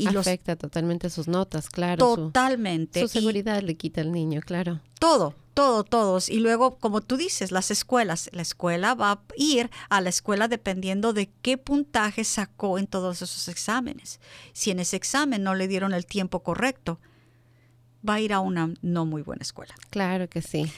y, 0.00 0.16
Afecta 0.16 0.54
totalmente 0.54 1.10
sus 1.10 1.26
notas, 1.26 1.68
claro. 1.68 1.98
Totalmente. 1.98 3.00
Su, 3.00 3.08
seguridad 3.08 3.62
le 3.62 3.74
quita 3.74 4.00
al 4.00 4.12
niño, 4.12 4.40
claro. 4.42 4.80
Todo, 5.00 5.34
todo, 5.54 5.82
todos. 5.82 6.28
Y 6.28 6.38
luego, 6.38 6.78
como 6.78 7.00
tú 7.00 7.16
dices, 7.16 7.50
las 7.50 7.72
escuelas. 7.72 8.30
La 8.32 8.42
escuela 8.42 8.94
va 8.94 9.10
a 9.12 9.20
ir 9.36 9.68
a 9.90 10.00
la 10.00 10.08
escuela 10.08 10.46
dependiendo 10.46 11.12
de 11.12 11.30
qué 11.42 11.58
puntaje 11.58 12.22
sacó 12.22 12.78
en 12.78 12.86
todos 12.86 13.22
esos 13.22 13.48
exámenes. 13.48 14.20
Si 14.52 14.70
en 14.70 14.78
ese 14.78 14.96
examen 14.96 15.42
no 15.42 15.56
le 15.56 15.66
dieron 15.66 15.92
el 15.94 16.06
tiempo 16.06 16.44
correcto, 16.44 17.00
va 18.08 18.14
a 18.14 18.20
ir 18.20 18.32
a 18.32 18.40
una 18.40 18.72
no 18.82 19.04
muy 19.04 19.22
buena 19.22 19.42
escuela. 19.42 19.74
Claro 19.90 20.28
que 20.28 20.42
sí. 20.42 20.70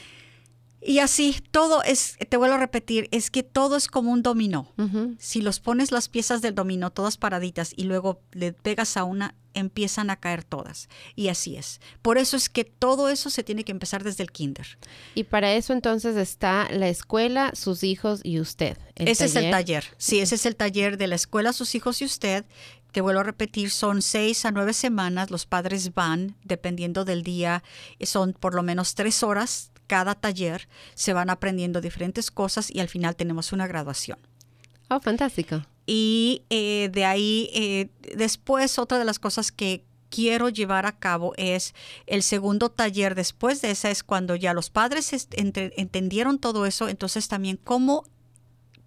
Y 0.81 0.99
así, 0.99 1.35
todo 1.51 1.83
es, 1.83 2.17
te 2.29 2.37
vuelvo 2.37 2.55
a 2.55 2.59
repetir, 2.59 3.09
es 3.11 3.31
que 3.31 3.43
todo 3.43 3.75
es 3.75 3.87
como 3.87 4.11
un 4.11 4.23
dominó. 4.23 4.73
Si 5.19 5.41
los 5.41 5.59
pones 5.59 5.91
las 5.91 6.07
piezas 6.07 6.41
del 6.41 6.55
dominó 6.55 6.91
todas 6.91 7.17
paraditas 7.17 7.73
y 7.75 7.83
luego 7.83 8.21
le 8.31 8.53
pegas 8.53 8.95
a 8.95 9.03
una, 9.03 9.35
empiezan 9.53 10.09
a 10.09 10.15
caer 10.15 10.43
todas. 10.43 10.87
Y 11.15 11.27
así 11.27 11.57
es. 11.57 11.81
Por 12.01 12.17
eso 12.17 12.37
es 12.37 12.49
que 12.49 12.63
todo 12.63 13.09
eso 13.09 13.29
se 13.29 13.43
tiene 13.43 13.65
que 13.65 13.71
empezar 13.71 14.03
desde 14.03 14.23
el 14.23 14.31
kinder. 14.31 14.77
Y 15.15 15.25
para 15.25 15.53
eso 15.53 15.73
entonces 15.73 16.15
está 16.15 16.69
la 16.71 16.87
escuela, 16.87 17.51
sus 17.55 17.83
hijos 17.83 18.21
y 18.23 18.39
usted. 18.39 18.77
ese 18.95 19.25
es 19.25 19.35
el 19.35 19.51
taller. 19.51 19.83
Sí, 19.97 20.19
ese 20.19 20.35
es 20.35 20.45
el 20.45 20.55
taller 20.55 20.97
de 20.97 21.07
la 21.07 21.15
escuela, 21.15 21.51
sus 21.51 21.75
hijos 21.75 22.01
y 22.01 22.05
usted. 22.05 22.45
Te 22.93 23.01
vuelvo 23.01 23.19
a 23.19 23.23
repetir, 23.23 23.69
son 23.69 24.01
seis 24.01 24.45
a 24.45 24.51
nueve 24.51 24.73
semanas. 24.73 25.29
Los 25.29 25.45
padres 25.45 25.93
van, 25.93 26.37
dependiendo 26.43 27.05
del 27.05 27.23
día, 27.23 27.63
son 28.01 28.33
por 28.33 28.55
lo 28.55 28.63
menos 28.63 28.95
tres 28.95 29.23
horas 29.23 29.71
cada 29.89 30.15
taller. 30.15 30.69
Se 30.93 31.11
van 31.11 31.29
aprendiendo 31.29 31.81
diferentes 31.81 32.31
cosas 32.31 32.69
y 32.73 32.79
al 32.79 32.87
final 32.87 33.17
tenemos 33.17 33.51
una 33.51 33.67
graduación. 33.67 34.19
Oh, 34.89 34.99
fantástico. 34.99 35.63
Y 35.85 36.43
eh, 36.49 36.89
de 36.93 37.03
ahí, 37.03 37.49
eh, 37.53 37.89
después, 38.15 38.77
otra 38.77 38.99
de 38.99 39.05
las 39.05 39.19
cosas 39.19 39.51
que 39.51 39.83
quiero 40.09 40.49
llevar 40.49 40.85
a 40.85 40.97
cabo 40.97 41.33
es 41.35 41.73
el 42.05 42.23
segundo 42.23 42.69
taller. 42.69 43.15
Después 43.15 43.61
de 43.61 43.71
esa 43.71 43.89
es 43.89 44.03
cuando 44.03 44.35
ya 44.35 44.53
los 44.53 44.69
padres 44.69 45.11
entendieron 45.31 46.39
todo 46.39 46.65
eso, 46.65 46.87
entonces 46.89 47.27
también 47.27 47.57
cómo 47.57 48.05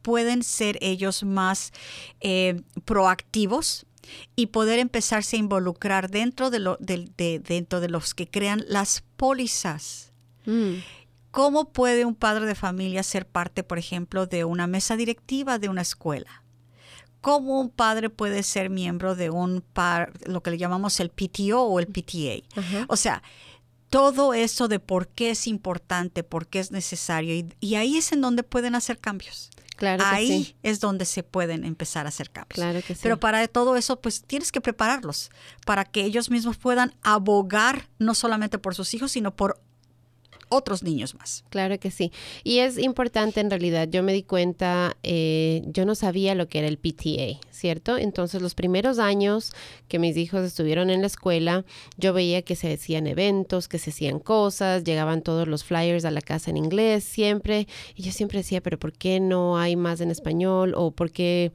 pueden 0.03 0.42
ser 0.42 0.78
ellos 0.80 1.22
más 1.22 1.72
eh, 2.20 2.62
proactivos 2.84 3.86
y 4.36 4.46
poder 4.46 4.78
empezarse 4.78 5.36
a 5.36 5.40
involucrar 5.40 6.11
dentro 6.11 6.50
de, 6.50 6.59
lo, 6.59 6.76
dentro 6.80 7.80
de 7.80 7.88
los 7.88 8.14
que 8.14 8.28
crean 8.28 8.64
las 8.68 9.03
pólizas. 9.16 10.12
Mm. 10.47 10.74
¿Cómo 11.30 11.72
puede 11.72 12.05
un 12.05 12.14
padre 12.14 12.45
de 12.47 12.55
familia 12.55 13.03
ser 13.03 13.26
parte, 13.26 13.62
por 13.62 13.78
ejemplo, 13.78 14.26
de 14.26 14.45
una 14.45 14.66
mesa 14.66 14.97
directiva 14.97 15.59
de 15.59 15.68
una 15.68 15.82
escuela? 15.82 16.43
cómo 17.22 17.61
un 17.61 17.70
padre 17.70 18.11
puede 18.11 18.43
ser 18.43 18.68
miembro 18.68 19.14
de 19.14 19.30
un 19.30 19.62
par, 19.62 20.12
lo 20.26 20.43
que 20.43 20.51
le 20.51 20.59
llamamos 20.59 21.01
el 21.01 21.09
PTO 21.09 21.62
o 21.62 21.78
el 21.80 21.86
PTA. 21.86 22.43
O 22.88 22.97
sea, 22.97 23.22
todo 23.88 24.34
eso 24.34 24.68
de 24.68 24.80
por 24.80 25.09
qué 25.09 25.30
es 25.30 25.47
importante, 25.47 26.24
por 26.24 26.49
qué 26.49 26.59
es 26.59 26.72
necesario, 26.72 27.47
y, 27.61 27.74
ahí 27.76 27.97
es 27.97 28.12
en 28.12 28.20
donde 28.20 28.43
pueden 28.43 28.74
hacer 28.74 28.99
cambios. 28.99 29.51
Claro 29.76 30.05
ahí 30.07 30.55
es 30.62 30.80
donde 30.80 31.07
se 31.07 31.22
pueden 31.22 31.64
empezar 31.64 32.07
a 32.07 32.11
hacer 32.11 32.30
cambios. 32.30 32.55
Claro 32.55 32.80
que 32.86 32.95
sí. 32.95 33.01
Pero 33.03 33.18
para 33.18 33.47
todo 33.49 33.74
eso, 33.74 34.01
pues 34.01 34.22
tienes 34.22 34.53
que 34.53 34.61
prepararlos 34.61 35.30
para 35.64 35.84
que 35.84 36.05
ellos 36.05 36.30
mismos 36.30 36.57
puedan 36.57 36.95
abogar 37.03 37.88
no 37.99 38.14
solamente 38.14 38.59
por 38.59 38.74
sus 38.74 38.95
hijos, 38.95 39.12
sino 39.12 39.34
por 39.34 39.61
otros 40.53 40.82
niños 40.82 41.14
más. 41.14 41.44
Claro 41.48 41.78
que 41.78 41.90
sí. 41.90 42.12
Y 42.44 42.59
es 42.59 42.78
importante 42.78 43.40
en 43.40 43.50
realidad, 43.50 43.88
yo 43.88 44.03
me 44.03 44.12
di 44.12 44.22
cuenta, 44.22 44.96
eh, 45.03 45.62
yo 45.66 45.84
no 45.84 45.94
sabía 45.94 46.34
lo 46.34 46.48
que 46.48 46.59
era 46.59 46.68
el 46.68 46.78
PTA, 46.78 47.40
¿cierto? 47.50 47.96
Entonces 47.96 48.42
los 48.42 48.55
primeros 48.55 48.98
años 48.98 49.53
que 49.88 49.98
mis 49.98 50.16
hijos 50.16 50.44
estuvieron 50.44 50.90
en 50.90 51.00
la 51.00 51.07
escuela, 51.07 51.64
yo 51.96 52.12
veía 52.12 52.42
que 52.42 52.57
se 52.57 52.72
hacían 52.72 53.07
eventos, 53.07 53.68
que 53.68 53.78
se 53.78 53.90
hacían 53.90 54.18
cosas, 54.18 54.84
llegaban 54.84 55.22
todos 55.22 55.48
los 55.48 55.64
flyers 55.64 56.05
a 56.05 56.11
la 56.11 56.20
casa 56.20 56.50
en 56.50 56.59
inglés 56.59 57.05
siempre, 57.05 57.66
y 57.94 58.03
yo 58.03 58.12
siempre 58.12 58.38
decía, 58.38 58.61
pero 58.61 58.78
¿por 58.78 58.92
qué 58.92 59.20
no 59.20 59.59
hay 59.59 59.76
más 59.76 60.00
en 60.00 60.11
español? 60.11 60.74
¿O 60.76 60.90
por 60.90 61.11
qué 61.11 61.53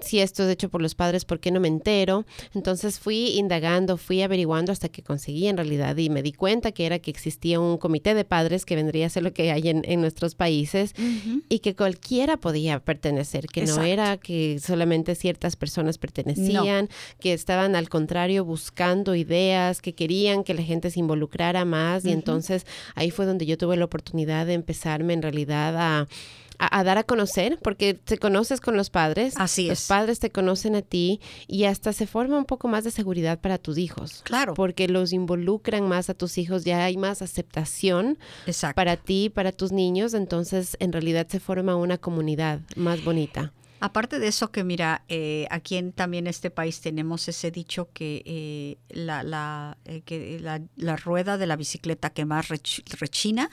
si 0.00 0.20
esto 0.20 0.44
es 0.44 0.50
hecho 0.50 0.68
por 0.68 0.82
los 0.82 0.94
padres, 0.94 1.24
¿por 1.24 1.40
qué 1.40 1.50
no 1.50 1.60
me 1.60 1.68
entero? 1.68 2.24
Entonces 2.54 2.98
fui 2.98 3.38
indagando, 3.38 3.96
fui 3.96 4.22
averiguando 4.22 4.72
hasta 4.72 4.88
que 4.88 5.02
conseguí 5.02 5.46
en 5.48 5.56
realidad 5.56 5.96
y 5.96 6.10
me 6.10 6.22
di 6.22 6.32
cuenta 6.32 6.72
que 6.72 6.86
era 6.86 6.98
que 6.98 7.10
existía 7.10 7.60
un 7.60 7.78
comité 7.78 8.14
de 8.14 8.24
padres 8.24 8.64
que 8.64 8.76
vendría 8.76 9.06
a 9.06 9.10
ser 9.10 9.22
lo 9.22 9.32
que 9.32 9.52
hay 9.52 9.68
en, 9.68 10.00
nuestros 10.00 10.34
países 10.34 10.94
y 11.48 11.58
que 11.58 11.76
cualquiera 11.76 12.38
podía 12.38 12.80
pertenecer, 12.80 13.46
que 13.46 13.66
no 13.66 13.82
era 13.82 14.16
que 14.16 14.58
solamente 14.58 15.14
ciertas 15.14 15.56
personas 15.56 15.98
pertenecían, 15.98 16.88
que 17.20 17.32
estaban 17.32 17.76
al 17.76 17.88
contrario 17.88 18.44
buscando 18.44 19.14
ideas, 19.14 19.82
que 19.82 19.94
querían 19.94 20.44
que 20.44 20.54
la 20.54 20.62
gente 20.62 20.90
se 20.90 21.00
involucrara 21.00 21.64
más 21.64 22.04
y 22.04 22.12
entonces 22.12 22.66
ahí 22.94 23.10
fue 23.10 23.26
donde 23.26 23.46
yo 23.46 23.58
tuve 23.58 23.76
la 23.76 23.84
oportunidad 23.84 24.46
de 24.46 24.54
empezarme 24.54 25.12
en 25.12 25.22
realidad 25.22 25.76
a 25.76 26.08
a, 26.60 26.84
dar 26.84 26.98
a 26.98 27.04
conocer, 27.04 27.58
porque 27.62 27.94
te 27.94 28.18
conoces 28.18 28.60
con 28.60 28.76
los 28.76 28.90
padres. 28.90 29.34
Así 29.36 29.64
es. 29.64 29.68
Los 29.70 29.88
padres 29.88 30.20
te 30.20 30.30
conocen 30.30 30.76
a 30.76 30.82
ti 30.82 31.20
y 31.46 31.64
hasta 31.64 31.92
se 31.92 32.06
forma 32.06 32.36
un 32.36 32.44
poco 32.44 32.68
más 32.68 32.84
de 32.84 32.90
seguridad 32.90 33.40
para 33.40 33.56
tus 33.56 33.78
hijos. 33.78 34.20
Claro. 34.24 34.54
Porque 34.54 34.86
los 34.86 35.12
involucran 35.12 35.88
más 35.88 36.10
a 36.10 36.14
tus 36.14 36.36
hijos, 36.36 36.64
ya 36.64 36.84
hay 36.84 36.96
más 36.96 37.22
aceptación 37.22 38.18
para 38.74 38.96
ti, 38.96 39.30
para 39.30 39.52
tus 39.52 39.72
niños, 39.72 40.12
entonces 40.12 40.76
en 40.80 40.92
realidad 40.92 41.26
se 41.28 41.40
forma 41.40 41.76
una 41.76 41.96
comunidad 41.96 42.60
más 42.76 43.02
bonita. 43.02 43.52
Aparte 43.80 44.18
de 44.18 44.28
eso, 44.28 44.52
que 44.52 44.62
mira, 44.62 45.04
eh, 45.08 45.46
aquí 45.50 45.76
en 45.76 45.92
también 45.92 46.26
este 46.26 46.50
país 46.50 46.82
tenemos 46.82 47.26
ese 47.28 47.50
dicho 47.50 47.88
que, 47.94 48.22
eh, 48.26 48.76
la, 48.90 49.22
la, 49.22 49.78
eh, 49.86 50.02
que 50.02 50.38
la, 50.38 50.96
rueda 50.96 51.38
de 51.38 51.46
la 51.46 51.56
bicicleta 51.56 52.10
que 52.10 52.26
más 52.26 52.48
rechina 52.48 53.50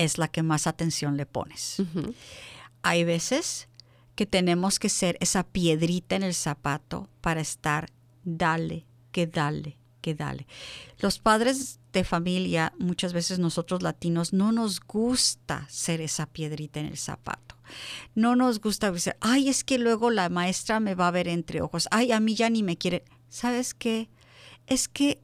es 0.00 0.16
la 0.16 0.28
que 0.28 0.42
más 0.42 0.66
atención 0.66 1.18
le 1.18 1.26
pones. 1.26 1.82
Hay 2.82 3.04
veces 3.04 3.68
que 4.14 4.24
tenemos 4.24 4.78
que 4.78 4.88
ser 4.88 5.18
esa 5.20 5.44
piedrita 5.44 6.16
en 6.16 6.22
el 6.22 6.34
zapato 6.34 7.10
para 7.20 7.42
estar, 7.42 7.90
dale, 8.24 8.86
que 9.12 9.26
dale, 9.26 9.76
que 10.00 10.14
dale. 10.14 10.46
Los 11.00 11.18
padres 11.18 11.80
de 11.92 12.04
familia, 12.04 12.72
muchas 12.78 13.12
veces 13.12 13.38
nosotros 13.38 13.82
latinos, 13.82 14.32
no 14.32 14.52
nos 14.52 14.80
gusta 14.80 15.66
ser 15.68 16.00
esa 16.00 16.24
piedrita 16.24 16.80
en 16.80 16.86
el 16.86 16.96
zapato. 16.96 17.56
No 18.14 18.36
nos 18.36 18.58
gusta 18.58 18.90
decir, 18.90 19.16
ay, 19.20 19.50
es 19.50 19.64
que 19.64 19.78
luego 19.78 20.10
la 20.10 20.30
maestra 20.30 20.80
me 20.80 20.94
va 20.94 21.08
a 21.08 21.12
ver 21.12 21.28
entre 21.28 21.60
ojos, 21.60 21.88
ay, 21.90 22.12
a 22.12 22.20
mí 22.20 22.34
ya 22.34 22.48
ni 22.48 22.62
me 22.62 22.78
quiere. 22.78 23.04
¿Sabes 23.28 23.74
qué? 23.74 24.08
Es 24.66 24.88
que 24.88 25.20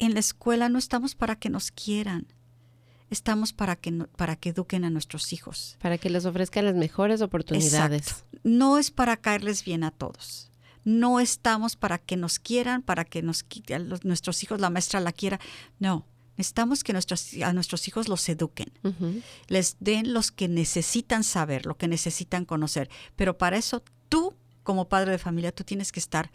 en 0.00 0.14
la 0.14 0.20
escuela 0.20 0.68
no 0.68 0.78
estamos 0.80 1.14
para 1.14 1.36
que 1.36 1.50
nos 1.50 1.70
quieran 1.70 2.26
estamos 3.10 3.52
para 3.52 3.76
que, 3.76 3.92
para 4.16 4.36
que 4.36 4.50
eduquen 4.50 4.84
a 4.84 4.90
nuestros 4.90 5.32
hijos. 5.32 5.76
Para 5.80 5.98
que 5.98 6.10
les 6.10 6.24
ofrezcan 6.26 6.64
las 6.64 6.74
mejores 6.74 7.20
oportunidades. 7.20 8.24
No 8.42 8.78
es 8.78 8.90
para 8.90 9.16
caerles 9.16 9.64
bien 9.64 9.84
a 9.84 9.90
todos. 9.90 10.50
No 10.84 11.18
estamos 11.18 11.76
para 11.76 11.98
que 11.98 12.16
nos 12.16 12.38
quieran, 12.38 12.82
para 12.82 13.04
que 13.04 13.22
nos, 13.22 13.44
nuestros 14.04 14.42
hijos, 14.42 14.60
la 14.60 14.70
maestra 14.70 15.00
la 15.00 15.12
quiera. 15.12 15.40
No, 15.80 16.06
necesitamos 16.36 16.84
que 16.84 16.92
nuestros, 16.92 17.34
a 17.42 17.52
nuestros 17.52 17.88
hijos 17.88 18.08
los 18.08 18.28
eduquen. 18.28 18.72
Les 19.48 19.76
den 19.80 20.12
los 20.12 20.30
que 20.30 20.48
necesitan 20.48 21.24
saber, 21.24 21.66
lo 21.66 21.76
que 21.76 21.88
necesitan 21.88 22.44
conocer. 22.44 22.88
Pero 23.16 23.36
para 23.36 23.56
eso 23.56 23.82
tú, 24.08 24.34
como 24.62 24.88
padre 24.88 25.10
de 25.10 25.18
familia, 25.18 25.52
tú 25.52 25.64
tienes 25.64 25.90
que 25.90 26.00
estar 26.00 26.30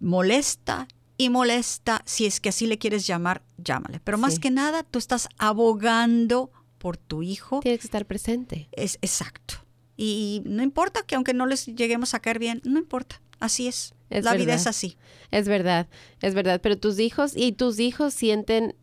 molesta 0.00 0.88
y 1.16 1.30
molesta, 1.30 2.02
si 2.04 2.26
es 2.26 2.40
que 2.40 2.48
así 2.48 2.66
le 2.66 2.78
quieres 2.78 3.06
llamar, 3.06 3.42
llámale. 3.58 4.00
Pero 4.00 4.18
más 4.18 4.38
que 4.38 4.50
nada, 4.50 4.82
tú 4.82 4.98
estás 4.98 5.28
abogando 5.38 6.50
por 6.78 6.96
tu 6.96 7.22
hijo. 7.22 7.60
Tienes 7.60 7.80
que 7.80 7.86
estar 7.86 8.04
presente. 8.06 8.68
Es 8.72 8.98
exacto. 9.00 9.54
Y 9.96 10.42
no 10.44 10.62
importa 10.62 11.02
que 11.06 11.14
aunque 11.14 11.34
no 11.34 11.46
les 11.46 11.66
lleguemos 11.66 12.14
a 12.14 12.20
caer 12.20 12.38
bien, 12.38 12.60
no 12.64 12.78
importa. 12.78 13.20
Así 13.38 13.68
es. 13.68 13.94
la 14.10 14.34
vida 14.34 14.54
es 14.54 14.66
así. 14.66 14.96
Es 15.30 15.48
verdad, 15.48 15.88
es 16.20 16.34
verdad. 16.34 16.60
Pero 16.62 16.78
tus 16.78 16.98
hijos 16.98 17.32
y 17.36 17.52
tus 17.52 17.78
hijos 17.78 18.14
sienten 18.14 18.74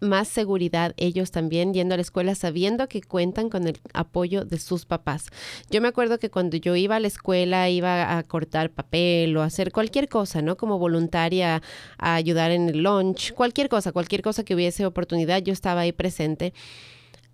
más 0.00 0.28
seguridad 0.28 0.94
ellos 0.96 1.30
también 1.30 1.72
yendo 1.74 1.94
a 1.94 1.96
la 1.96 2.02
escuela 2.02 2.34
sabiendo 2.34 2.88
que 2.88 3.02
cuentan 3.02 3.50
con 3.50 3.66
el 3.66 3.78
apoyo 3.92 4.44
de 4.44 4.58
sus 4.58 4.86
papás. 4.86 5.26
Yo 5.70 5.80
me 5.80 5.88
acuerdo 5.88 6.18
que 6.18 6.30
cuando 6.30 6.56
yo 6.56 6.76
iba 6.76 6.96
a 6.96 7.00
la 7.00 7.06
escuela 7.06 7.68
iba 7.68 8.16
a 8.16 8.22
cortar 8.22 8.70
papel 8.70 9.36
o 9.36 9.42
hacer 9.42 9.72
cualquier 9.72 10.08
cosa, 10.08 10.42
¿no? 10.42 10.56
Como 10.56 10.78
voluntaria 10.78 11.62
a 11.98 12.14
ayudar 12.14 12.50
en 12.50 12.68
el 12.68 12.82
lunch, 12.82 13.32
cualquier 13.34 13.68
cosa, 13.68 13.92
cualquier 13.92 14.22
cosa 14.22 14.44
que 14.44 14.54
hubiese 14.54 14.86
oportunidad, 14.86 15.42
yo 15.42 15.52
estaba 15.52 15.82
ahí 15.82 15.92
presente 15.92 16.52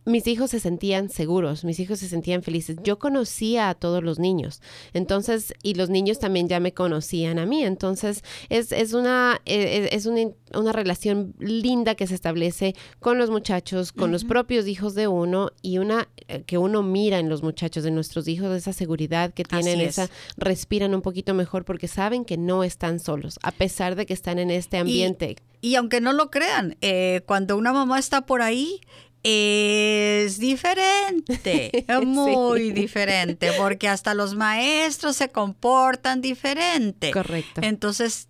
mis 0.07 0.27
hijos 0.29 0.51
se 0.51 0.61
sentían 0.61 1.11
seguros, 1.11 1.65
mis 1.65 1.81
hijos 1.81 1.99
se 1.99 2.09
sentían 2.09 2.43
felices. 2.43 2.77
Yo 2.83 2.99
conocía 2.99 3.69
a 3.69 3.75
todos 3.75 4.03
los 4.03 4.19
niños, 4.19 4.63
entonces, 4.95 5.53
y 5.63 5.75
los 5.75 5.91
niños 5.91 6.19
también 6.21 6.49
ya 6.49 6.61
me 6.61 6.73
conocían 6.73 7.39
a 7.39 7.47
mí. 7.47 7.65
Entonces, 7.65 8.23
es, 8.49 8.73
es, 8.73 8.93
una, 8.93 9.43
e, 9.45 9.55
e, 9.55 9.95
es, 9.97 10.07
una, 10.07 10.31
una, 10.55 10.73
relación 10.73 11.35
linda 11.39 11.97
que 11.97 12.07
se 12.07 12.15
establece 12.15 12.75
con 13.01 13.19
los 13.19 13.31
muchachos, 13.31 13.93
con 13.93 14.13
los 14.13 14.25
propios 14.25 14.69
hijos 14.69 14.95
de 14.95 15.09
uno 15.09 15.51
y 15.61 15.79
una 15.79 16.09
eh, 16.29 16.43
que 16.47 16.57
uno 16.57 16.83
mira 16.83 17.19
en 17.19 17.29
los 17.29 17.43
muchachos 17.43 17.83
de 17.83 17.91
nuestros 17.91 18.29
hijos, 18.29 18.57
esa 18.57 18.73
seguridad 18.73 19.35
que 19.35 19.45
tienen, 19.45 19.81
esa 19.81 20.09
respiran 20.37 20.95
un 20.95 21.03
poquito 21.03 21.35
mejor 21.35 21.65
porque 21.65 21.89
saben 21.89 22.25
que 22.25 22.37
no 22.37 22.63
están 22.63 23.01
solos, 23.01 23.39
a 23.43 23.51
pesar 23.51 23.97
de 23.97 24.07
que 24.07 24.15
están 24.15 24.39
en 24.39 24.51
este 24.51 24.79
ambiente. 24.79 25.37
Y, 25.63 25.75
aunque 25.75 26.01
no 26.01 26.13
lo 26.13 26.31
crean, 26.31 26.77
eh, 26.81 27.23
cuando 27.27 27.57
una 27.57 27.73
mamá 27.73 27.99
está 27.99 28.27
por 28.27 28.43
ahí, 28.43 28.81
es 29.29 30.39
diferente, 30.39 31.85
muy 32.05 32.71
diferente, 32.71 33.51
porque 33.59 33.89
hasta 33.89 34.15
los 34.15 34.35
maestros 34.35 35.17
se 35.17 35.31
comportan 35.31 36.21
diferente. 36.21 37.11
Correcto. 37.11 37.61
Entonces, 37.65 38.29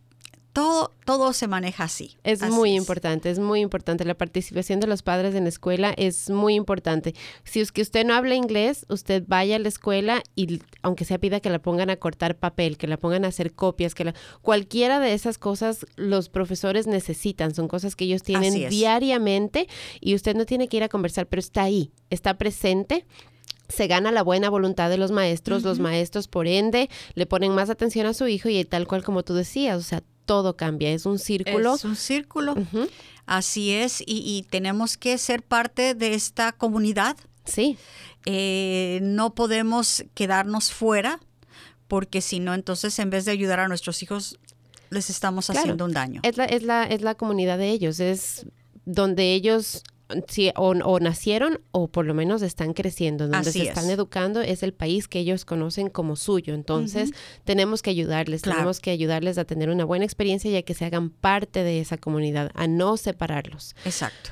todo, 0.56 0.90
todo 1.04 1.34
se 1.34 1.48
maneja 1.48 1.84
así. 1.84 2.16
Es 2.24 2.42
Así 2.42 2.50
muy 2.50 2.72
importante, 2.72 3.28
es 3.28 3.38
muy 3.38 3.60
importante. 3.60 4.06
La 4.06 4.14
participación 4.14 4.80
de 4.80 4.86
los 4.86 5.02
padres 5.02 5.34
en 5.34 5.42
la 5.42 5.50
escuela 5.50 5.92
es 5.98 6.30
muy 6.30 6.54
importante. 6.54 7.14
Si 7.44 7.60
es 7.60 7.72
que 7.72 7.82
usted 7.82 8.06
no 8.06 8.14
habla 8.14 8.36
inglés, 8.36 8.86
usted 8.88 9.22
vaya 9.26 9.56
a 9.56 9.58
la 9.58 9.68
escuela 9.68 10.22
y 10.34 10.62
aunque 10.80 11.04
sea 11.04 11.18
pida 11.18 11.40
que 11.40 11.50
la 11.50 11.58
pongan 11.58 11.90
a 11.90 11.96
cortar 11.96 12.38
papel, 12.38 12.78
que 12.78 12.86
la 12.86 12.96
pongan 12.96 13.26
a 13.26 13.28
hacer 13.28 13.52
copias, 13.52 13.94
que 13.94 14.04
la, 14.04 14.14
cualquiera 14.40 14.98
de 14.98 15.12
esas 15.12 15.36
cosas 15.36 15.84
los 15.96 16.30
profesores 16.30 16.86
necesitan. 16.86 17.54
Son 17.54 17.68
cosas 17.68 17.94
que 17.94 18.06
ellos 18.06 18.22
tienen 18.22 18.70
diariamente 18.70 19.68
y 20.00 20.14
usted 20.14 20.34
no 20.36 20.46
tiene 20.46 20.68
que 20.68 20.78
ir 20.78 20.84
a 20.84 20.88
conversar, 20.88 21.26
pero 21.26 21.40
está 21.40 21.64
ahí, 21.64 21.92
está 22.08 22.38
presente 22.38 23.04
se 23.68 23.88
gana 23.88 24.12
la 24.12 24.22
buena 24.22 24.48
voluntad 24.48 24.88
de 24.88 24.96
los 24.96 25.10
maestros, 25.10 25.64
los 25.64 25.80
maestros 25.80 26.28
por 26.28 26.46
ende 26.46 26.88
le 27.14 27.26
ponen 27.26 27.52
más 27.52 27.68
atención 27.68 28.06
a 28.06 28.14
su 28.14 28.28
hijo 28.28 28.48
y 28.48 28.64
tal 28.64 28.86
cual 28.86 29.02
como 29.02 29.24
tú 29.24 29.34
decías, 29.34 29.76
o 29.76 29.82
sea, 29.82 30.04
todo 30.26 30.56
cambia, 30.56 30.90
es 30.90 31.06
un 31.06 31.18
círculo. 31.18 31.74
Es 31.76 31.84
un 31.84 31.96
círculo. 31.96 32.54
Así 33.24 33.72
es, 33.72 34.00
y, 34.02 34.22
y 34.24 34.42
tenemos 34.50 34.96
que 34.96 35.16
ser 35.18 35.42
parte 35.42 35.94
de 35.94 36.14
esta 36.14 36.52
comunidad. 36.52 37.16
Sí, 37.44 37.76
Eh, 38.28 38.98
no 39.02 39.34
podemos 39.36 40.04
quedarnos 40.14 40.72
fuera, 40.72 41.20
porque 41.88 42.20
si 42.20 42.40
no, 42.40 42.54
entonces 42.54 42.98
en 42.98 43.08
vez 43.10 43.24
de 43.24 43.30
ayudar 43.30 43.60
a 43.60 43.68
nuestros 43.68 44.02
hijos, 44.02 44.38
les 44.90 45.10
estamos 45.10 45.46
Claro. 45.46 45.60
haciendo 45.60 45.84
un 45.84 45.92
daño. 45.92 46.20
es 46.24 46.36
la, 46.36 46.44
es 46.44 46.62
la, 46.64 46.82
es 46.84 47.02
la 47.02 47.14
comunidad 47.14 47.56
de 47.58 47.70
ellos, 47.70 48.00
es 48.00 48.44
donde 48.84 49.32
ellos 49.34 49.82
sí, 50.28 50.50
o, 50.56 50.68
o 50.70 51.00
nacieron 51.00 51.60
o 51.72 51.88
por 51.88 52.04
lo 52.06 52.14
menos 52.14 52.42
están 52.42 52.72
creciendo, 52.74 53.24
donde 53.24 53.38
Así 53.48 53.58
se 53.58 53.62
es. 53.64 53.68
están 53.70 53.90
educando, 53.90 54.40
es 54.40 54.62
el 54.62 54.72
país 54.72 55.08
que 55.08 55.18
ellos 55.20 55.44
conocen 55.44 55.88
como 55.90 56.16
suyo. 56.16 56.54
Entonces, 56.54 57.10
tenemos 57.44 57.82
que 57.82 57.90
ayudarles, 57.90 58.42
Claro. 58.42 58.58
tenemos 58.58 58.80
que 58.80 58.90
ayudarles 58.90 59.38
a 59.38 59.44
tener 59.44 59.68
una 59.70 59.84
buena 59.84 60.04
experiencia 60.04 60.50
y 60.50 60.56
a 60.56 60.62
que 60.62 60.74
se 60.74 60.84
hagan 60.84 61.10
parte 61.10 61.62
de 61.64 61.80
esa 61.80 61.96
comunidad, 61.98 62.50
a 62.54 62.66
no 62.66 62.96
separarlos. 62.96 63.74
Exacto. 63.84 64.30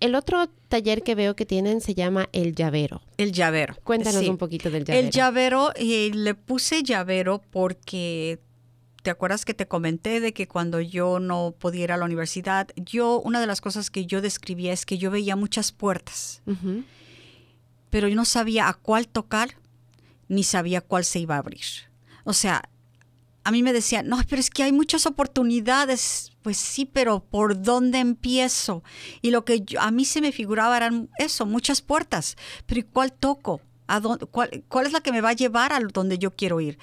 El 0.00 0.14
otro 0.14 0.46
taller 0.68 1.02
que 1.02 1.14
veo 1.14 1.34
que 1.34 1.46
tienen 1.46 1.80
se 1.80 1.94
llama 1.94 2.28
El 2.32 2.54
Llavero. 2.54 3.00
El 3.16 3.32
llavero. 3.32 3.76
Cuéntanos 3.82 4.20
Sí. 4.20 4.28
un 4.28 4.36
poquito 4.36 4.70
del 4.70 4.84
llavero. 4.84 5.06
El 5.06 5.10
llavero, 5.12 5.72
eh, 5.76 6.10
le 6.14 6.34
puse 6.34 6.82
llavero 6.82 7.40
porque 7.50 8.40
te 9.02 9.10
acuerdas 9.10 9.44
que 9.44 9.54
te 9.54 9.68
comenté 9.68 10.20
de 10.20 10.32
que 10.32 10.48
cuando 10.48 10.80
yo 10.80 11.20
no 11.20 11.54
podía 11.58 11.84
ir 11.84 11.92
a 11.92 11.96
la 11.96 12.04
universidad, 12.04 12.68
yo, 12.76 13.20
una 13.20 13.40
de 13.40 13.46
las 13.46 13.60
cosas 13.60 13.90
que 13.90 14.06
yo 14.06 14.20
describía 14.20 14.72
es 14.72 14.84
que 14.84 14.98
yo 14.98 15.10
veía 15.10 15.36
muchas 15.36 15.72
puertas, 15.72 16.42
pero 17.90 18.08
yo 18.08 18.16
no 18.16 18.24
sabía 18.24 18.68
a 18.68 18.74
cuál 18.74 19.08
tocar 19.08 19.50
ni 20.28 20.42
sabía 20.44 20.80
cuál 20.80 21.04
se 21.04 21.20
iba 21.20 21.36
a 21.36 21.38
abrir. 21.38 21.62
O 22.24 22.32
sea, 22.34 22.68
a 23.44 23.50
mí 23.50 23.62
me 23.62 23.72
decían, 23.72 24.08
no, 24.08 24.20
pero 24.28 24.40
es 24.40 24.50
que 24.50 24.62
hay 24.62 24.72
muchas 24.72 25.06
oportunidades. 25.06 26.32
Pues 26.42 26.58
sí, 26.58 26.84
pero 26.84 27.20
¿por 27.20 27.62
dónde 27.62 27.98
empiezo? 27.98 28.82
Y 29.22 29.30
lo 29.30 29.44
que 29.46 29.60
yo- 29.62 29.80
a 29.80 29.90
mí 29.90 30.04
se 30.04 30.20
me 30.20 30.32
figuraba 30.32 30.76
eran 30.76 31.08
eso, 31.18 31.46
muchas 31.46 31.80
puertas. 31.80 32.36
Pero 32.66 32.80
¿y 32.80 32.82
cuál 32.82 33.12
toco? 33.12 33.62
¿A 33.88 34.00
cuál, 34.30 34.86
es 34.86 34.92
la 34.92 35.00
que 35.00 35.12
me 35.12 35.20
va 35.20 35.30
a 35.30 35.34
llevar 35.34 35.72
a 35.72 35.80
donde 35.80 36.18
yo 36.18 36.36
quiero 36.36 36.60
ir? 36.60 36.78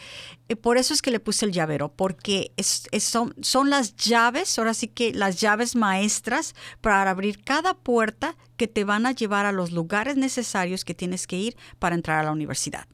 Eh, 0.49 0.56
por 0.56 0.78
eso 0.78 0.93
es 0.93 1.01
que 1.01 1.12
le 1.12 1.20
puse 1.20 1.45
el 1.45 1.51
llavero, 1.51 1.93
porque 1.93 2.51
son, 2.99 3.34
son 3.41 3.70
las 3.70 3.95
llaves, 3.95 4.58
ahora 4.60 4.74
sí 4.74 4.88
que 4.88 5.14
las 5.14 5.39
llaves 5.39 5.76
maestras 5.76 6.56
para 6.82 7.10
abrir 7.10 7.43
cada 7.43 7.76
puerta 7.76 8.36
que 8.58 8.68
te 8.68 8.84
van 8.84 9.06
a 9.06 9.12
llevar 9.12 9.45
a 9.45 9.51
los 9.51 9.72
lugares 9.72 10.18
necesarios 10.18 10.84
que 10.84 10.93
tienes 10.93 11.28
que 11.28 11.38
ir 11.38 11.58
para 11.80 11.95
entrar 11.95 12.20
a 12.20 12.24
la 12.24 12.32
universidad. 12.32 12.88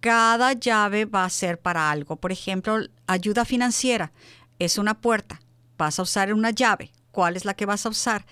Cada 0.00 0.54
llave 0.54 1.04
va 1.04 1.24
a 1.24 1.30
ser 1.30 1.60
para 1.60 1.90
algo. 1.90 2.16
Por 2.16 2.32
ejemplo, 2.32 2.78
ayuda 3.06 3.44
financiera 3.44 4.12
es 4.60 4.78
una 4.78 5.00
puerta. 5.00 5.40
Vas 5.76 5.98
a 5.98 6.02
usar 6.02 6.32
una 6.32 6.50
llave. 6.50 6.92
¿Cuál 7.10 7.36
es 7.36 7.44
la 7.44 7.54
que 7.54 7.66
vas 7.66 7.86
a 7.86 7.88
usar? 7.88 8.24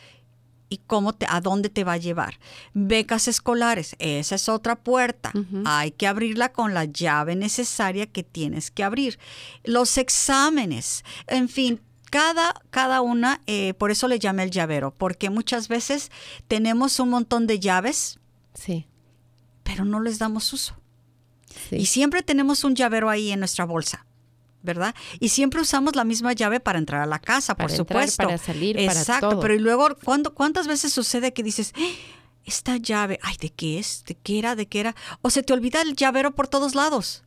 Y 0.71 0.79
cómo 0.87 1.12
te, 1.14 1.27
a 1.29 1.41
dónde 1.41 1.69
te 1.71 1.85
va 1.85 1.95
a 1.95 1.97
llevar. 1.99 2.39
Becas 2.75 3.29
escolares, 3.29 3.97
esa 3.99 4.35
es 4.35 4.49
otra 4.49 4.77
puerta. 4.77 5.33
Hay 5.64 5.93
que 5.93 6.07
abrirla 6.07 6.53
con 6.53 6.75
la 6.75 6.85
llave 6.85 7.37
necesaria 7.37 8.07
que 8.07 8.23
tienes 8.23 8.71
que 8.71 8.85
abrir. 8.85 9.19
Los 9.64 9.97
exámenes, 9.99 11.05
en 11.27 11.49
fin. 11.49 11.81
Cada, 12.11 12.55
cada 12.71 13.03
una, 13.03 13.43
eh, 13.47 13.75
por 13.75 13.91
eso 13.91 14.09
le 14.09 14.19
llamé 14.19 14.43
el 14.45 14.51
llavero, 14.51 14.95
porque 14.97 15.29
muchas 15.29 15.69
veces 15.69 16.11
tenemos 16.49 16.99
un 17.01 17.11
montón 17.11 17.47
de 17.47 17.59
llaves, 17.61 18.19
Sí, 18.55 18.87
pero 19.62 19.85
no 19.85 20.01
les 20.01 20.19
damos 20.19 20.53
uso. 20.55 20.75
sí. 21.69 21.77
Y 21.77 21.87
siempre 21.87 22.23
tenemos 22.23 22.64
un 22.64 22.75
llavero 22.75 23.11
ahí 23.11 23.31
en 23.31 23.41
nuestra 23.41 23.66
bolsa, 23.66 24.07
¿verdad? 24.62 24.94
Y 25.20 25.28
siempre 25.30 25.61
usamos 25.61 25.94
la 25.96 26.04
misma 26.04 26.32
llave 26.32 26.61
para 26.61 26.78
entrar 26.78 27.00
a 27.02 27.06
la 27.06 27.18
casa, 27.18 27.54
Para 27.54 27.68
por 27.68 27.70
entrar, 27.78 27.86
supuesto. 28.09 28.22
para 28.24 28.38
salir, 28.38 28.76
para 28.76 28.92
Exacto, 29.00 29.28
todo. 29.30 29.40
pero 29.40 29.54
y 29.54 29.59
luego, 29.59 29.88
¿cuándo, 30.04 30.34
¿cuántas 30.34 30.66
veces 30.66 30.92
sucede 30.92 31.32
que 31.32 31.42
dices, 31.42 31.72
"Eh, 31.76 31.94
esta 32.44 32.76
llave, 32.76 33.18
ay, 33.22 33.36
¿de 33.40 33.50
qué 33.50 33.78
es? 33.78 34.04
¿De 34.06 34.14
qué 34.14 34.38
era? 34.38 34.56
¿De 34.56 34.66
qué 34.66 34.80
era? 34.80 34.96
O 35.22 35.30
se 35.30 35.42
te 35.42 35.52
olvida 35.52 35.82
el 35.82 35.94
llavero 35.94 36.34
por 36.34 36.48
todos 36.48 36.74
lados. 36.74 37.22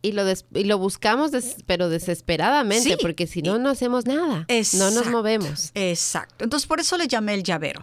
Y 0.00 0.12
lo, 0.12 0.24
des- 0.24 0.44
y 0.54 0.62
lo 0.62 0.78
buscamos, 0.78 1.32
des- 1.32 1.56
pero 1.66 1.88
desesperadamente, 1.88 2.90
Sí, 2.90 2.96
porque 3.00 3.26
si 3.26 3.42
no, 3.42 3.58
no 3.58 3.70
hacemos 3.70 4.06
nada. 4.06 4.46
No 4.74 4.90
nos 4.92 5.06
movemos. 5.08 5.72
Exacto. 5.74 6.44
Entonces, 6.44 6.68
por 6.68 6.78
eso 6.78 6.96
le 6.96 7.08
llamé 7.08 7.34
el 7.34 7.42
llavero. 7.42 7.82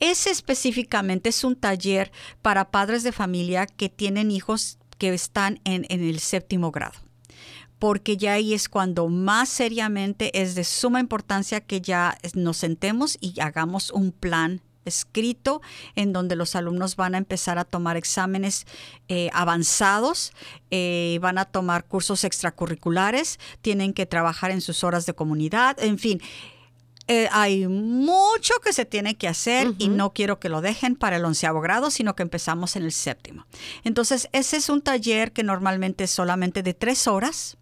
Ese 0.00 0.30
específicamente 0.30 1.28
es 1.28 1.44
un 1.44 1.54
taller 1.54 2.10
para 2.42 2.72
padres 2.72 3.04
de 3.04 3.12
familia 3.12 3.66
que 3.66 3.88
tienen 3.88 4.32
hijos 4.32 4.78
que 4.98 5.14
están 5.14 5.60
en, 5.64 5.86
en 5.88 6.02
el 6.02 6.18
séptimo 6.18 6.72
grado. 6.72 6.94
Porque 7.82 8.16
ya 8.16 8.34
ahí 8.34 8.54
es 8.54 8.68
cuando 8.68 9.08
más 9.08 9.48
seriamente 9.48 10.40
es 10.40 10.54
de 10.54 10.62
suma 10.62 11.00
importancia 11.00 11.60
que 11.60 11.80
ya 11.80 12.16
nos 12.32 12.58
sentemos 12.58 13.18
y 13.20 13.40
hagamos 13.40 13.90
un 13.90 14.12
plan 14.12 14.62
escrito 14.84 15.62
en 15.96 16.12
donde 16.12 16.36
los 16.36 16.54
alumnos 16.54 16.94
van 16.94 17.16
a 17.16 17.18
empezar 17.18 17.58
a 17.58 17.64
tomar 17.64 17.96
exámenes 17.96 18.66
eh, 19.08 19.30
avanzados, 19.32 20.32
eh, 20.70 21.18
van 21.22 21.38
a 21.38 21.44
tomar 21.44 21.84
cursos 21.84 22.22
extracurriculares, 22.22 23.40
tienen 23.62 23.94
que 23.94 24.06
trabajar 24.06 24.52
en 24.52 24.60
sus 24.60 24.84
horas 24.84 25.04
de 25.04 25.14
comunidad, 25.14 25.82
en 25.82 25.98
fin, 25.98 26.20
eh, 27.08 27.28
hay 27.32 27.66
mucho 27.66 28.54
que 28.64 28.72
se 28.72 28.84
tiene 28.84 29.16
que 29.16 29.26
hacer 29.26 29.74
y 29.78 29.88
no 29.88 30.12
quiero 30.12 30.38
que 30.38 30.48
lo 30.48 30.60
dejen 30.60 30.94
para 30.94 31.16
el 31.16 31.24
onceavo 31.24 31.60
grado, 31.60 31.90
sino 31.90 32.14
que 32.14 32.22
empezamos 32.22 32.76
en 32.76 32.84
el 32.84 32.92
séptimo. 32.92 33.44
Entonces, 33.82 34.28
ese 34.30 34.56
es 34.56 34.68
un 34.68 34.82
taller 34.82 35.32
que 35.32 35.42
normalmente 35.42 36.04
es 36.04 36.12
solamente 36.12 36.62
de 36.62 36.74
tres 36.74 37.08
horas 37.08 37.56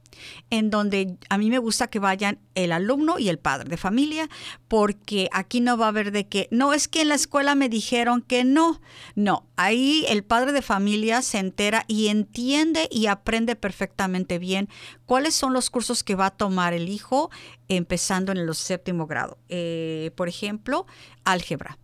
en 0.51 0.71
donde 0.71 1.17
a 1.29 1.39
mí 1.39 1.51
me 1.51 1.59
gusta 1.59 1.89
que 1.89 1.99
vayan 1.99 2.39
el 2.55 2.73
alumno 2.73 3.19
y 3.19 3.29
el 3.29 3.39
padre 3.39 3.69
de 3.69 3.77
familia, 3.77 4.29
porque 4.69 5.29
aquí 5.33 5.61
no 5.61 5.77
va 5.77 5.87
a 5.87 5.89
haber 5.91 6.13
de 6.13 6.27
que, 6.27 6.49
no, 6.51 6.73
es 6.73 6.89
que 6.89 7.03
en 7.03 7.09
la 7.09 7.15
escuela 7.15 7.55
me 7.55 7.69
dijeron 7.69 8.23
que 8.23 8.45
no. 8.45 8.81
No, 9.15 9.47
ahí 9.57 10.05
el 10.09 10.25
padre 10.25 10.53
de 10.53 10.63
familia 10.63 11.23
se 11.23 11.39
entera 11.39 11.85
y 11.87 12.09
entiende 12.09 12.89
y 12.91 13.07
aprende 13.07 13.57
perfectamente 13.57 14.39
bien 14.39 14.69
cuáles 15.07 15.35
son 15.35 15.53
los 15.53 15.71
cursos 15.71 16.05
que 16.05 16.15
va 16.15 16.27
a 16.27 16.37
tomar 16.37 16.73
el 16.73 16.89
hijo 16.89 17.31
empezando 17.69 18.33
en 18.33 18.39
el 18.39 18.55
séptimo 18.55 19.07
grado. 19.07 19.39
Eh, 19.49 20.11
por 20.17 20.29
ejemplo, 20.29 20.87
álgebra. 21.25 21.79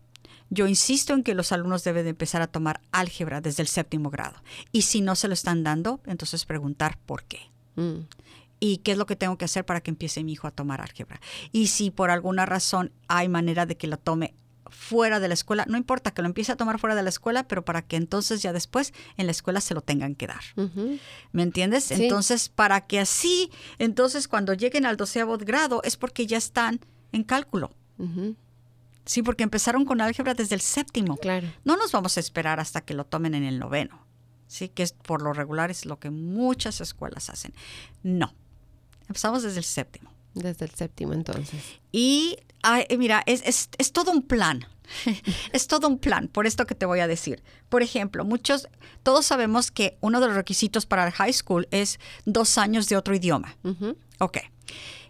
Yo 0.49 0.69
insisto 0.69 1.13
en 1.13 1.25
que 1.25 1.35
los 1.35 1.51
alumnos 1.51 1.83
deben 1.83 2.05
de 2.05 2.11
empezar 2.11 2.41
a 2.41 2.47
tomar 2.47 2.81
álgebra 2.93 3.41
desde 3.41 3.63
el 3.63 3.69
séptimo 3.69 4.11
grado. 4.11 4.41
Y 4.71 4.83
si 4.83 5.01
no 5.01 5.17
se 5.17 5.27
lo 5.27 5.35
están 5.35 5.65
dando, 5.65 6.01
entonces 6.07 6.45
preguntar 6.45 6.99
por 7.05 7.25
qué 7.25 7.51
Mm, 7.77 8.07
y 8.61 8.79
qué 8.79 8.93
es 8.93 8.99
lo 8.99 9.07
que 9.07 9.17
tengo 9.17 9.37
que 9.39 9.45
hacer 9.45 9.65
para 9.65 9.81
que 9.81 9.91
empiece 9.91 10.25
mi 10.25 10.33
hijo 10.33 10.47
a 10.47 10.51
tomar 10.51 10.81
álgebra. 10.81 11.21
Y 11.53 11.69
si 11.69 11.91
por 11.91 12.11
alguna 12.11 12.47
razón 12.47 12.93
hay 13.09 13.29
manera 13.29 13.67
de 13.67 13.77
que 13.77 13.87
lo 13.87 13.99
tome 13.99 14.35
fuera 14.69 15.21
de 15.21 15.29
la 15.29 15.35
escuela, 15.35 15.65
no 15.69 15.77
importa 15.77 16.13
que 16.13 16.23
lo 16.23 16.29
empiece 16.29 16.53
a 16.53 16.57
tomar 16.57 16.79
fuera 16.79 16.97
de 16.97 17.03
la 17.03 17.09
escuela, 17.09 17.47
pero 17.47 17.65
para 17.65 17.83
que 17.83 17.97
entonces 17.97 18.43
ya 18.43 18.53
después 18.53 18.93
en 19.17 19.27
la 19.27 19.33
escuela 19.33 19.61
se 19.61 19.75
lo 19.75 19.81
tengan 19.81 20.15
que 20.15 20.27
dar. 20.27 20.43
¿Me 21.33 21.43
entiendes? 21.43 21.85
Sí. 21.85 21.95
Entonces, 21.95 22.49
para 22.49 22.87
que 22.87 22.99
así, 22.99 23.51
entonces 23.79 24.29
cuando 24.29 24.55
lleguen 24.55 24.87
al 24.87 24.97
doceavo 24.97 25.39
grado 25.39 25.83
es 25.85 25.97
porque 25.97 26.27
ya 26.27 26.39
están 26.39 26.81
en 27.13 27.23
cálculo. 27.23 27.73
Sí, 29.05 29.23
porque 29.23 29.45
empezaron 29.45 29.85
con 29.85 30.01
álgebra 30.01 30.35
desde 30.35 30.57
el 30.57 30.61
séptimo. 30.61 31.17
Claro. 31.17 31.49
No 31.65 31.77
nos 31.77 31.93
vamos 31.93 32.17
a 32.17 32.21
esperar 32.21 32.59
hasta 32.59 32.81
que 32.81 32.95
lo 32.95 33.05
tomen 33.07 33.35
en 33.35 33.45
el 33.45 33.59
noveno. 33.59 34.05
Sí, 34.49 34.69
que 34.69 34.83
es 34.83 34.93
por 34.93 35.23
lo 35.23 35.33
regular 35.33 35.71
es 35.71 35.87
lo 35.87 35.99
que 35.99 36.11
muchas 36.11 36.81
escuelas 36.81 37.31
hacen. 37.31 37.55
No. 38.03 38.35
Empezamos 39.09 39.43
desde 39.43 39.59
el 39.59 39.65
séptimo. 39.65 40.11
Desde 40.35 40.65
el 40.67 40.71
séptimo, 40.73 41.13
entonces. 41.15 41.63
Y 41.93 42.37
ay, 42.63 42.85
mira, 42.99 43.23
es, 43.27 43.43
es- 43.47 43.71
es 43.79 43.93
todo 43.93 44.11
un 44.13 44.23
plan. 44.23 44.67
es 45.53 45.67
todo 45.67 45.89
un 45.89 45.99
plan, 45.99 46.29
por 46.29 46.47
esto 46.47 46.67
que 46.67 46.75
te 46.75 46.87
voy 46.87 47.01
a 47.01 47.07
decir. 47.09 47.43
Por 47.69 47.83
ejemplo, 47.83 48.25
muchos, 48.25 48.69
todos 49.03 49.27
sabemos 49.27 49.71
que 49.71 49.97
uno 50.01 50.21
de 50.21 50.27
los 50.29 50.37
requisitos 50.37 50.87
para 50.87 51.07
el 51.07 51.13
high 51.13 51.33
school 51.33 51.67
es 51.71 51.99
dos 52.25 52.57
años 52.59 52.89
de 52.89 52.97
otro 52.97 53.15
idioma. 53.15 53.57
Ujú, 53.65 53.97
Ok. 54.21 54.39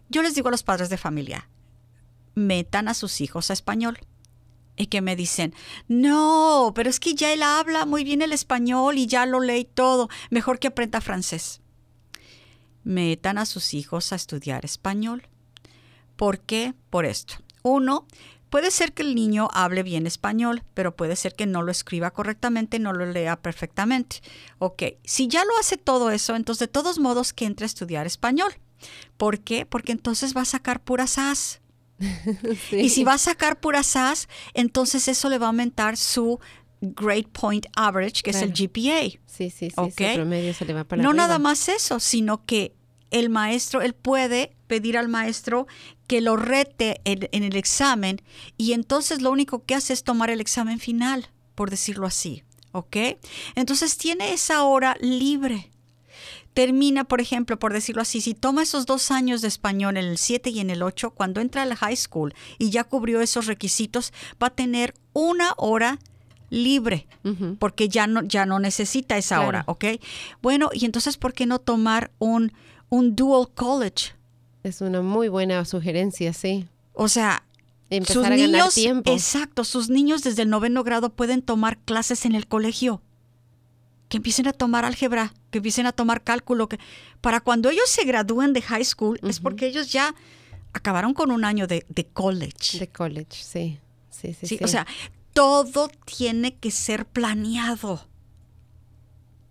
Yo 0.08 0.22
les 0.22 0.34
digo 0.36 0.48
a 0.48 0.50
los 0.52 0.62
padres 0.62 0.88
de 0.88 0.96
familia, 0.96 1.48
metan 2.34 2.86
a 2.88 2.94
sus 2.94 3.20
hijos 3.20 3.50
a 3.50 3.52
español. 3.54 3.98
Y 4.78 4.86
que 4.88 5.00
me 5.00 5.16
dicen, 5.16 5.54
no, 5.88 6.72
pero 6.74 6.90
es 6.90 7.00
que 7.00 7.14
ya 7.14 7.32
él 7.32 7.42
habla 7.42 7.86
muy 7.86 8.04
bien 8.04 8.20
el 8.20 8.32
español 8.34 8.98
y 8.98 9.06
ya 9.06 9.24
lo 9.24 9.40
lee 9.40 9.64
todo. 9.64 10.08
Mejor 10.30 10.58
que 10.58 10.68
aprenda 10.68 11.00
francés. 11.00 11.62
Metan 12.86 13.36
a 13.36 13.46
sus 13.46 13.74
hijos 13.74 14.12
a 14.12 14.16
estudiar 14.16 14.64
español. 14.64 15.24
¿Por 16.14 16.38
qué? 16.38 16.72
Por 16.88 17.04
esto. 17.04 17.34
Uno, 17.64 18.06
puede 18.48 18.70
ser 18.70 18.92
que 18.92 19.02
el 19.02 19.16
niño 19.16 19.48
hable 19.52 19.82
bien 19.82 20.06
español, 20.06 20.62
pero 20.72 20.94
puede 20.94 21.16
ser 21.16 21.34
que 21.34 21.46
no 21.46 21.62
lo 21.62 21.72
escriba 21.72 22.12
correctamente, 22.12 22.78
no 22.78 22.92
lo 22.92 23.04
lea 23.04 23.42
perfectamente. 23.42 24.22
Ok, 24.60 24.84
si 25.02 25.26
ya 25.26 25.44
lo 25.44 25.58
hace 25.58 25.78
todo 25.78 26.12
eso, 26.12 26.36
entonces 26.36 26.60
de 26.60 26.72
todos 26.72 27.00
modos 27.00 27.32
que 27.32 27.44
entre 27.44 27.64
a 27.64 27.66
estudiar 27.66 28.06
español. 28.06 28.52
¿Por 29.16 29.40
qué? 29.40 29.66
Porque 29.66 29.90
entonces 29.90 30.36
va 30.36 30.42
a 30.42 30.44
sacar 30.44 30.80
puras 30.80 31.18
as. 31.18 31.60
Sí. 32.70 32.76
Y 32.82 32.90
si 32.90 33.02
va 33.02 33.14
a 33.14 33.18
sacar 33.18 33.58
puras 33.58 33.96
as, 33.96 34.28
entonces 34.54 35.08
eso 35.08 35.28
le 35.28 35.38
va 35.38 35.46
a 35.46 35.48
aumentar 35.48 35.96
su 35.96 36.38
Grade 36.80 37.28
Point 37.32 37.66
Average, 37.74 38.22
que 38.22 38.30
es 38.30 38.42
el. 38.42 38.52
GPA. 38.52 39.18
Sí, 39.26 39.50
sí, 39.50 39.70
sí, 39.70 39.74
promedio 40.14 40.54
se 40.54 40.64
le 40.64 40.72
va 40.74 40.84
para 40.84 41.02
No 41.02 41.10
arriba. 41.10 41.26
nada 41.26 41.38
más 41.38 41.68
eso, 41.68 42.00
sino 42.00 42.44
que 42.44 42.74
el 43.10 43.30
maestro, 43.30 43.82
él 43.82 43.94
puede 43.94 44.56
pedir 44.66 44.98
al 44.98 45.08
maestro 45.08 45.66
que 46.06 46.20
lo 46.20 46.36
rete 46.36 47.00
en, 47.04 47.28
en 47.32 47.42
el 47.44 47.56
examen 47.56 48.20
y 48.56 48.72
entonces 48.72 49.22
lo 49.22 49.30
único 49.30 49.64
que 49.64 49.74
hace 49.74 49.92
es 49.92 50.02
tomar 50.04 50.30
el 50.30 50.40
examen 50.40 50.78
final, 50.80 51.28
por 51.54 51.70
decirlo 51.70 52.06
así, 52.06 52.42
¿ok? 52.72 52.96
Entonces 53.54 53.96
tiene 53.96 54.32
esa 54.32 54.64
hora 54.64 54.96
libre. 55.00 55.70
Termina, 56.54 57.04
por 57.04 57.20
ejemplo, 57.20 57.58
por 57.58 57.72
decirlo 57.74 58.00
así, 58.00 58.20
si 58.22 58.32
toma 58.32 58.62
esos 58.62 58.86
dos 58.86 59.10
años 59.10 59.42
de 59.42 59.48
español 59.48 59.98
en 59.98 60.06
el 60.06 60.16
7 60.18 60.48
y 60.50 60.60
en 60.60 60.70
el 60.70 60.82
8, 60.82 61.10
cuando 61.10 61.42
entra 61.42 61.62
a 61.62 61.66
la 61.66 61.76
high 61.76 61.96
school 61.96 62.34
y 62.58 62.70
ya 62.70 62.82
cubrió 62.84 63.20
esos 63.20 63.46
requisitos, 63.46 64.12
va 64.42 64.46
a 64.46 64.54
tener 64.54 64.94
una 65.12 65.52
hora 65.58 65.90
libre 65.92 66.15
Ujú. 66.50 67.56
porque 67.58 67.88
ya 67.88 68.06
no, 68.06 68.22
ya 68.22 68.46
no 68.46 68.58
necesita 68.58 69.16
esa 69.18 69.36
Claro. 69.36 69.48
hora, 69.48 69.64
¿ok? 69.66 69.84
Bueno, 70.42 70.70
y 70.72 70.84
entonces, 70.84 71.16
¿por 71.16 71.32
qué 71.34 71.46
no 71.46 71.58
tomar 71.58 72.10
un, 72.18 72.52
un 72.88 73.16
dual 73.16 73.48
college? 73.54 74.12
Es 74.62 74.80
una 74.80 75.02
muy 75.02 75.28
buena 75.28 75.64
sugerencia, 75.64 76.32
sí. 76.32 76.66
O 76.92 77.08
sea, 77.08 77.42
Empezar 77.90 78.14
sus 78.14 78.24
a 78.26 78.30
ganar 78.30 78.48
niños, 78.48 78.74
tiempo. 78.74 79.12
exacto, 79.12 79.62
sus 79.64 79.88
niños 79.90 80.22
desde 80.22 80.42
el 80.42 80.50
noveno 80.50 80.82
grado 80.82 81.10
pueden 81.10 81.42
tomar 81.42 81.78
clases 81.78 82.24
en 82.26 82.34
el 82.34 82.46
colegio. 82.48 83.00
Que 84.08 84.16
empiecen 84.18 84.46
a 84.46 84.52
tomar 84.52 84.84
álgebra, 84.84 85.34
que 85.50 85.58
empiecen 85.58 85.86
a 85.86 85.92
tomar 85.92 86.22
cálculo, 86.22 86.68
que 86.68 86.78
para 87.20 87.40
cuando 87.40 87.70
ellos 87.70 87.88
se 87.88 88.04
gradúen 88.04 88.52
de 88.52 88.62
high 88.62 88.84
school 88.84 89.18
es 89.22 89.40
porque 89.40 89.66
ellos 89.66 89.90
ya 89.92 90.14
acabaron 90.72 91.12
con 91.14 91.30
un 91.32 91.44
año 91.44 91.66
de, 91.66 91.84
de 91.88 92.04
college. 92.06 92.78
De 92.78 92.86
college, 92.88 93.26
sí. 93.32 93.78
Sí, 94.10 94.32
sí, 94.32 94.46
Sí, 94.46 94.56
sí. 94.58 94.64
O 94.64 94.68
sea, 94.68 94.86
todo 95.36 95.90
tiene 96.06 96.56
que 96.56 96.70
ser 96.70 97.04
planeado. 97.04 98.08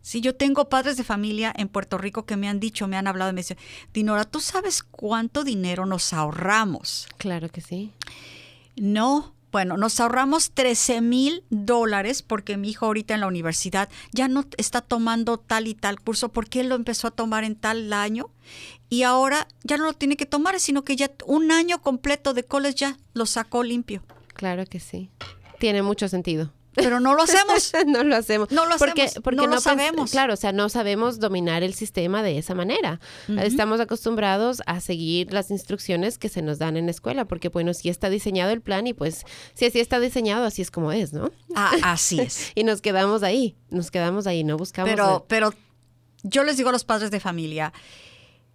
Si 0.02 0.20
yo 0.20 0.36
tengo 0.36 0.68
padres 0.68 0.98
de 0.98 1.04
familia 1.04 1.54
en 1.56 1.68
Puerto 1.68 2.00
Rico 2.00 2.26
que 2.26 2.38
me 2.38 2.50
han 2.50 2.60
dicho, 2.60 2.88
me 2.88 2.98
han 2.98 3.06
hablado 3.06 3.30
y 3.30 3.34
me 3.36 3.42
dicen, 3.42 3.60
Dinora, 3.94 4.26
¿tú 4.26 4.40
sabes 4.40 4.82
cuánto 4.82 5.44
dinero 5.44 5.86
nos 5.86 6.12
ahorramos? 6.12 7.08
Claro 7.20 7.50
que 7.50 7.62
sí. 7.62 7.94
No, 8.76 9.36
bueno, 9.52 9.78
nos 9.78 10.00
ahorramos 10.00 10.54
13 10.56 11.02
mil 11.02 11.44
dólares 11.52 12.24
porque 12.24 12.58
mi 12.58 12.72
hijo 12.72 12.88
ahorita 12.88 13.14
en 13.14 13.22
la 13.22 13.28
universidad 13.28 13.88
ya 14.12 14.28
no 14.28 14.44
está 14.58 14.82
tomando 14.82 15.38
tal 15.38 15.68
y 15.68 15.76
tal 15.76 16.02
curso 16.02 16.30
porque 16.30 16.62
él 16.62 16.70
lo 16.70 16.76
empezó 16.76 17.10
a 17.10 17.12
tomar 17.12 17.44
en 17.44 17.56
tal 17.56 17.94
año 17.94 18.32
y 18.90 19.04
ahora 19.04 19.48
ya 19.64 19.78
no 19.78 19.86
lo 19.86 19.94
tiene 19.94 20.18
que 20.18 20.26
tomar, 20.26 20.60
sino 20.60 20.84
que 20.84 20.96
ya 20.96 21.12
un 21.28 21.52
año 21.52 21.80
completo 21.84 22.34
de 22.34 22.44
college 22.44 22.76
ya 22.76 22.98
lo 23.14 23.28
sacó 23.28 23.62
limpio. 23.62 24.02
Claro 24.34 24.66
que 24.66 24.80
sí. 24.80 25.12
Tiene 25.60 25.82
mucho 25.82 26.08
sentido. 26.08 26.52
Pero 26.76 27.00
no 27.00 27.16
lo 27.16 27.24
hacemos. 27.24 27.72
no 27.88 28.04
lo 28.04 28.16
hacemos. 28.16 28.52
No 28.52 28.66
lo 28.66 28.76
hacemos, 28.76 29.20
Porque 29.24 29.42
no 29.42 29.48
lo 29.48 29.62
sabemos. 29.62 30.12
Claro, 30.12 30.34
o 30.34 30.38
sea, 30.38 30.52
no 30.52 30.70
sabemos 30.70 31.20
dominar 31.20 31.64
el 31.64 31.74
sistema 31.74 32.22
de 32.22 32.38
esa 32.38 32.54
manera. 32.54 33.00
Estamos 33.38 33.80
acostumbrados 33.80 34.62
a 34.66 34.80
seguir 34.82 35.32
las 35.34 35.52
instrucciones 35.52 36.18
que 36.18 36.30
se 36.30 36.42
nos 36.42 36.60
dan 36.60 36.78
en 36.78 36.86
la 36.86 36.92
escuela, 36.92 37.26
porque 37.26 37.50
bueno, 37.50 37.74
si 37.74 37.90
está 37.90 38.10
diseñado 38.10 38.52
el 38.52 38.62
plan 38.62 38.88
y 38.88 38.94
pues 38.94 39.24
si 39.54 39.66
así 39.66 39.80
está 39.80 40.00
diseñado, 40.00 40.46
así 40.46 40.62
es 40.62 40.72
como 40.72 40.92
es, 40.92 41.14
¿no? 41.14 41.32
Ah, 41.56 41.72
así 41.84 42.20
es. 42.20 42.52
Y 42.56 42.64
nos 42.64 42.82
quedamos 42.82 43.24
ahí, 43.24 43.56
nos 43.70 43.92
quedamos 43.92 44.28
ahí, 44.28 44.44
no 44.44 44.58
buscamos... 44.58 44.90
Pero, 44.90 45.26
pero 45.28 45.54
yo 46.24 46.44
les 46.44 46.58
digo 46.58 46.70
a 46.70 46.72
los 46.72 46.84
padres 46.84 47.12
de 47.12 47.20
familia, 47.20 47.74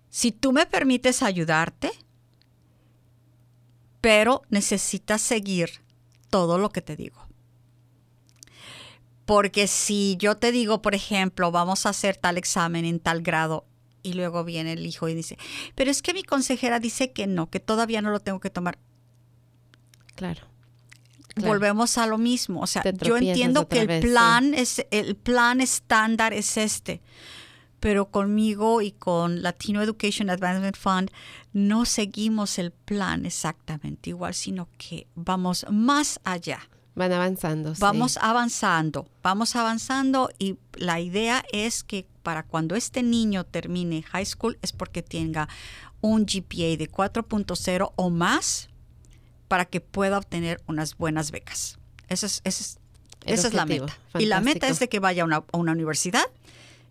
si 0.09 0.33
tú 0.33 0.53
me 0.53 0.67
permites 0.67 1.23
ayudarte, 1.23 1.91
pero 4.01 4.43
necesitas 4.49 5.21
seguir 5.21 5.83
todo 6.31 6.59
lo 6.59 6.71
que 6.71 6.81
te 6.81 6.97
digo. 6.97 7.27
Porque 9.27 9.67
si 9.67 10.17
yo 10.19 10.37
te 10.37 10.51
digo, 10.51 10.83
por 10.83 10.95
ejemplo, 10.95 11.53
vamos 11.53 11.87
a 11.87 11.91
hacer 11.91 12.17
tal 12.17 12.39
examen 12.39 12.85
en 12.85 12.99
tal 12.99 13.23
grado 13.23 13.65
y 14.03 14.15
luego 14.15 14.45
viene 14.45 14.73
el 14.73 14.87
hijo 14.87 15.09
y 15.09 15.15
dice, 15.15 15.39
pero 15.75 15.91
es 15.91 16.03
que 16.03 16.15
mi 16.15 16.23
consejera 16.23 16.81
dice 16.81 17.13
que 17.13 17.27
no, 17.27 17.51
que 17.51 17.61
todavía 17.61 18.03
no 18.03 18.11
lo 18.11 18.21
tengo 18.21 18.41
que 18.41 18.51
tomar. 18.51 18.79
Claro. 20.15 20.43
Claro. 21.35 21.49
Volvemos 21.49 21.97
a 21.97 22.07
lo 22.07 22.19
mismo. 22.19 22.61
O 22.61 22.67
sea, 22.67 22.83
yo 22.83 23.17
entiendo 23.17 23.69
que 23.69 23.83
el 23.83 23.87
vez, 23.87 24.03
sí. 24.03 24.09
plan 24.09 24.53
es 24.53 24.85
el 24.91 25.15
plan 25.15 25.61
estándar 25.61 26.33
es 26.33 26.57
este. 26.57 27.01
Pero 27.81 28.11
conmigo 28.11 28.83
y 28.83 28.93
con 28.93 29.43
Latino 29.43 29.83
Education 29.83 30.31
Advancement 30.31 30.77
Fund 30.77 31.11
no 31.53 31.87
seguimos 31.87 32.59
el 32.59 32.71
plan 32.71 33.27
exactamente 33.27 34.11
igual, 34.11 34.35
sino 34.35 34.69
que 34.79 35.07
vamos 35.15 35.67
más 35.71 36.21
allá. 36.25 36.61
Van 36.95 37.13
avanzando. 37.13 37.75
sí. 37.75 37.81
Vamos 37.81 38.19
avanzando, 38.21 39.09
vamos 39.23 39.57
avanzando 39.57 40.29
y 40.39 40.59
la 40.75 41.01
idea 41.01 41.43
es 41.53 41.83
que 41.83 42.07
para 42.23 42.43
cuando 42.43 42.77
este 42.77 43.03
niño 43.03 43.45
termine 43.45 44.03
high 44.03 44.27
school 44.27 44.59
es 44.61 44.73
porque 44.73 45.03
tenga 45.03 45.49
un 46.01 46.25
GPA 46.25 46.77
de 46.77 46.91
4.0 46.91 47.93
o 47.97 48.11
más 48.11 48.69
para 49.49 49.65
que 49.65 49.81
pueda 49.81 50.19
obtener 50.19 50.63
unas 50.67 50.97
buenas 50.97 51.31
becas. 51.31 51.79
Esa 52.09 52.27
es, 52.27 52.41
esa 52.45 52.63
es, 52.63 52.79
esa 53.25 53.49
es 53.49 53.55
la 53.55 53.67
meta. 53.67 53.97
Y 54.19 54.27
la 54.27 54.41
meta 54.41 54.69
es 54.69 54.79
de 54.79 54.89
que 54.89 54.99
vaya 54.99 55.23
a 55.23 55.27
una, 55.27 55.37
a 55.37 55.57
una 55.57 55.73
universidad 55.73 56.25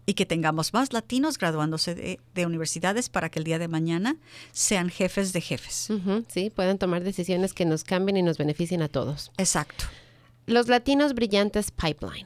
y 0.10 0.16
que 0.16 0.26
tengamos 0.26 0.74
más 0.74 0.92
latinos 0.92 1.38
graduándose 1.38 1.94
de, 1.94 2.20
de 2.34 2.48
universidades 2.48 3.10
para 3.10 3.30
que 3.30 3.38
el 3.38 3.46
día 3.46 3.60
de 3.60 3.68
mañana 3.68 4.18
sean 4.52 4.90
jefes 4.90 5.34
de 5.34 5.42
jefes. 5.42 5.90
Sí, 6.30 6.50
pueden 6.50 6.80
tomar 6.80 7.04
decisiones 7.04 7.54
que 7.54 7.64
nos 7.64 7.84
cambien 7.84 8.18
y 8.18 8.24
nos 8.24 8.40
beneficien 8.40 8.82
a 8.82 8.88
todos. 8.88 9.32
Exacto. 9.38 9.86
Los 10.48 10.68
latinos 10.68 11.14
brillantes 11.14 11.70
pipeline. 11.70 12.26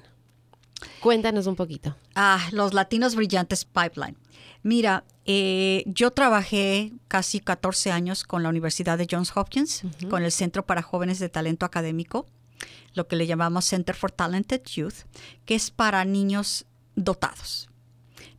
Cuéntanos 1.02 1.46
un 1.46 1.58
poquito. 1.58 1.98
Ah, 2.16 2.48
los 2.54 2.74
latinos 2.74 3.16
brillantes 3.16 3.66
pipeline. 3.66 4.16
Mira, 4.62 5.04
eh, 5.26 5.84
yo 5.86 6.12
trabajé 6.12 6.94
casi 7.10 7.42
14 7.42 7.92
años 7.92 8.24
con 8.24 8.44
la 8.44 8.50
Universidad 8.50 8.98
de 8.98 9.08
Johns 9.12 9.36
Hopkins, 9.36 9.82
con 10.10 10.24
el 10.24 10.32
Centro 10.32 10.66
para 10.66 10.84
Jóvenes 10.84 11.20
de 11.20 11.28
Talento 11.28 11.66
Académico, 11.66 12.28
lo 12.94 13.10
que 13.10 13.18
le 13.18 13.28
llamamos 13.28 13.66
Center 13.66 13.94
for 13.94 14.10
Talented 14.10 14.62
Youth, 14.74 15.04
que 15.44 15.56
es 15.56 15.70
para 15.70 16.06
niños 16.06 16.66
dotados, 16.96 17.70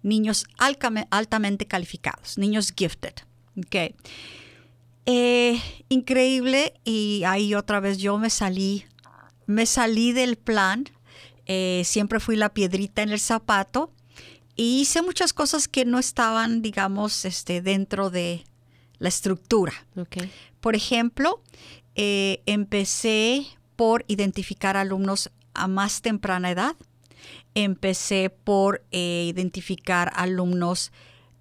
niños 0.04 0.44
altamente 0.58 1.66
calificados, 1.66 2.38
niños 2.38 2.72
gifted. 2.76 3.14
Okay. 3.66 3.96
Eh, 5.06 5.60
increíble 5.88 6.74
y 6.84 7.22
ahí 7.26 7.54
otra 7.54 7.80
vez 7.80 7.98
yo 7.98 8.16
me 8.18 8.30
salí, 8.30 8.84
me 9.46 9.66
salí 9.66 10.12
del 10.12 10.36
plan, 10.36 10.84
eh, 11.46 11.82
siempre 11.84 12.20
fui 12.20 12.36
la 12.36 12.54
piedrita 12.54 13.02
en 13.02 13.10
el 13.10 13.20
zapato 13.20 13.92
y 14.56 14.80
hice 14.80 15.02
muchas 15.02 15.32
cosas 15.32 15.68
que 15.68 15.84
no 15.84 15.98
estaban, 15.98 16.62
digamos, 16.62 17.24
este, 17.24 17.60
dentro 17.60 18.10
de 18.10 18.44
la 18.98 19.08
estructura. 19.08 19.72
Ok. 19.96 20.18
Por 20.60 20.76
ejemplo, 20.76 21.42
eh, 21.96 22.42
empecé 22.46 23.46
por 23.76 24.04
identificar 24.08 24.76
alumnos 24.76 25.30
a 25.54 25.68
más 25.68 26.02
temprana 26.02 26.50
edad. 26.50 26.76
Empecé 27.54 28.30
por 28.30 28.84
eh, 28.90 29.26
identificar 29.28 30.12
alumnos 30.14 30.92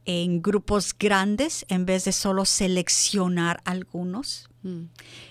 en 0.05 0.41
grupos 0.41 0.95
grandes 0.97 1.65
en 1.69 1.86
vez 1.86 2.05
de 2.05 2.11
solo 2.11 2.45
seleccionar 2.45 3.61
algunos 3.63 4.49
Mm, 4.63 4.86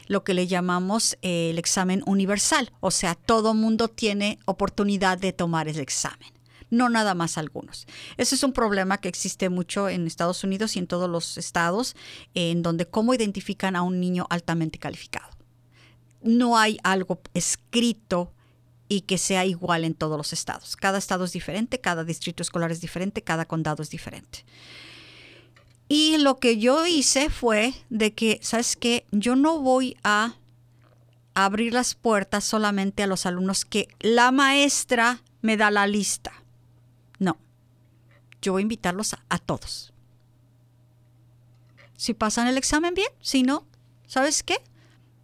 lo 0.09 0.25
que 0.25 0.35
le 0.35 0.47
llamamos 0.47 1.17
eh, 1.23 1.51
el 1.51 1.59
examen 1.59 2.03
universal. 2.07 2.71
O 2.81 2.91
sea, 2.91 3.15
todo 3.15 3.55
mundo 3.55 3.89
tiene 3.89 4.39
oportunidad 4.45 5.19
de 5.19 5.33
tomar 5.33 5.69
el 5.69 5.81
examen, 5.81 6.29
no 6.69 6.91
nada 6.91 7.15
más 7.15 7.39
algunos. 7.39 7.87
Ese 8.19 8.35
es 8.35 8.43
un 8.43 8.53
problema 8.53 8.99
que 8.99 9.09
existe 9.09 9.49
mucho 9.49 9.89
en 9.89 10.07
Estados 10.07 10.45
Unidos 10.45 10.77
y 10.77 10.81
en 10.81 10.87
todos 10.87 11.09
los 11.09 11.39
estados, 11.39 11.97
en 12.35 12.63
donde 12.63 12.85
cómo 12.85 13.15
identifican 13.15 13.75
a 13.75 13.83
un 13.83 14.01
niño 14.01 14.27
altamente 14.29 14.79
calificado. 14.79 15.31
No 16.23 16.59
hay 16.59 16.79
algo 16.83 17.21
escrito 17.33 18.33
y 18.93 19.01
que 19.01 19.17
sea 19.17 19.47
igual 19.47 19.85
en 19.85 19.95
todos 19.95 20.19
los 20.19 20.35
estados. 20.35 20.77
Cada 20.77 20.99
estado 20.99 21.25
es 21.25 21.33
diferente, 21.33 21.81
cada 21.81 22.05
distrito 22.05 22.43
escolar 22.43 22.71
es 22.71 22.83
diferente, 22.83 23.23
cada 23.23 23.47
condado 23.47 23.83
es 23.83 23.89
diferente. 23.89 24.45
Y 25.89 26.19
lo 26.19 26.39
que 26.39 26.59
yo 26.59 26.87
hice 26.87 27.31
fue 27.31 27.73
de 27.89 28.13
que, 28.13 28.39
¿sabes 28.43 28.77
qué? 28.77 29.07
Yo 29.11 29.35
no 29.35 29.61
voy 29.61 29.97
a 30.05 30.35
abrir 31.33 31.73
las 31.73 31.95
puertas 31.95 32.45
solamente 32.45 33.03
a 33.03 33.07
los 33.07 33.25
alumnos 33.25 33.65
que 33.65 33.89
la 34.01 34.31
maestra 34.31 35.23
me 35.41 35.57
da 35.57 35.71
la 35.71 35.87
lista. 35.87 36.33
No, 37.19 37.39
yo 38.43 38.53
voy 38.53 38.61
a 38.61 38.65
invitarlos 38.65 39.15
a, 39.15 39.25
a 39.31 39.39
todos. 39.39 39.95
Si 41.97 42.13
pasan 42.13 42.47
el 42.47 42.59
examen 42.59 42.93
bien, 42.93 43.09
si 43.23 43.43
no, 43.43 43.67
¿sabes 44.07 44.43
qué? 44.43 44.59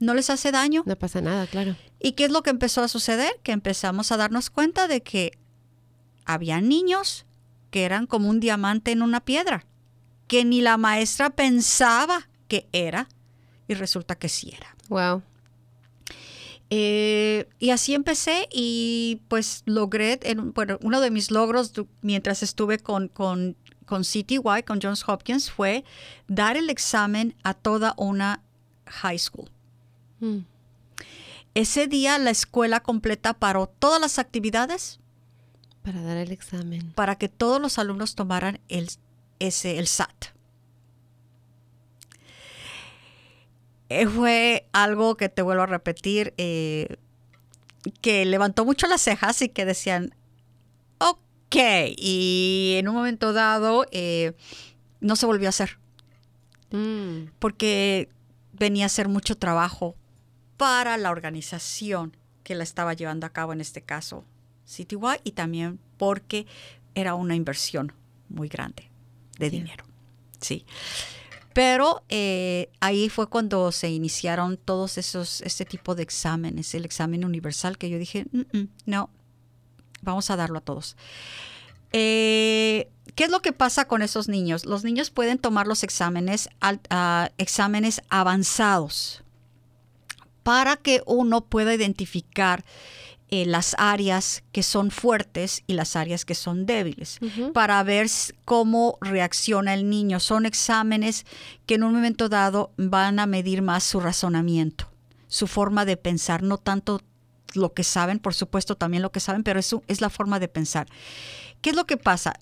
No 0.00 0.14
les 0.14 0.30
hace 0.30 0.52
daño. 0.52 0.84
No 0.86 0.96
pasa 0.96 1.20
nada, 1.20 1.46
claro. 1.46 1.76
¿Y 2.00 2.12
qué 2.12 2.24
es 2.24 2.30
lo 2.30 2.42
que 2.42 2.50
empezó 2.50 2.82
a 2.82 2.88
suceder? 2.88 3.32
Que 3.42 3.52
empezamos 3.52 4.12
a 4.12 4.16
darnos 4.16 4.50
cuenta 4.50 4.88
de 4.88 5.02
que 5.02 5.38
había 6.24 6.60
niños 6.60 7.26
que 7.70 7.84
eran 7.84 8.06
como 8.06 8.28
un 8.28 8.40
diamante 8.40 8.92
en 8.92 9.02
una 9.02 9.24
piedra, 9.24 9.64
que 10.26 10.44
ni 10.44 10.60
la 10.60 10.76
maestra 10.76 11.30
pensaba 11.30 12.28
que 12.46 12.68
era, 12.72 13.08
y 13.66 13.74
resulta 13.74 14.14
que 14.14 14.28
sí 14.28 14.52
era. 14.56 14.74
Wow. 14.88 15.22
Eh, 16.70 17.48
y 17.58 17.70
así 17.70 17.94
empecé 17.94 18.46
y 18.52 19.22
pues 19.28 19.62
logré, 19.64 20.20
en, 20.22 20.52
bueno, 20.52 20.78
uno 20.82 21.00
de 21.00 21.10
mis 21.10 21.30
logros 21.30 21.72
mientras 22.02 22.42
estuve 22.42 22.78
con, 22.78 23.08
con, 23.08 23.56
con 23.86 24.02
CTY, 24.02 24.62
con 24.66 24.80
Johns 24.82 25.06
Hopkins, 25.08 25.50
fue 25.50 25.84
dar 26.26 26.56
el 26.56 26.68
examen 26.68 27.34
a 27.42 27.54
toda 27.54 27.94
una 27.96 28.42
high 28.86 29.18
school. 29.18 29.50
Mm. 30.20 30.40
Ese 31.58 31.88
día 31.88 32.18
la 32.18 32.30
escuela 32.30 32.78
completa 32.80 33.34
paró 33.34 33.66
todas 33.66 34.00
las 34.00 34.20
actividades 34.20 35.00
Para 35.82 36.00
dar 36.02 36.16
el 36.16 36.30
examen. 36.30 36.92
para 36.92 37.16
que 37.16 37.28
todos 37.28 37.60
los 37.60 37.78
alumnos 37.80 38.14
tomaran 38.14 38.60
el, 38.68 38.88
ese, 39.40 39.78
el 39.78 39.88
SAT. 39.88 40.26
Eh, 43.88 44.06
fue 44.06 44.68
algo 44.72 45.16
que 45.16 45.28
te 45.28 45.42
vuelvo 45.42 45.62
a 45.64 45.66
repetir, 45.66 46.32
eh, 46.36 46.96
que 48.02 48.24
levantó 48.24 48.64
mucho 48.64 48.86
las 48.86 49.00
cejas 49.00 49.42
y 49.42 49.48
que 49.48 49.64
decían, 49.64 50.14
ok, 50.98 51.56
y 51.96 52.76
en 52.78 52.86
un 52.88 52.94
momento 52.94 53.32
dado 53.32 53.84
eh, 53.90 54.34
no 55.00 55.16
se 55.16 55.26
volvió 55.26 55.48
a 55.48 55.50
hacer, 55.50 55.78
Mm. 56.70 57.30
porque 57.40 58.10
venía 58.52 58.86
a 58.86 58.90
ser 58.90 59.08
mucho 59.08 59.36
trabajo 59.38 59.96
para 60.58 60.98
la 60.98 61.10
organización 61.10 62.14
que 62.44 62.54
la 62.54 62.64
estaba 62.64 62.92
llevando 62.92 63.26
a 63.26 63.30
cabo, 63.30 63.54
en 63.54 63.62
este 63.62 63.80
caso 63.80 64.24
CTY, 64.66 65.20
y 65.24 65.32
también 65.32 65.78
porque 65.96 66.46
era 66.94 67.14
una 67.14 67.34
inversión 67.34 67.92
muy 68.28 68.48
grande 68.48 68.90
de 69.38 69.48
Sí. 69.48 69.56
dinero. 69.56 69.84
Sí. 70.40 70.66
Pero 71.54 72.02
eh, 72.10 72.70
ahí 72.80 73.08
fue 73.08 73.28
cuando 73.28 73.72
se 73.72 73.88
iniciaron 73.90 74.56
todos 74.58 74.98
esos, 74.98 75.40
este 75.40 75.64
tipo 75.64 75.94
de 75.94 76.02
exámenes, 76.02 76.74
el 76.74 76.84
examen 76.84 77.24
universal, 77.24 77.78
que 77.78 77.88
yo 77.90 77.98
dije, 77.98 78.26
"Mm, 78.32 78.58
mm, 78.58 78.68
no, 78.86 79.10
vamos 80.02 80.30
a 80.30 80.36
darlo 80.36 80.58
a 80.58 80.60
todos. 80.60 80.96
Eh, 81.92 82.88
¿Qué 83.14 83.24
es 83.24 83.30
lo 83.30 83.40
que 83.40 83.52
pasa 83.52 83.86
con 83.86 84.02
esos 84.02 84.28
niños? 84.28 84.66
Los 84.66 84.84
niños 84.84 85.10
pueden 85.10 85.38
tomar 85.38 85.66
los 85.66 85.82
exámenes, 85.82 86.48
al- 86.60 86.80
ah, 86.90 87.30
exámenes 87.38 88.02
avanzados 88.10 89.24
para 90.48 90.78
que 90.78 91.02
uno 91.04 91.42
pueda 91.42 91.74
identificar 91.74 92.64
eh, 93.28 93.44
las 93.44 93.76
áreas 93.76 94.42
que 94.50 94.62
son 94.62 94.90
fuertes 94.90 95.62
y 95.66 95.74
las 95.74 95.94
áreas 95.94 96.24
que 96.24 96.34
son 96.34 96.64
débiles 96.64 97.18
para 97.52 97.82
ver 97.82 98.06
cómo 98.46 98.96
reacciona 99.02 99.74
el 99.74 99.90
niño. 99.90 100.20
Son 100.20 100.46
exámenes 100.46 101.26
que 101.66 101.74
en 101.74 101.82
un 101.82 101.92
momento 101.92 102.30
dado 102.30 102.72
van 102.78 103.18
a 103.18 103.26
medir 103.26 103.60
más 103.60 103.84
su 103.84 104.00
razonamiento, 104.00 104.90
su 105.26 105.46
forma 105.46 105.84
de 105.84 105.98
pensar, 105.98 106.42
no 106.42 106.56
tanto 106.56 107.02
lo 107.52 107.74
que 107.74 107.84
saben, 107.84 108.18
por 108.18 108.32
supuesto 108.32 108.74
también 108.74 109.02
lo 109.02 109.12
que 109.12 109.20
saben, 109.20 109.42
pero 109.42 109.60
eso 109.60 109.82
es 109.86 110.00
la 110.00 110.08
forma 110.08 110.40
de 110.40 110.48
pensar. 110.48 110.86
¿Qué 111.60 111.68
es 111.68 111.76
lo 111.76 111.86
que 111.86 111.98
pasa? 111.98 112.32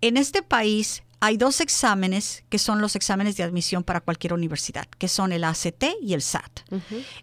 En 0.00 0.16
este 0.16 0.42
país 0.42 1.04
hay 1.20 1.36
dos 1.36 1.60
exámenes 1.60 2.44
que 2.48 2.58
son 2.58 2.80
los 2.80 2.94
exámenes 2.96 3.36
de 3.36 3.42
admisión 3.42 3.82
para 3.84 4.00
cualquier 4.00 4.32
universidad, 4.32 4.86
que 4.98 5.08
son 5.08 5.32
el 5.32 5.44
ACT 5.44 5.84
y 6.02 6.14
el 6.14 6.22
SAT. 6.22 6.60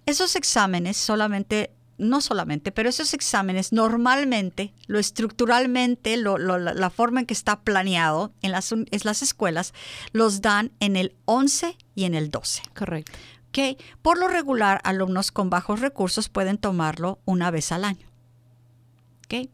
Esos 0.06 0.36
exámenes 0.36 0.98
solamente, 0.98 1.72
no 1.98 2.20
solamente, 2.20 2.72
pero 2.74 2.90
esos 2.90 3.14
exámenes 3.14 3.72
normalmente, 3.72 4.74
lo 4.88 5.00
estructuralmente, 5.00 6.18
lo- 6.18 6.38
lo- 6.38 6.58
la, 6.60 6.90
forma 6.90 7.22
en 7.22 7.26
que 7.26 7.34
está 7.34 7.62
planeado 7.62 8.34
en 8.42 8.52
las, 8.52 8.72
en 8.74 8.86
las 9.04 9.22
escuelas, 9.22 9.74
los 10.12 10.42
dan 10.42 10.72
en 10.82 10.98
el 10.98 11.16
11 11.26 11.78
y 11.96 12.04
en 12.04 12.16
el 12.16 12.30
12. 12.32 12.64
Correcto. 12.76 13.14
¿ok? 13.50 13.80
Por 14.02 14.18
lo 14.20 14.28
regular, 14.28 14.82
alumnos 14.84 15.32
con 15.32 15.50
bajos 15.50 15.80
recursos 15.80 16.28
pueden 16.28 16.58
tomarlo 16.58 17.20
una 17.24 17.50
vez 17.50 17.72
al 17.72 17.86
año. 17.86 18.06
¿ok? 19.26 19.50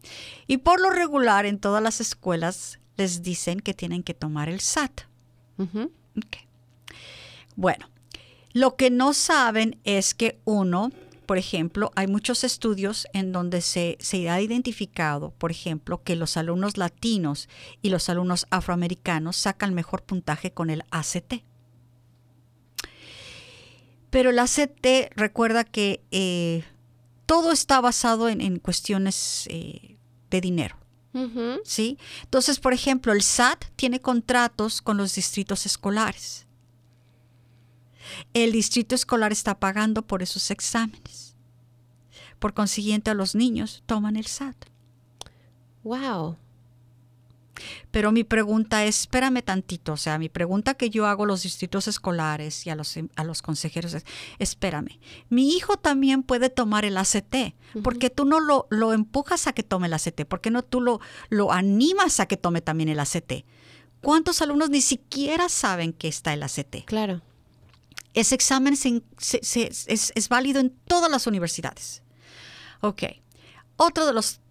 Y 0.48 0.58
por 0.58 0.82
lo 0.82 0.90
regular, 0.90 1.46
en 1.46 1.60
todas 1.60 1.84
las 1.84 2.02
escuelas 2.02 2.80
les 2.98 3.22
dicen 3.22 3.60
que 3.60 3.74
tienen 3.74 4.04
que 4.04 4.14
tomar 4.14 4.50
el 4.50 4.60
SAT. 4.60 5.02
Bueno, 7.56 7.90
lo 8.54 8.76
que 8.76 8.90
no 8.90 9.14
saben 9.14 9.80
es 9.84 10.14
que 10.14 10.40
uno, 10.46 10.92
por 11.26 11.38
ejemplo, 11.38 11.92
hay 11.96 12.08
muchos 12.08 12.44
estudios 12.44 13.08
en 13.14 13.32
donde 13.32 13.62
se, 13.62 13.98
se 14.00 14.30
ha 14.30 14.42
identificado, 14.42 15.32
por 15.38 15.52
ejemplo, 15.52 16.02
que 16.04 16.16
los 16.16 16.36
alumnos 16.38 16.78
latinos 16.78 17.48
y 17.82 17.90
los 17.90 18.10
alumnos 18.10 18.48
afroamericanos 18.50 19.36
sacan 19.36 19.74
mejor 19.74 20.04
puntaje 20.04 20.52
con 20.52 20.70
el 20.70 20.84
ACT. 20.92 21.44
Pero 24.10 24.32
el 24.32 24.40
ACT 24.40 25.16
recuerda 25.16 25.64
que 25.64 26.02
eh, 26.12 26.66
todo 27.26 27.54
está 27.54 27.80
basado 27.80 28.28
en, 28.28 28.42
en 28.42 28.60
cuestiones 28.60 29.48
eh, 29.50 29.96
de 30.30 30.42
dinero. 30.42 30.81
¿Sí? 31.64 31.98
Entonces, 32.24 32.60
por 32.60 32.74
ejemplo, 32.74 33.12
el 33.14 33.22
SAT 33.22 33.66
tiene 33.76 34.00
contratos 34.00 34.82
con 34.82 34.98
los 34.98 35.16
distritos 35.16 35.66
escolares. 35.66 36.48
El 38.34 38.52
distrito 38.52 38.96
escolar 38.96 39.32
está 39.32 39.60
pagando 39.60 40.02
por 40.02 40.22
esos 40.24 40.52
exámenes. 40.52 41.36
Por 42.40 42.54
consiguiente, 42.54 43.12
a 43.12 43.14
los 43.14 43.36
niños 43.36 43.84
toman 43.86 44.16
el 44.16 44.26
SAT. 44.26 44.56
Wow. 45.84 46.38
Pero 47.92 48.12
mi 48.12 48.24
pregunta 48.24 48.86
es, 48.86 49.02
espérame 49.02 49.42
tantito, 49.44 49.94
o 49.94 49.98
sea, 49.98 50.18
mi 50.18 50.30
pregunta 50.30 50.74
que 50.74 50.90
yo 50.90 51.06
hago 51.06 51.24
a 51.26 51.28
los 51.28 51.44
distritos 51.44 51.88
escolares 51.88 52.66
y 52.66 52.70
a 52.70 52.76
los, 52.76 52.96
a 53.16 53.24
los 53.24 53.42
consejeros 53.42 53.94
es, 53.94 54.06
espérame, 54.40 55.00
mi 55.30 55.50
hijo 55.56 55.78
también 55.78 56.24
puede 56.24 56.50
tomar 56.50 56.86
el 56.86 56.98
ACT, 56.98 57.54
porque 57.84 58.10
tú 58.10 58.26
no 58.26 58.40
lo, 58.40 58.68
lo 58.70 58.94
empujas 58.94 59.48
a 59.48 59.54
que 59.54 59.64
tome 59.64 59.88
el 59.88 59.94
ACT, 59.94 60.22
porque 60.28 60.50
no 60.50 60.64
tú 60.64 60.82
lo, 60.82 61.00
lo 61.30 61.52
animas 61.52 62.20
a 62.20 62.26
que 62.26 62.38
tome 62.38 62.62
también 62.62 62.90
el 62.90 63.00
ACT. 63.00 63.46
¿Cuántos 64.02 64.42
alumnos 64.42 64.70
ni 64.70 64.82
siquiera 64.82 65.48
saben 65.50 65.94
que 65.94 66.08
está 66.08 66.34
el 66.34 66.42
ACT? 66.44 66.86
Claro. 66.86 67.22
Ese 68.14 68.34
examen 68.36 68.76
se- 68.76 69.04
se- 69.18 69.44
se- 69.44 69.68
es, 69.88 70.12
es 70.16 70.30
válido 70.30 70.60
en 70.60 70.72
todas 70.88 71.10
las 71.12 71.28
universidades. 71.28 72.02
Ok. 72.82 73.04
Otro 73.78 74.06
de 74.06 74.14
los, 74.14 74.42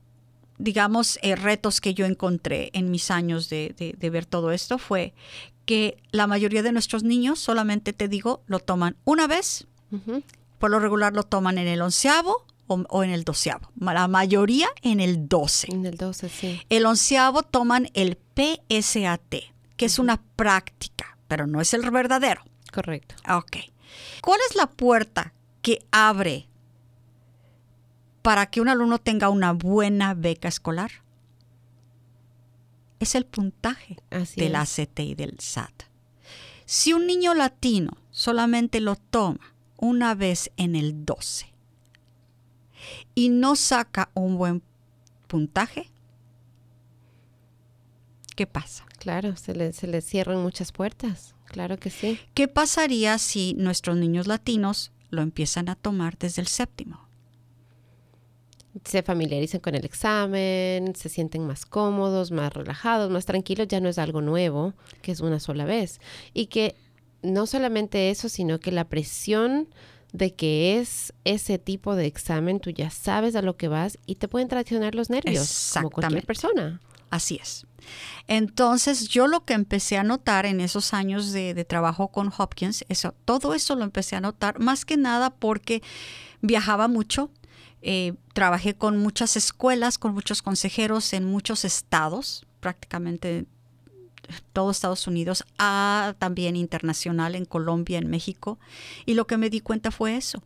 digamos, 0.60 1.18
eh, 1.22 1.36
retos 1.36 1.80
que 1.80 1.94
yo 1.94 2.06
encontré 2.06 2.70
en 2.74 2.90
mis 2.90 3.10
años 3.10 3.48
de, 3.48 3.74
de- 3.76 3.94
de 3.98 4.10
ver 4.10 4.26
todo 4.26 4.52
esto 4.52 4.78
fue 4.78 5.14
que 5.64 5.96
la 6.10 6.26
mayoría 6.26 6.62
de 6.62 6.72
nuestros 6.72 7.02
niños, 7.04 7.38
solamente 7.38 7.92
te 7.92 8.08
digo, 8.08 8.42
lo 8.46 8.58
toman 8.58 8.96
una 9.04 9.26
vez. 9.26 9.66
Por 10.58 10.70
lo 10.70 10.78
regular 10.78 11.12
lo 11.14 11.22
toman 11.22 11.58
en 11.58 11.66
el 11.68 11.80
onceavo 11.82 12.44
o, 12.66 12.84
o 12.88 13.02
en 13.04 13.10
el 13.10 13.24
doceavo. 13.24 13.70
La 13.80 14.06
mayoría 14.08 14.68
en 14.82 15.00
el 15.00 15.28
doce. 15.28 15.68
En 15.72 15.86
el 15.86 15.96
12, 15.96 16.28
sí. 16.28 16.60
El 16.68 16.86
onceavo 16.86 17.42
toman 17.42 17.88
el 17.94 18.18
PSAT, 18.34 19.34
que 19.76 19.86
es 19.86 19.98
una 19.98 20.20
práctica, 20.36 21.16
pero 21.28 21.46
no 21.46 21.60
es 21.60 21.72
el 21.74 21.88
verdadero. 21.90 22.42
Correcto. 22.72 23.14
Ok. 23.28 23.56
¿Cuál 24.20 24.38
es 24.48 24.54
la 24.56 24.66
puerta 24.68 25.32
que 25.62 25.80
abre 25.90 26.48
para 28.22 28.46
que 28.46 28.60
un 28.60 28.68
alumno 28.68 28.98
tenga 28.98 29.28
una 29.28 29.52
buena 29.52 30.14
beca 30.14 30.48
escolar? 30.48 30.90
Es 32.98 33.14
el 33.14 33.24
puntaje 33.24 33.96
Así 34.10 34.40
del. 34.40 34.56
ACT 34.56 35.00
y 35.00 35.14
del 35.14 35.38
SAT. 35.40 35.84
Si 36.66 36.92
un 36.92 37.06
niño 37.06 37.34
latino 37.34 37.96
solamente 38.10 38.80
lo 38.80 38.96
toma 38.96 39.54
una 39.78 40.14
vez 40.14 40.52
en 40.56 40.76
el 40.76 41.04
12 41.04 41.52
y 43.14 43.30
no 43.30 43.56
saca 43.56 44.10
un 44.14 44.36
buen 44.36 44.62
puntaje, 45.26 45.90
¿qué 48.36 48.46
pasa? 48.46 48.84
Claro, 48.98 49.34
se 49.36 49.54
le, 49.54 49.72
se 49.72 49.86
le 49.86 50.02
cierran 50.02 50.42
muchas 50.42 50.72
puertas. 50.72 51.34
Claro 51.46 51.78
que 51.78 51.90
sí. 51.90 52.20
¿Qué 52.34 52.46
pasaría 52.46 53.18
si 53.18 53.54
nuestros 53.54 53.96
niños 53.96 54.26
latinos 54.26 54.92
lo 55.08 55.22
empiezan 55.22 55.68
a 55.68 55.74
tomar 55.74 56.18
desde 56.18 56.42
el 56.42 56.48
séptimo? 56.48 57.09
Se 58.84 59.02
familiarizan 59.02 59.60
con 59.60 59.74
el 59.74 59.84
examen, 59.84 60.94
se 60.94 61.08
sienten 61.08 61.46
más 61.46 61.66
cómodos, 61.66 62.30
más 62.30 62.52
relajados, 62.52 63.10
más 63.10 63.26
tranquilos. 63.26 63.68
Ya 63.68 63.80
no 63.80 63.88
es 63.88 63.98
algo 63.98 64.20
nuevo, 64.20 64.74
que 65.02 65.12
es 65.12 65.20
una 65.20 65.40
sola 65.40 65.64
vez. 65.64 66.00
Y 66.34 66.46
que 66.46 66.76
no 67.22 67.46
solamente 67.46 68.10
eso, 68.10 68.28
sino 68.28 68.60
que 68.60 68.72
la 68.72 68.88
presión 68.88 69.68
de 70.12 70.34
que 70.34 70.78
es 70.78 71.12
ese 71.24 71.58
tipo 71.58 71.94
de 71.94 72.06
examen, 72.06 72.60
tú 72.60 72.70
ya 72.70 72.90
sabes 72.90 73.36
a 73.36 73.42
lo 73.42 73.56
que 73.56 73.68
vas 73.68 73.98
y 74.06 74.16
te 74.16 74.28
pueden 74.28 74.48
traicionar 74.48 74.94
los 74.94 75.10
nervios, 75.10 75.70
como 75.74 75.90
cualquier 75.90 76.24
persona. 76.24 76.80
Así 77.10 77.38
es. 77.40 77.66
Entonces, 78.28 79.08
yo 79.08 79.26
lo 79.26 79.44
que 79.44 79.54
empecé 79.54 79.98
a 79.98 80.04
notar 80.04 80.46
en 80.46 80.60
esos 80.60 80.94
años 80.94 81.32
de, 81.32 81.54
de, 81.54 81.64
trabajo 81.64 82.08
con 82.08 82.30
Hopkins, 82.36 82.84
eso, 82.88 83.14
todo 83.24 83.54
eso 83.54 83.74
lo 83.74 83.84
empecé 83.84 84.16
a 84.16 84.20
notar, 84.20 84.60
más 84.60 84.84
que 84.84 84.96
nada 84.96 85.30
porque 85.30 85.82
viajaba 86.40 86.86
mucho, 86.86 87.30
eh, 87.82 88.14
trabajé 88.34 88.74
con 88.74 88.98
muchas 88.98 89.36
escuelas, 89.36 89.98
con 89.98 90.14
muchos 90.14 90.42
consejeros 90.42 91.12
en 91.12 91.24
muchos 91.24 91.64
estados, 91.64 92.46
prácticamente 92.60 93.46
todo 94.52 94.70
Estados 94.70 95.06
Unidos, 95.06 95.44
a 95.58 96.14
también 96.18 96.56
internacional 96.56 97.34
en 97.34 97.44
Colombia, 97.44 97.98
en 97.98 98.08
México. 98.08 98.58
Y 99.06 99.14
lo 99.14 99.26
que 99.26 99.36
me 99.36 99.50
di 99.50 99.60
cuenta 99.60 99.90
fue 99.90 100.16
eso, 100.16 100.42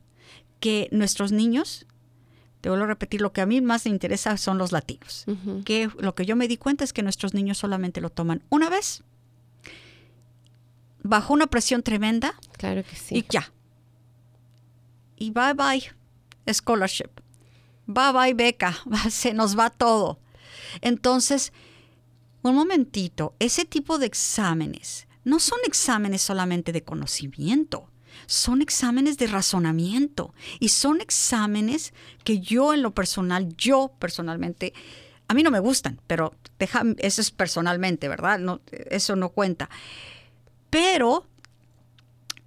que 0.60 0.88
nuestros 0.90 1.32
niños, 1.32 1.86
te 2.60 2.68
vuelvo 2.70 2.84
a 2.84 2.88
repetir, 2.88 3.20
lo 3.20 3.32
que 3.32 3.40
a 3.40 3.46
mí 3.46 3.60
más 3.60 3.84
me 3.84 3.90
interesa 3.90 4.36
son 4.36 4.58
los 4.58 4.72
latinos. 4.72 5.24
Uh 5.26 5.32
-huh. 5.32 5.64
Que 5.64 5.90
lo 5.98 6.14
que 6.14 6.24
yo 6.24 6.36
me 6.36 6.48
di 6.48 6.56
cuenta 6.56 6.84
es 6.84 6.92
que 6.92 7.02
nuestros 7.02 7.34
niños 7.34 7.58
solamente 7.58 8.00
lo 8.00 8.10
toman 8.10 8.42
una 8.48 8.70
vez, 8.70 9.02
bajo 11.02 11.34
una 11.34 11.46
presión 11.46 11.82
tremenda. 11.82 12.34
Claro 12.56 12.82
que 12.82 12.96
sí. 12.96 13.16
Y 13.16 13.26
ya. 13.28 13.52
Y 15.16 15.30
bye 15.30 15.52
bye, 15.52 15.92
scholarship. 16.52 17.23
Bye 17.86 18.12
bye, 18.12 18.34
beca. 18.34 18.76
Se 19.10 19.34
nos 19.34 19.58
va 19.58 19.70
todo. 19.70 20.18
Entonces, 20.80 21.52
un 22.42 22.54
momentito, 22.54 23.34
ese 23.38 23.64
tipo 23.64 23.98
de 23.98 24.06
exámenes 24.06 25.06
no 25.24 25.40
son 25.40 25.58
exámenes 25.66 26.22
solamente 26.22 26.72
de 26.72 26.84
conocimiento, 26.84 27.88
son 28.26 28.62
exámenes 28.62 29.16
de 29.18 29.26
razonamiento 29.26 30.34
y 30.60 30.68
son 30.68 31.00
exámenes 31.00 31.94
que 32.22 32.40
yo 32.40 32.74
en 32.74 32.82
lo 32.82 32.94
personal, 32.94 33.54
yo 33.56 33.92
personalmente, 33.98 34.74
a 35.28 35.34
mí 35.34 35.42
no 35.42 35.50
me 35.50 35.58
gustan, 35.58 36.00
pero 36.06 36.34
deja, 36.58 36.82
eso 36.98 37.20
es 37.20 37.30
personalmente, 37.30 38.08
¿verdad? 38.08 38.38
No, 38.38 38.60
eso 38.70 39.16
no 39.16 39.30
cuenta. 39.30 39.70
Pero 40.70 41.26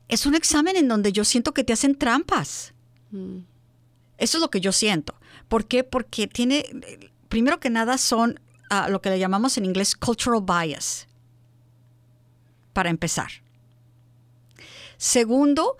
es 0.07 0.25
un 0.25 0.35
examen 0.35 0.75
en 0.75 0.87
donde 0.87 1.11
yo 1.11 1.25
siento 1.25 1.53
que 1.53 1.63
te 1.63 1.73
hacen 1.73 1.95
trampas. 1.95 2.73
Mm. 3.11 3.39
Eso 4.17 4.37
es 4.37 4.41
lo 4.41 4.49
que 4.49 4.61
yo 4.61 4.71
siento. 4.71 5.15
¿Por 5.47 5.67
qué? 5.67 5.83
Porque 5.83 6.27
tiene, 6.27 6.65
primero 7.29 7.59
que 7.59 7.69
nada, 7.69 7.97
son 7.97 8.39
uh, 8.71 8.89
lo 8.89 9.01
que 9.01 9.09
le 9.09 9.19
llamamos 9.19 9.57
en 9.57 9.65
inglés 9.65 9.95
cultural 9.95 10.41
bias, 10.41 11.07
para 12.73 12.89
empezar. 12.89 13.29
Segundo, 14.97 15.77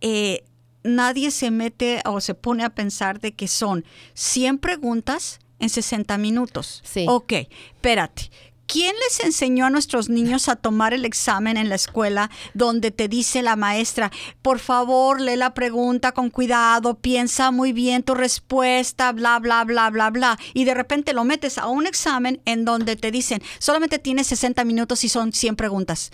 eh, 0.00 0.44
nadie 0.82 1.30
se 1.30 1.50
mete 1.50 2.02
o 2.06 2.20
se 2.20 2.34
pone 2.34 2.64
a 2.64 2.70
pensar 2.70 3.20
de 3.20 3.32
que 3.32 3.48
son 3.48 3.84
100 4.14 4.58
preguntas 4.58 5.40
en 5.58 5.68
60 5.68 6.16
minutos. 6.18 6.82
Sí. 6.84 7.06
Ok, 7.08 7.32
espérate. 7.74 8.30
¿Quién 8.70 8.94
les 9.02 9.18
enseñó 9.18 9.66
a 9.66 9.70
nuestros 9.70 10.08
niños 10.08 10.48
a 10.48 10.54
tomar 10.54 10.94
el 10.94 11.04
examen 11.04 11.56
en 11.56 11.68
la 11.68 11.74
escuela 11.74 12.30
donde 12.54 12.92
te 12.92 13.08
dice 13.08 13.42
la 13.42 13.56
maestra, 13.56 14.12
por 14.42 14.60
favor, 14.60 15.20
lee 15.20 15.34
la 15.34 15.54
pregunta 15.54 16.12
con 16.12 16.30
cuidado, 16.30 17.00
piensa 17.00 17.50
muy 17.50 17.72
bien 17.72 18.04
tu 18.04 18.14
respuesta, 18.14 19.10
bla, 19.10 19.40
bla, 19.40 19.64
bla, 19.64 19.90
bla, 19.90 20.10
bla? 20.10 20.38
Y 20.54 20.66
de 20.66 20.74
repente 20.74 21.14
lo 21.14 21.24
metes 21.24 21.58
a 21.58 21.66
un 21.66 21.88
examen 21.88 22.42
en 22.44 22.64
donde 22.64 22.94
te 22.94 23.10
dicen, 23.10 23.42
solamente 23.58 23.98
tienes 23.98 24.28
60 24.28 24.62
minutos 24.62 25.02
y 25.02 25.08
son 25.08 25.32
100 25.32 25.56
preguntas. 25.56 26.12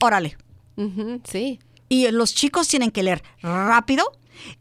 Órale. 0.00 0.38
Uh 0.76 0.84
-huh, 0.84 1.20
sí. 1.30 1.58
Y 1.90 2.10
los 2.10 2.34
chicos 2.34 2.68
tienen 2.68 2.90
que 2.90 3.02
leer 3.02 3.22
rápido 3.42 4.10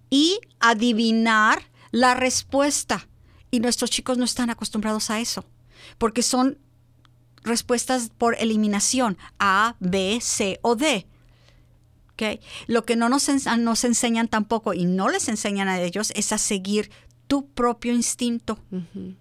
y 0.09 0.39
adivinar 0.59 1.63
la 1.91 2.13
respuesta. 2.13 3.07
Y 3.51 3.61
nuestros 3.61 3.89
chicos 3.89 4.17
no 4.17 4.25
están 4.25 4.49
acostumbrados 4.49 5.09
a 5.09 5.21
eso, 5.21 5.45
porque 5.97 6.23
son 6.23 6.57
respuestas 7.43 8.11
por 8.17 8.35
eliminación, 8.39 9.17
A, 9.39 9.75
B, 9.79 10.19
C 10.21 10.59
o 10.61 10.75
D. 10.75 11.07
¿Okay? 12.13 12.39
Lo 12.67 12.83
que 12.83 12.95
no 12.95 13.07
nos, 13.07 13.29
nos, 13.59 13.83
enseñan 13.83 14.27
tampoco 14.27 14.73
y 14.73 14.85
no 14.85 15.09
les 15.09 15.29
enseñan 15.29 15.69
a 15.69 15.79
ellos 15.81 16.11
es 16.15 16.33
a 16.33 16.37
seguir 16.37 16.91
tu 17.27 17.47
propio 17.47 17.93
instinto. 17.93 18.59
Uh 18.71 18.81
-huh. 18.93 19.15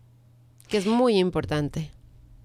Que 0.66 0.78
es 0.78 0.86
muy 0.86 1.16
importante, 1.16 1.92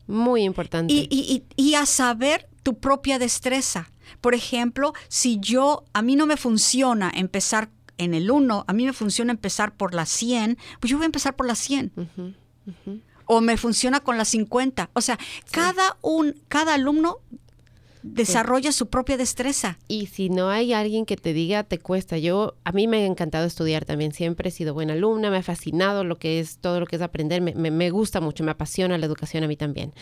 muy 0.05 0.43
importante. 0.43 0.93
Y, 0.93 1.07
y, 1.09 1.43
y, 1.55 1.75
a 1.75 1.85
saber 1.85 2.47
tu 2.61 2.77
propia 2.79 3.19
destreza. 3.19 3.91
Por 4.21 4.35
ejemplo, 4.35 4.93
si 5.07 5.39
yo, 5.39 5.85
a 5.93 6.01
mí 6.01 6.15
no 6.15 6.25
me 6.25 6.37
funciona 6.37 7.11
empezar 7.13 7.71
en 7.97 8.13
el 8.13 8.29
1, 8.29 8.65
a 8.67 8.73
mí 8.73 8.85
me 8.85 8.93
funciona 8.93 9.31
empezar 9.31 9.75
por 9.75 9.93
la 9.93 10.05
100, 10.05 10.57
pues 10.79 10.91
yo 10.91 10.97
voy 10.97 11.05
a 11.05 11.07
empezar 11.07 11.35
por 11.35 11.47
la 11.47 11.55
100. 11.55 11.91
Uh 11.95 12.01
-huh. 12.01 12.35
Uh 12.67 12.73
-huh 12.85 13.01
o 13.25 13.41
me 13.41 13.57
funciona 13.57 13.99
con 13.99 14.17
las 14.17 14.29
50. 14.29 14.89
O 14.93 15.01
sea, 15.01 15.17
sí. 15.17 15.51
cada, 15.51 15.97
un, 16.01 16.35
cada 16.47 16.75
alumno 16.75 17.19
desarrolla 18.03 18.71
sí. 18.71 18.77
su 18.77 18.87
propia 18.87 19.17
destreza. 19.17 19.77
Y 19.87 20.07
si 20.07 20.29
no 20.29 20.49
hay 20.49 20.73
alguien 20.73 21.05
que 21.05 21.15
te 21.17 21.33
diga, 21.33 21.63
te 21.63 21.79
cuesta. 21.79 22.17
Yo, 22.17 22.55
a 22.63 22.71
mí 22.71 22.87
me 22.87 22.97
ha 23.03 23.05
encantado 23.05 23.45
estudiar 23.45 23.85
también, 23.85 24.11
siempre 24.11 24.49
he 24.49 24.51
sido 24.51 24.73
buena 24.73 24.93
alumna, 24.93 25.31
me 25.31 25.37
ha 25.37 25.43
fascinado 25.43 26.03
lo 26.03 26.17
que 26.17 26.39
es, 26.39 26.57
todo 26.57 26.79
lo 26.79 26.85
que 26.85 26.97
es 26.97 27.01
aprender, 27.01 27.41
me, 27.41 27.53
me, 27.55 27.71
me 27.71 27.89
gusta 27.89 28.21
mucho, 28.21 28.43
me 28.43 28.51
apasiona 28.51 28.97
la 28.97 29.05
educación 29.05 29.43
a 29.43 29.47
mí 29.47 29.55
también. 29.55 29.93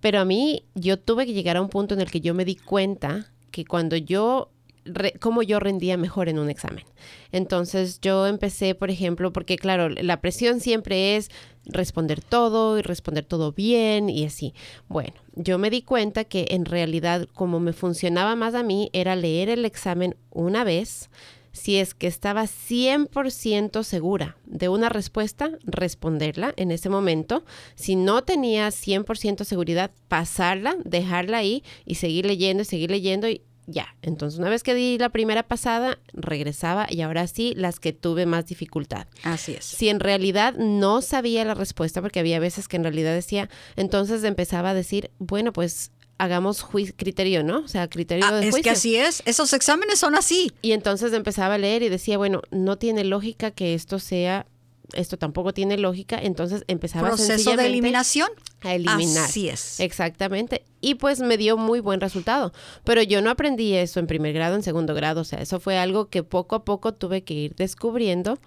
Pero 0.00 0.20
a 0.20 0.24
mí, 0.24 0.64
yo 0.74 0.98
tuve 0.98 1.26
que 1.26 1.32
llegar 1.32 1.56
a 1.56 1.62
un 1.62 1.68
punto 1.68 1.94
en 1.94 2.00
el 2.00 2.10
que 2.10 2.20
yo 2.20 2.34
me 2.34 2.44
di 2.44 2.56
cuenta 2.56 3.32
que 3.50 3.64
cuando 3.64 3.96
yo 3.96 4.50
Re, 4.86 5.14
cómo 5.20 5.42
yo 5.42 5.60
rendía 5.60 5.96
mejor 5.96 6.28
en 6.28 6.38
un 6.38 6.48
examen. 6.48 6.84
Entonces 7.32 8.00
yo 8.00 8.26
empecé, 8.26 8.74
por 8.74 8.90
ejemplo, 8.90 9.32
porque 9.32 9.56
claro, 9.56 9.88
la 9.88 10.20
presión 10.20 10.60
siempre 10.60 11.16
es 11.16 11.30
responder 11.64 12.22
todo 12.22 12.78
y 12.78 12.82
responder 12.82 13.24
todo 13.24 13.52
bien 13.52 14.08
y 14.08 14.24
así. 14.24 14.54
Bueno, 14.88 15.14
yo 15.34 15.58
me 15.58 15.70
di 15.70 15.82
cuenta 15.82 16.24
que 16.24 16.46
en 16.50 16.64
realidad 16.64 17.28
como 17.34 17.60
me 17.60 17.72
funcionaba 17.72 18.36
más 18.36 18.54
a 18.54 18.62
mí 18.62 18.90
era 18.92 19.16
leer 19.16 19.48
el 19.48 19.64
examen 19.64 20.16
una 20.30 20.64
vez, 20.64 21.10
si 21.56 21.78
es 21.78 21.94
que 21.94 22.06
estaba 22.06 22.44
100% 22.44 23.82
segura 23.82 24.36
de 24.44 24.68
una 24.68 24.90
respuesta, 24.90 25.50
responderla 25.64 26.52
en 26.56 26.70
ese 26.70 26.90
momento. 26.90 27.44
Si 27.76 27.96
no 27.96 28.24
tenía 28.24 28.68
100% 28.68 29.42
seguridad, 29.44 29.90
pasarla, 30.08 30.76
dejarla 30.84 31.38
ahí 31.38 31.64
y 31.86 31.94
seguir 31.94 32.26
leyendo 32.26 32.62
y 32.62 32.66
seguir 32.66 32.90
leyendo 32.90 33.26
y 33.28 33.40
ya, 33.66 33.96
entonces 34.02 34.38
una 34.38 34.48
vez 34.48 34.62
que 34.62 34.74
di 34.74 34.96
la 34.98 35.08
primera 35.08 35.42
pasada, 35.42 35.98
regresaba 36.12 36.86
y 36.88 37.00
ahora 37.00 37.26
sí 37.26 37.54
las 37.56 37.80
que 37.80 37.92
tuve 37.92 38.26
más 38.26 38.46
dificultad. 38.46 39.06
Así 39.22 39.52
es. 39.52 39.64
Si 39.64 39.88
en 39.88 40.00
realidad 40.00 40.54
no 40.54 41.02
sabía 41.02 41.44
la 41.44 41.54
respuesta, 41.54 42.00
porque 42.00 42.20
había 42.20 42.38
veces 42.38 42.68
que 42.68 42.76
en 42.76 42.84
realidad 42.84 43.12
decía, 43.12 43.48
entonces 43.74 44.22
empezaba 44.24 44.70
a 44.70 44.74
decir, 44.74 45.10
bueno, 45.18 45.52
pues 45.52 45.90
hagamos 46.18 46.64
criterio, 46.96 47.42
¿no? 47.42 47.58
O 47.60 47.68
sea, 47.68 47.88
criterio 47.88 48.24
ah, 48.26 48.32
de 48.32 48.48
es 48.48 48.56
que 48.56 48.70
así 48.70 48.96
es, 48.96 49.22
esos 49.26 49.52
exámenes 49.52 49.98
son 49.98 50.14
así. 50.14 50.52
Y 50.62 50.72
entonces 50.72 51.12
empezaba 51.12 51.54
a 51.54 51.58
leer 51.58 51.82
y 51.82 51.88
decía, 51.88 52.16
bueno, 52.18 52.42
no 52.50 52.78
tiene 52.78 53.04
lógica 53.04 53.50
que 53.50 53.74
esto 53.74 53.98
sea 53.98 54.46
esto 54.94 55.16
tampoco 55.16 55.52
tiene 55.52 55.76
lógica, 55.78 56.18
entonces 56.20 56.64
empezaba 56.68 57.08
proceso 57.08 57.56
de 57.56 57.66
eliminación 57.66 58.28
a 58.62 58.74
eliminar. 58.74 59.24
Así 59.24 59.48
es. 59.48 59.80
Exactamente. 59.80 60.64
Y 60.80 60.94
pues 60.96 61.20
me 61.20 61.36
dio 61.36 61.56
muy 61.56 61.80
buen 61.80 62.00
resultado, 62.00 62.52
pero 62.84 63.02
yo 63.02 63.22
no 63.22 63.30
aprendí 63.30 63.74
eso 63.74 64.00
en 64.00 64.06
primer 64.06 64.32
grado, 64.32 64.54
en 64.56 64.62
segundo 64.62 64.94
grado, 64.94 65.22
o 65.22 65.24
sea, 65.24 65.40
eso 65.40 65.60
fue 65.60 65.78
algo 65.78 66.08
que 66.08 66.22
poco 66.22 66.56
a 66.56 66.64
poco 66.64 66.94
tuve 66.94 67.22
que 67.22 67.34
ir 67.34 67.54
descubriendo 67.56 68.38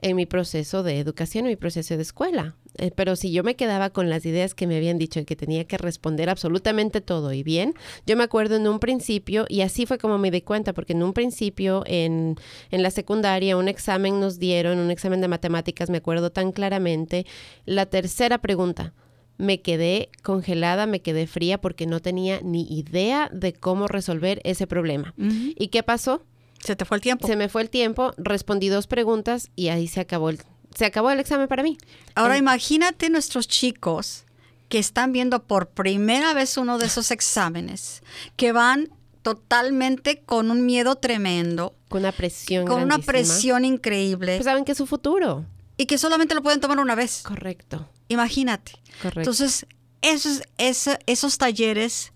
en 0.00 0.16
mi 0.16 0.26
proceso 0.26 0.82
de 0.82 0.98
educación, 0.98 1.46
en 1.46 1.50
mi 1.50 1.56
proceso 1.56 1.96
de 1.96 2.02
escuela. 2.02 2.54
Eh, 2.76 2.92
pero 2.94 3.16
si 3.16 3.32
yo 3.32 3.42
me 3.42 3.56
quedaba 3.56 3.90
con 3.90 4.08
las 4.08 4.24
ideas 4.24 4.54
que 4.54 4.66
me 4.66 4.76
habían 4.76 4.98
dicho 4.98 5.24
que 5.24 5.36
tenía 5.36 5.64
que 5.64 5.78
responder 5.78 6.30
absolutamente 6.30 7.00
todo 7.00 7.32
y 7.32 7.42
bien, 7.42 7.74
yo 8.06 8.16
me 8.16 8.24
acuerdo 8.24 8.56
en 8.56 8.68
un 8.68 8.78
principio, 8.78 9.46
y 9.48 9.62
así 9.62 9.86
fue 9.86 9.98
como 9.98 10.18
me 10.18 10.30
di 10.30 10.42
cuenta, 10.42 10.72
porque 10.72 10.92
en 10.92 11.02
un 11.02 11.12
principio 11.12 11.82
en, 11.86 12.36
en 12.70 12.82
la 12.82 12.90
secundaria 12.90 13.56
un 13.56 13.68
examen 13.68 14.20
nos 14.20 14.38
dieron, 14.38 14.78
un 14.78 14.90
examen 14.90 15.20
de 15.20 15.28
matemáticas, 15.28 15.90
me 15.90 15.98
acuerdo 15.98 16.30
tan 16.30 16.52
claramente, 16.52 17.26
la 17.66 17.86
tercera 17.86 18.38
pregunta. 18.38 18.94
Me 19.38 19.60
quedé 19.62 20.08
congelada, 20.24 20.86
me 20.86 21.00
quedé 21.00 21.28
fría 21.28 21.60
porque 21.60 21.86
no 21.86 22.00
tenía 22.00 22.40
ni 22.42 22.62
idea 22.76 23.30
de 23.32 23.52
cómo 23.52 23.86
resolver 23.86 24.40
ese 24.42 24.66
problema. 24.66 25.14
Uh 25.16 25.22
-huh. 25.22 25.54
¿Y 25.56 25.68
qué 25.68 25.84
pasó? 25.84 26.22
Se 26.64 26.76
te 26.76 26.84
fue 26.84 26.96
el 26.96 27.00
tiempo. 27.00 27.26
Se 27.26 27.36
me 27.36 27.48
fue 27.48 27.62
el 27.62 27.70
tiempo, 27.70 28.12
respondí 28.16 28.68
dos 28.68 28.86
preguntas 28.86 29.50
y 29.56 29.68
ahí 29.68 29.88
se 29.88 30.00
acabó 30.00 30.30
el, 30.30 30.40
se 30.74 30.84
acabó 30.84 31.10
el 31.10 31.20
examen 31.20 31.48
para 31.48 31.62
mí. 31.62 31.78
Ahora 32.14 32.36
eh, 32.36 32.38
imagínate 32.38 33.10
nuestros 33.10 33.48
chicos 33.48 34.24
que 34.68 34.78
están 34.78 35.12
viendo 35.12 35.44
por 35.44 35.68
primera 35.70 36.34
vez 36.34 36.56
uno 36.56 36.78
de 36.78 36.86
esos 36.86 37.10
exámenes, 37.10 38.02
que 38.36 38.52
van 38.52 38.90
totalmente 39.22 40.20
con 40.20 40.50
un 40.50 40.66
miedo 40.66 40.96
tremendo. 40.96 41.74
Con 41.88 42.00
una 42.00 42.12
presión 42.12 42.66
Con 42.66 42.82
una 42.82 42.98
presión 42.98 43.64
increíble. 43.64 44.36
Pues 44.36 44.44
saben 44.44 44.64
que 44.64 44.72
es 44.72 44.78
su 44.78 44.86
futuro. 44.86 45.46
Y 45.76 45.86
que 45.86 45.96
solamente 45.96 46.34
lo 46.34 46.42
pueden 46.42 46.60
tomar 46.60 46.78
una 46.78 46.94
vez. 46.94 47.22
Correcto. 47.22 47.88
Imagínate. 48.08 48.72
Correcto. 49.00 49.20
Entonces, 49.20 49.66
esos, 50.02 50.42
esos, 50.58 50.96
esos 51.06 51.38
talleres 51.38 52.12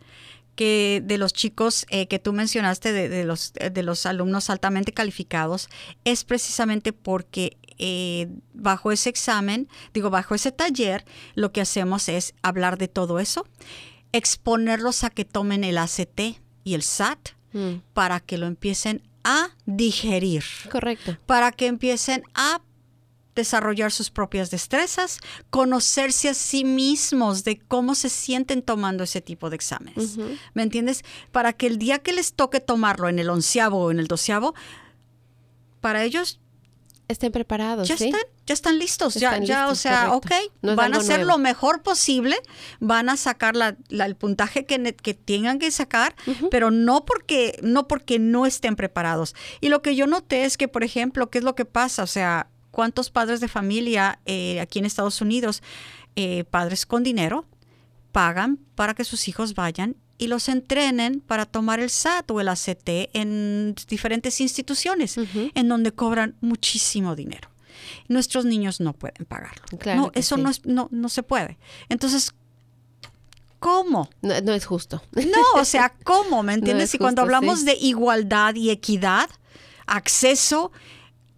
que 0.54 1.02
de 1.04 1.18
los 1.18 1.32
chicos 1.32 1.86
eh, 1.90 2.06
que 2.06 2.18
tú 2.18 2.32
mencionaste, 2.32 2.92
de, 2.92 3.08
de 3.08 3.24
los, 3.24 3.52
de 3.52 3.82
los 3.82 4.06
alumnos 4.06 4.50
altamente 4.50 4.92
calificados, 4.92 5.68
es 6.04 6.24
precisamente 6.24 6.92
porque 6.92 7.56
eh, 7.78 8.28
bajo 8.52 8.92
ese 8.92 9.08
examen, 9.10 9.68
digo, 9.94 10.10
bajo 10.10 10.34
ese 10.34 10.52
taller, 10.52 11.04
lo 11.34 11.52
que 11.52 11.60
hacemos 11.60 12.08
es 12.08 12.34
hablar 12.42 12.78
de 12.78 12.88
todo 12.88 13.18
eso, 13.18 13.46
exponerlos 14.12 15.04
a 15.04 15.10
que 15.10 15.24
tomen 15.24 15.64
el 15.64 15.78
ACT 15.78 16.20
y 16.64 16.74
el 16.74 16.82
SAT 16.82 17.30
Mm, 17.52 17.82
para 17.92 18.20
que 18.20 18.38
lo 18.38 18.46
empiecen 18.46 19.02
a 19.24 19.50
digerir, 19.66 20.42
correcto. 20.70 21.16
para 21.26 21.52
que 21.52 21.66
empiecen 21.66 22.22
a 22.34 22.62
desarrollar 23.34 23.90
sus 23.92 24.10
propias 24.10 24.50
destrezas, 24.50 25.18
conocerse 25.50 26.28
a 26.28 26.34
sí 26.34 26.64
mismos 26.64 27.44
de 27.44 27.58
cómo 27.58 27.94
se 27.94 28.08
sienten 28.10 28.60
tomando 28.62 29.04
ese 29.04 29.20
tipo 29.20 29.48
de 29.50 29.56
exámenes. 29.56 30.16
¿Me 30.54 30.62
entiendes? 30.62 31.02
Para 31.30 31.52
que 31.52 31.66
el 31.66 31.78
día 31.78 31.98
que 32.00 32.12
les 32.12 32.34
toque 32.34 32.60
tomarlo 32.60 33.08
en 33.08 33.18
el 33.18 33.30
onceavo 33.30 33.78
o 33.84 33.90
en 33.90 33.98
el 33.98 34.06
doceavo, 34.06 34.54
para 35.80 36.04
ellos 36.04 36.38
Estén 37.08 37.32
preparados, 37.32 37.88
ya 37.88 37.96
¿sí? 37.98 38.06
están, 38.06 38.20
ya 38.46 38.54
están 38.54 38.78
listos, 38.78 39.14
ya, 39.14 39.68
o 39.68 39.74
sea, 39.74 40.06
correcto. 40.08 40.16
ok, 40.46 40.52
No 40.62 40.76
van 40.76 40.94
a 40.94 40.98
hacer 40.98 41.16
nuevo. 41.18 41.32
lo 41.32 41.38
mejor 41.38 41.82
posible, 41.82 42.36
van 42.80 43.10
a 43.10 43.18
sacar 43.18 43.54
la- 43.54 43.76
la- 43.88 44.06
el 44.06 44.14
puntaje 44.16 44.64
que, 44.64 44.94
que 44.94 45.12
tengan 45.12 45.58
que 45.58 45.70
sacar, 45.72 46.14
pero 46.50 46.70
no 46.70 47.04
porque, 47.04 47.58
no 47.62 47.86
porque 47.86 48.18
no 48.18 48.46
estén 48.46 48.76
preparados. 48.76 49.34
Y 49.60 49.68
lo 49.68 49.82
que 49.82 49.94
yo 49.94 50.06
noté 50.06 50.44
es 50.44 50.56
que, 50.56 50.68
por 50.68 50.84
ejemplo, 50.84 51.28
¿qué 51.28 51.38
es 51.38 51.44
lo 51.44 51.54
que 51.54 51.64
pasa? 51.66 52.02
O 52.02 52.06
sea, 52.06 52.48
¿cuántos 52.72 53.10
padres 53.10 53.38
de 53.40 53.46
familia 53.46 54.18
eh, 54.26 54.58
aquí 54.60 54.80
en 54.80 54.86
Estados 54.86 55.20
Unidos, 55.20 55.62
eh, 56.16 56.42
padres 56.50 56.84
con 56.84 57.04
dinero, 57.04 57.46
pagan 58.10 58.58
para 58.74 58.94
que 58.94 59.04
sus 59.04 59.28
hijos 59.28 59.54
vayan 59.54 59.94
y 60.18 60.26
los 60.26 60.48
entrenen 60.48 61.20
para 61.20 61.46
tomar 61.46 61.78
el 61.80 61.90
SAT 61.90 62.30
o 62.32 62.40
el 62.40 62.48
ACT 62.48 62.88
en 63.14 63.74
diferentes 63.88 64.40
instituciones 64.40 65.16
en 65.54 65.68
donde 65.68 65.92
cobran 65.92 66.34
muchísimo 66.40 67.14
dinero. 67.16 67.48
Nuestros 68.08 68.44
niños 68.44 68.80
no 68.80 68.92
pueden 68.92 69.24
pagarlo. 69.26 69.64
Claro 69.78 70.00
no, 70.00 70.10
eso 70.14 70.36
sí. 70.36 70.42
no, 70.42 70.50
es- 70.50 70.64
no, 70.66 70.88
no 70.92 71.08
se 71.08 71.22
puede. 71.22 71.58
Entonces, 71.88 72.34
¿cómo? 73.58 74.08
No, 74.20 74.40
no 74.40 74.52
es 74.52 74.66
justo. 74.66 75.02
No, 75.12 75.60
o 75.60 75.64
sea, 75.64 75.94
¿cómo? 76.04 76.42
¿Me 76.42 76.54
entiendes? 76.58 76.90
es 76.90 76.94
y 76.94 76.98
cuando 76.98 77.22
hablamos 77.22 77.60
sí. 77.60 77.66
de 77.66 77.74
igualdad 77.74 78.54
y 78.54 78.70
equidad, 78.70 79.28
acceso, 79.86 80.70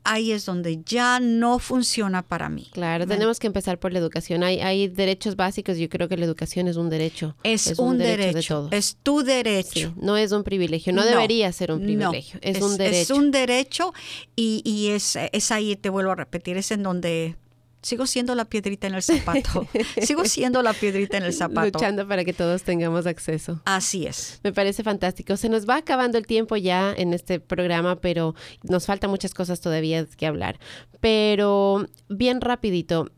ahí 0.05 0.33
es 0.33 0.45
donde 0.45 0.83
ya 0.85 1.19
no 1.21 1.59
funciona 1.59 2.23
para 2.23 2.49
mí. 2.49 2.69
Claro, 2.73 3.07
tenemos 3.07 3.39
que 3.39 3.47
empezar 3.47 3.79
por 3.79 3.93
la 3.93 3.99
educación. 3.99 4.43
Hay, 4.43 4.61
hay 4.61 4.89
derechos 4.89 5.37
básicos. 5.37 5.79
Yo 5.79 5.89
creo 5.89 6.09
que 6.09 6.17
la 6.17 6.25
educación 6.25 6.69
es 6.69 6.77
un 6.77 6.91
derecho. 6.91 7.35
Es, 7.43 7.79
un, 7.79 7.99
derecho, 7.99 8.37
de 8.37 8.43
todos. 8.43 8.73
es 8.73 8.97
tu 9.03 9.21
Sí, 9.21 9.27
derecho. 9.27 9.95
no 9.97 10.17
es 10.17 10.33
un 10.33 10.45
privilegio. 10.45 10.93
No, 10.93 11.03
No, 11.03 11.09
debería 11.09 11.51
ser 11.53 11.73
un 11.73 11.81
no, 11.81 11.85
privilegio. 11.87 12.39
es, 12.43 12.61
un 12.61 12.77
derecho. 12.77 12.97
Es 13.01 13.11
un 13.11 13.31
derecho 13.31 13.93
y, 14.37 14.61
y 14.65 14.89
es, 14.89 15.17
es 15.33 15.51
ahí, 15.51 15.77
te 15.77 15.89
vuelvo 15.89 16.13
a 16.13 16.17
repetir, 16.17 16.57
es 16.57 16.71
en 16.71 16.83
donde 16.83 17.37
sigo 17.85 18.07
siendo 18.07 18.35
la 18.35 18.45
piedrita 18.47 18.87
en 18.87 18.95
el 18.95 19.03
zapato. 19.03 19.67
sigo 20.03 20.25
siendo 20.25 20.63
la 20.63 20.73
piedrita 20.73 21.19
en 21.19 21.25
el 21.25 21.33
zapato. 21.33 21.79
Luchando 21.79 22.09
para 22.09 22.25
que 22.25 22.33
todos 22.33 22.63
tengamos 22.63 23.07
acceso. 23.07 23.61
Así 23.65 24.07
es. 24.07 24.41
Me 24.43 24.53
parece 24.53 24.83
fantástico. 24.83 25.37
Se 25.37 25.49
nos 25.49 25.69
va 25.69 25.77
acabando 25.77 26.19
el 26.19 26.27
tiempo 26.27 26.57
ya 26.57 26.93
en 26.97 27.15
este 27.15 27.41
programa, 27.41 28.01
pero 28.01 28.35
nos 28.63 28.87
faltan 28.87 29.11
muchas 29.11 29.35
cosas 29.35 29.61
todavía 29.61 30.05
que 30.07 30.27
hablar. 30.27 30.59
Pero 31.01 31.87
bien 32.09 32.41
rapidito, 32.41 33.11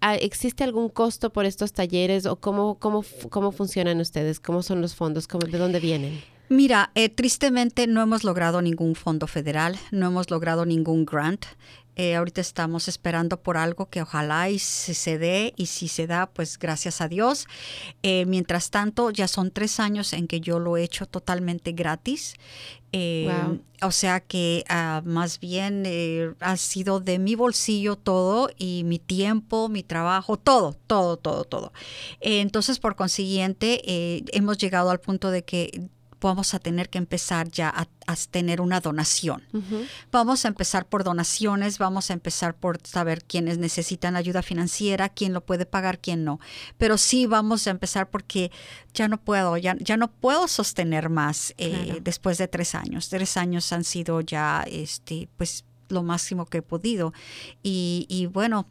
¿ah, 0.00 0.16
¿existe 0.16 0.64
algún 0.64 0.88
costo 0.88 1.30
por 1.32 1.46
estos 1.46 1.72
talleres 1.72 2.26
o 2.26 2.36
cómo, 2.36 2.78
cómo, 2.78 3.04
cómo 3.30 3.52
funcionan 3.52 4.00
ustedes? 4.00 4.40
¿Cómo 4.40 4.62
son 4.62 4.82
los 4.82 4.94
fondos? 4.94 5.28
¿Cómo, 5.28 5.46
¿De 5.46 5.58
dónde 5.58 5.80
vienen? 5.80 6.20
Mira, 6.50 6.90
eh, 6.94 7.10
tristemente 7.10 7.86
no 7.86 8.00
hemos 8.00 8.24
logrado 8.24 8.62
ningún 8.62 8.94
fondo 8.94 9.26
federal, 9.26 9.78
no 9.90 10.06
hemos 10.06 10.30
logrado 10.30 10.64
ningún 10.64 11.04
grant. 11.04 11.44
Eh, 11.98 12.14
ahorita 12.14 12.40
estamos 12.40 12.86
esperando 12.86 13.42
por 13.42 13.56
algo 13.56 13.86
que 13.90 14.02
ojalá 14.02 14.48
y 14.50 14.60
se, 14.60 14.94
se 14.94 15.18
dé 15.18 15.52
y 15.56 15.66
si 15.66 15.88
se 15.88 16.06
da, 16.06 16.26
pues 16.26 16.56
gracias 16.56 17.00
a 17.00 17.08
Dios. 17.08 17.48
Eh, 18.04 18.24
mientras 18.24 18.70
tanto, 18.70 19.10
ya 19.10 19.26
son 19.26 19.50
tres 19.50 19.80
años 19.80 20.12
en 20.12 20.28
que 20.28 20.40
yo 20.40 20.60
lo 20.60 20.76
he 20.76 20.84
hecho 20.84 21.06
totalmente 21.06 21.72
gratis. 21.72 22.34
Eh, 22.92 23.28
Wow. 23.28 23.60
O 23.82 23.92
sea 23.92 24.20
que 24.20 24.64
ah, 24.68 25.02
más 25.04 25.38
bien 25.38 25.84
ha 26.40 26.56
sido 26.56 27.00
de 27.00 27.18
mi 27.18 27.34
bolsillo 27.34 27.96
todo 27.96 28.50
y 28.56 28.82
mi 28.84 28.98
tiempo, 28.98 29.68
mi 29.68 29.82
trabajo, 29.82 30.36
todo, 30.36 30.74
todo, 30.86 31.16
todo, 31.16 31.44
todo. 31.44 31.72
Entonces, 32.20 32.80
por 32.80 32.96
consiguiente, 32.96 33.82
hemos 34.36 34.58
llegado 34.58 34.90
al 34.90 34.98
punto 34.98 35.30
de 35.30 35.44
que 35.44 35.88
vamos 36.20 36.54
a 36.54 36.58
tener 36.58 36.88
que 36.88 36.98
empezar 36.98 37.48
ya 37.50 37.68
a, 37.68 37.86
a 38.06 38.16
tener 38.30 38.60
una 38.60 38.80
donación. 38.80 39.42
Vamos 40.10 40.44
a 40.44 40.48
empezar 40.48 40.86
por 40.88 41.04
donaciones, 41.04 41.78
vamos 41.78 42.10
a 42.10 42.12
empezar 42.14 42.54
por 42.54 42.78
saber 42.84 43.24
quiénes 43.24 43.58
necesitan 43.58 44.16
ayuda 44.16 44.42
financiera, 44.42 45.08
quién 45.08 45.32
lo 45.32 45.44
puede 45.44 45.66
pagar, 45.66 46.00
quién 46.00 46.24
no. 46.24 46.40
Pero 46.76 46.98
sí 46.98 47.26
vamos 47.26 47.66
a 47.66 47.70
empezar 47.70 48.10
porque 48.10 48.50
ya 48.94 49.08
no 49.08 49.20
puedo, 49.20 49.56
ya, 49.56 49.76
ya 49.78 49.96
no 49.96 50.10
puedo 50.10 50.48
sostener 50.48 51.08
más 51.08 51.54
eh, 51.58 51.70
Claro. 51.84 52.00
después 52.02 52.38
de 52.38 52.48
tres 52.48 52.74
años. 52.74 53.08
Tres 53.08 53.36
años 53.36 53.72
han 53.72 53.84
sido 53.84 54.20
ya, 54.20 54.64
este, 54.66 55.28
pues, 55.36 55.64
lo 55.88 56.02
máximo 56.02 56.46
que 56.46 56.58
he 56.58 56.62
podido. 56.62 57.12
Y, 57.62 58.06
y 58.08 58.26
bueno, 58.26 58.66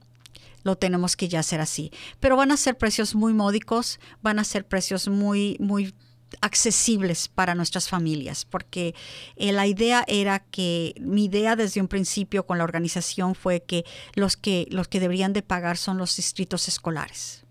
lo 0.64 0.76
tenemos 0.78 1.16
que 1.16 1.28
ya 1.30 1.40
hacer 1.40 1.62
así. 1.62 1.92
Pero 2.20 2.36
van 2.36 2.52
a 2.52 2.58
ser 2.58 2.78
precios 2.78 3.16
muy 3.16 3.34
módicos, 3.34 4.00
van 4.22 4.38
a 4.38 4.44
ser 4.44 4.68
precios 4.68 5.08
muy, 5.08 5.56
muy 5.60 5.94
accesibles 6.42 7.28
para 7.28 7.56
nuestras 7.56 7.90
familias, 7.90 8.46
porque 8.46 8.96
eh, 9.36 9.52
la 9.52 9.68
idea 9.68 10.04
era 10.08 10.40
que, 10.40 10.94
mi 11.00 11.26
idea 11.26 11.56
desde 11.56 11.82
un 11.82 11.88
principio 11.88 12.46
con 12.46 12.58
la 12.58 12.64
organización 12.64 13.36
fue 13.36 13.62
que 13.62 13.86
los 14.14 14.38
que, 14.38 14.68
los 14.70 14.88
que 14.88 15.00
deberían 15.00 15.34
de 15.34 15.42
pagar 15.42 15.78
son 15.78 15.98
los 15.98 16.16
distritos 16.16 16.68
escolares. 16.68 17.44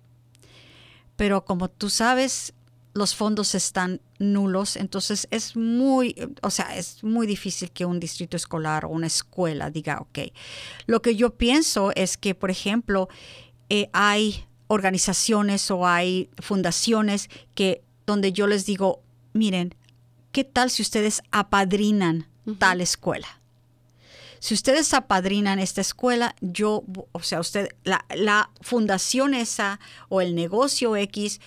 Pero 1.17 1.45
como 1.45 1.69
tú 1.69 1.89
sabes, 1.89 2.53
los 2.93 3.15
fondos 3.15 3.55
están 3.55 4.01
nulos, 4.19 4.77
entonces 4.77 5.29
es 5.31 5.57
muy, 5.57 6.15
o 6.43 6.51
sea, 6.51 6.77
es 6.77 7.05
muy 7.05 7.27
difícil 7.27 7.71
que 7.71 7.85
un 7.85 8.01
distrito 8.01 8.37
escolar 8.37 8.87
o 8.87 8.89
una 8.89 9.07
escuela 9.07 9.71
diga, 9.71 9.99
ok. 10.01 10.33
Lo 10.87 11.03
que 11.03 11.15
yo 11.15 11.37
pienso 11.37 11.93
es 11.95 12.17
que, 12.17 12.35
por 12.35 12.51
ejemplo, 12.51 13.09
eh, 13.69 13.91
hay 13.93 14.47
organizaciones 14.69 15.71
o 15.71 15.87
hay 15.87 16.31
fundaciones 16.39 17.29
que 17.55 17.83
donde 18.07 18.33
yo 18.33 18.47
les 18.47 18.67
digo, 18.67 19.03
miren, 19.33 19.75
¿qué 20.33 20.45
tal 20.45 20.71
si 20.71 20.83
ustedes 20.83 21.23
apadrinan 21.31 22.29
tal 22.59 22.81
escuela? 22.81 23.41
Si 24.39 24.55
ustedes 24.55 24.95
apadrinan 24.95 25.59
esta 25.59 25.81
escuela, 25.81 26.37
yo, 26.41 26.85
o 27.13 27.23
sea, 27.23 27.41
usted, 27.41 27.71
la, 27.85 28.05
la 28.15 28.51
fundación 28.61 29.35
esa 29.35 29.81
o 30.09 30.21
el 30.21 30.35
negocio 30.35 30.95
X 30.95 31.41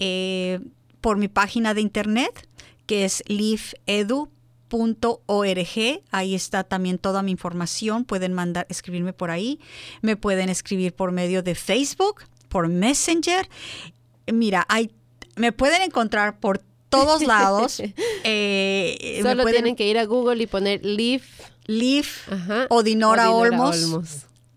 Eh, 0.00 0.60
por 1.00 1.16
mi 1.16 1.28
página 1.28 1.74
de 1.74 1.80
internet, 1.80 2.48
que 2.86 3.04
es 3.04 3.22
leafedu.org. 3.26 4.32
Ahí 6.10 6.34
está 6.34 6.64
también 6.64 6.98
toda 6.98 7.22
mi 7.22 7.30
información. 7.30 8.04
Pueden 8.04 8.32
mandar, 8.32 8.66
escribirme 8.68 9.12
por 9.12 9.30
ahí. 9.30 9.60
Me 10.02 10.16
pueden 10.16 10.48
escribir 10.48 10.94
por 10.94 11.12
medio 11.12 11.42
de 11.42 11.54
Facebook, 11.54 12.22
por 12.48 12.68
Messenger. 12.68 13.48
Mira, 14.32 14.66
me 15.36 15.52
pueden 15.52 15.82
encontrar 15.82 16.40
por 16.40 16.60
todos 16.94 17.22
lados. 17.26 17.80
Eh, 18.24 19.20
Solo 19.22 19.42
pueden- 19.42 19.56
tienen 19.62 19.76
que 19.76 19.86
ir 19.88 19.98
a 19.98 20.04
Google 20.04 20.42
y 20.42 20.46
poner 20.46 20.84
Leaf 20.84 21.22
Leaf 21.66 22.30
ajá, 22.30 22.66
o 22.68 22.82
Dinora, 22.82 23.30
Olmos, 23.30 23.76
Olmos. 23.82 24.08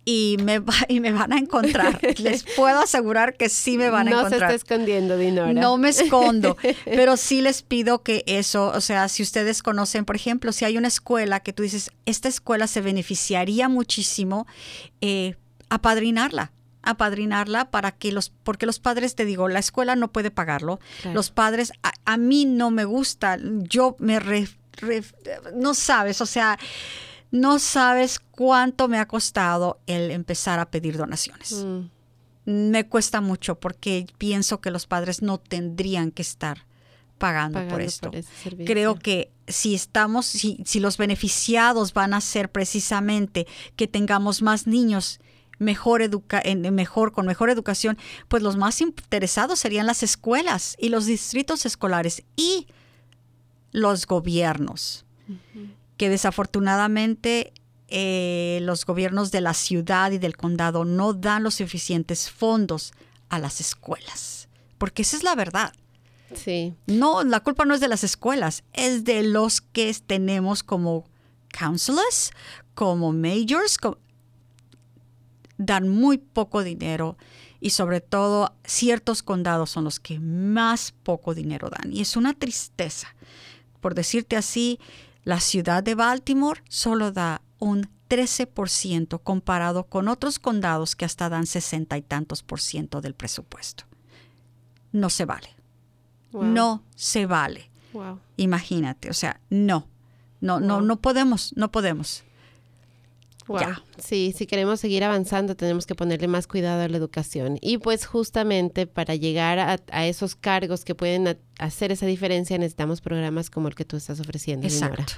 y 0.03 0.35
me, 0.43 0.59
va- 0.59 0.73
y 0.89 0.99
me 0.99 1.13
van 1.13 1.31
a 1.31 1.37
encontrar. 1.37 1.99
Les 2.17 2.43
puedo 2.43 2.79
asegurar 2.81 3.35
que 3.37 3.47
sí 3.47 3.77
me 3.77 3.89
van 3.89 4.07
a 4.09 4.11
no 4.11 4.17
se 4.21 4.25
encontrar. 4.27 4.51
está 4.51 4.55
escondiendo, 4.55 5.17
Dinora. 5.17 5.53
No 5.53 5.77
me 5.77 5.87
escondo, 5.89 6.57
pero 6.85 7.15
sí 7.15 7.41
les 7.41 7.61
pido 7.61 8.03
que 8.03 8.23
eso, 8.27 8.73
o 8.75 8.81
sea, 8.81 9.07
si 9.07 9.23
ustedes 9.23 9.63
conocen, 9.63 10.03
por 10.03 10.17
ejemplo, 10.17 10.51
si 10.51 10.65
hay 10.65 10.77
una 10.77 10.89
escuela 10.89 11.39
que 11.39 11.53
tú 11.53 11.63
dices, 11.63 11.91
esta 12.05 12.27
escuela 12.27 12.67
se 12.67 12.81
beneficiaría 12.81 13.69
muchísimo, 13.69 14.47
eh, 14.99 15.35
apadrinarla 15.69 16.51
apadrinarla 16.89 17.69
para 17.71 17.91
que 17.91 18.11
los, 18.11 18.29
porque 18.29 18.65
los 18.65 18.79
padres, 18.79 19.15
te 19.15 19.25
digo, 19.25 19.47
la 19.47 19.59
escuela 19.59 19.95
no 19.95 20.11
puede 20.11 20.31
pagarlo. 20.31 20.79
Claro. 21.01 21.15
Los 21.15 21.31
padres, 21.31 21.71
a, 21.83 21.91
a 22.05 22.17
mí 22.17 22.45
no 22.45 22.71
me 22.71 22.85
gusta, 22.85 23.37
yo 23.41 23.95
me, 23.99 24.19
re- 24.19 24.49
re- 24.73 25.03
no 25.55 25.73
sabes, 25.73 26.21
o 26.21 26.25
sea, 26.25 26.57
no 27.31 27.59
sabes 27.59 28.19
cuánto 28.19 28.87
me 28.87 28.97
ha 28.99 29.07
costado 29.07 29.79
el 29.85 30.11
empezar 30.11 30.59
a 30.59 30.69
pedir 30.71 30.97
donaciones 30.97 31.65
Mm, 32.45 32.69
me 32.69 32.87
cuesta 32.87 33.19
mucho 33.19 33.59
porque 33.59 34.05
pienso 34.17 34.61
que 34.61 34.71
los 34.71 34.87
padres 34.87 35.21
no 35.21 35.37
tendrían 35.37 36.11
que 36.11 36.21
estar 36.21 36.65
pagando, 37.17 37.55
pagando 37.55 37.73
por 37.73 37.81
esto. 37.81 38.09
Creo 38.65 38.95
que 38.95 39.31
si 39.49 39.75
estamos, 39.75 40.25
si, 40.25 40.63
si 40.65 40.79
los 40.79 40.97
beneficiados 40.97 41.93
van 41.93 42.13
a 42.13 42.21
ser 42.21 42.49
precisamente 42.49 43.47
que 43.75 43.87
tengamos 43.87 44.41
más 44.41 44.65
niños 44.67 45.19
mejor 45.59 46.01
educa 46.01 46.41
en, 46.43 46.61
mejor 46.75 47.11
con 47.11 47.25
mejor 47.25 47.49
educación, 47.49 47.97
pues 48.27 48.43
los 48.43 48.57
más 48.57 48.81
interesados 48.81 49.59
serían 49.59 49.85
las 49.87 50.03
escuelas 50.03 50.75
y 50.79 50.89
los 50.89 51.05
distritos 51.05 51.65
escolares 51.65 52.23
y 52.35 52.67
los 53.71 54.05
gobiernos, 54.07 55.05
que 55.97 56.09
desafortunadamente 56.09 57.53
eh, 57.89 58.59
los 58.63 58.85
gobiernos 58.85 59.31
de 59.31 59.41
la 59.41 59.53
ciudad 59.53 60.11
y 60.11 60.17
del 60.17 60.35
condado 60.37 60.85
no 60.85 61.13
dan 61.13 61.43
los 61.43 61.55
suficientes 61.55 62.29
fondos 62.29 62.93
a 63.29 63.39
las 63.39 63.59
escuelas, 63.61 64.47
porque 64.77 65.01
esa 65.01 65.17
es 65.17 65.23
la 65.23 65.35
verdad. 65.35 65.73
Sí, 66.35 66.73
No, 66.87 67.23
la 67.23 67.39
culpa 67.39 67.63
no 67.63 67.73
es 67.73 67.79
de 67.79 67.87
las 67.87 68.03
escuelas, 68.03 68.63
es 68.73 69.05
de 69.05 69.23
los 69.23 69.61
que 69.61 69.93
tenemos 70.05 70.61
como 70.61 71.05
counselors, 71.57 72.31
como 72.75 73.13
majors, 73.13 73.77
co- 73.77 73.97
dan 75.57 75.89
muy 75.89 76.17
poco 76.17 76.63
dinero 76.63 77.17
y 77.59 77.71
sobre 77.71 78.01
todo 78.01 78.53
ciertos 78.63 79.23
condados 79.23 79.71
son 79.71 79.83
los 79.83 79.99
que 79.99 80.19
más 80.19 80.93
poco 81.03 81.33
dinero 81.33 81.69
dan. 81.69 81.91
Y 81.91 82.01
es 82.01 82.15
una 82.15 82.33
tristeza. 82.33 83.15
Por 83.81 83.95
decirte 83.95 84.35
así, 84.37 84.79
la 85.23 85.39
ciudad 85.39 85.83
de 85.83 85.95
Baltimore 85.95 86.61
solo 86.69 87.11
da 87.11 87.41
un 87.59 87.89
13% 88.09 89.21
comparado 89.23 89.83
con 89.83 90.07
otros 90.07 90.39
condados 90.39 90.95
que 90.95 91.05
hasta 91.05 91.29
dan 91.29 91.45
sesenta 91.47 91.97
y 91.97 92.01
tantos 92.01 92.43
por 92.43 92.61
ciento 92.61 93.01
del 93.01 93.13
presupuesto. 93.15 93.83
No 94.91 95.09
se 95.09 95.25
vale. 95.25 95.49
wow, 96.31 96.43
No 96.43 96.83
se 96.95 97.25
vale. 97.25 97.69
wow. 97.93 98.19
Imagínate, 98.37 99.09
o 99.09 99.13
sea, 99.13 99.39
no. 99.49 99.87
No, 100.39 100.59
no, 100.59 100.81
no 100.81 100.97
podemos, 100.97 101.53
no 101.57 101.71
podemos. 101.71 102.23
Wow. 103.47 103.59
Ya. 103.59 103.81
Sí, 103.97 104.33
si 104.37 104.45
queremos 104.45 104.79
seguir 104.79 105.03
avanzando 105.03 105.55
tenemos 105.55 105.85
que 105.85 105.95
ponerle 105.95 106.27
más 106.27 106.47
cuidado 106.47 106.81
a 106.83 106.87
la 106.87 106.97
educación. 106.97 107.57
Y 107.61 107.77
pues 107.77 108.05
justamente 108.05 108.87
para 108.87 109.15
llegar 109.15 109.57
a, 109.59 109.77
a 109.91 110.05
esos 110.07 110.35
cargos 110.35 110.83
que 110.83 110.95
pueden 110.95 111.27
a- 111.29 111.37
hacer 111.59 111.91
esa 111.91 112.05
diferencia 112.05 112.57
necesitamos 112.57 113.01
programas 113.01 113.49
como 113.49 113.67
el 113.69 113.75
que 113.75 113.85
tú 113.85 113.95
estás 113.97 114.19
ofreciendo. 114.19 114.67
Exacto. 114.67 115.13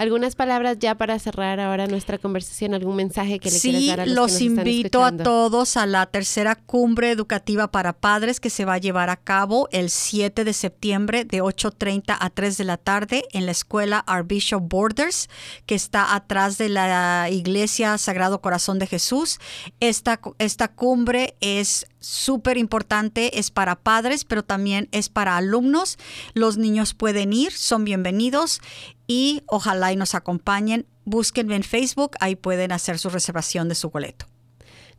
Algunas 0.00 0.34
palabras 0.34 0.78
ya 0.78 0.94
para 0.94 1.18
cerrar 1.18 1.60
ahora 1.60 1.86
nuestra 1.86 2.16
conversación, 2.16 2.72
algún 2.72 2.96
mensaje 2.96 3.38
que 3.38 3.50
le 3.50 3.60
quieras 3.60 3.82
Sí, 3.82 3.86
dar 3.86 4.00
a 4.00 4.06
los, 4.06 4.14
los 4.14 4.26
que 4.28 4.32
nos 4.32 4.40
están 4.40 4.66
invito 4.66 5.04
a 5.04 5.14
todos 5.14 5.76
a 5.76 5.84
la 5.84 6.06
tercera 6.06 6.54
cumbre 6.54 7.10
educativa 7.10 7.70
para 7.70 7.92
padres 7.92 8.40
que 8.40 8.48
se 8.48 8.64
va 8.64 8.72
a 8.72 8.78
llevar 8.78 9.10
a 9.10 9.16
cabo 9.16 9.68
el 9.72 9.90
7 9.90 10.42
de 10.44 10.54
septiembre 10.54 11.26
de 11.26 11.42
8.30 11.42 12.16
a 12.18 12.30
3 12.30 12.56
de 12.56 12.64
la 12.64 12.78
tarde 12.78 13.24
en 13.32 13.44
la 13.44 13.52
escuela 13.52 13.98
Archbishop 13.98 14.66
Borders, 14.66 15.28
que 15.66 15.74
está 15.74 16.14
atrás 16.14 16.56
de 16.56 16.70
la 16.70 17.28
iglesia 17.30 17.98
Sagrado 17.98 18.40
Corazón 18.40 18.78
de 18.78 18.86
Jesús. 18.86 19.38
Esta, 19.80 20.18
esta 20.38 20.68
cumbre 20.68 21.36
es 21.42 21.86
súper 22.00 22.56
importante, 22.56 23.38
es 23.38 23.50
para 23.50 23.76
padres, 23.76 24.24
pero 24.24 24.42
también 24.42 24.88
es 24.92 25.10
para 25.10 25.36
alumnos. 25.36 25.98
Los 26.32 26.56
niños 26.56 26.94
pueden 26.94 27.34
ir, 27.34 27.52
son 27.52 27.84
bienvenidos 27.84 28.62
y 29.10 29.42
ojalá 29.48 29.92
y 29.92 29.96
nos 29.96 30.14
acompañen. 30.14 30.86
Búsquenme 31.04 31.56
en 31.56 31.64
Facebook, 31.64 32.12
ahí 32.20 32.36
pueden 32.36 32.70
hacer 32.70 32.96
su 32.96 33.10
reservación 33.10 33.68
de 33.68 33.74
su 33.74 33.90
boleto. 33.90 34.26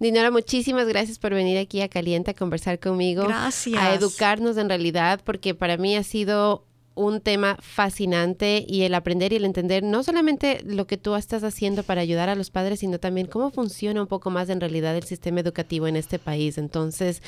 Dinora, 0.02 0.32
muchísimas 0.32 0.86
gracias 0.86 1.18
por 1.18 1.34
venir 1.34 1.58
aquí 1.58 1.80
a 1.80 1.88
Caliente 1.88 2.32
a 2.32 2.34
conversar 2.34 2.78
conmigo. 2.78 3.24
Gracias. 3.24 3.82
A 3.82 3.94
educarnos 3.94 4.58
en 4.58 4.68
realidad, 4.68 5.22
porque 5.24 5.56
para 5.56 5.78
mí 5.78 5.96
ha 5.96 6.04
sido 6.04 6.66
un 6.94 7.22
tema 7.22 7.58
fascinante 7.62 8.66
y 8.68 8.82
el 8.82 8.96
aprender 8.96 9.32
y 9.32 9.38
el 9.38 9.46
entender 9.46 9.82
no 9.82 10.04
solamente 10.04 10.62
lo 10.66 10.88
que 10.88 10.98
tú 10.98 11.16
estás 11.16 11.44
haciendo 11.46 11.84
para 11.84 12.02
ayudar 12.02 12.28
a 12.28 12.36
los 12.36 12.50
padres, 12.50 12.82
sino 12.82 13.00
también 13.00 13.28
cómo 13.28 13.50
funciona 13.50 14.02
un 14.02 14.08
poco 14.08 14.30
más 14.30 14.50
en 14.50 14.60
realidad 14.60 14.96
el 14.98 15.04
sistema 15.04 15.40
educativo 15.40 15.88
en 15.88 15.96
este 15.96 16.20
país. 16.20 16.58
Entonces, 16.58 17.22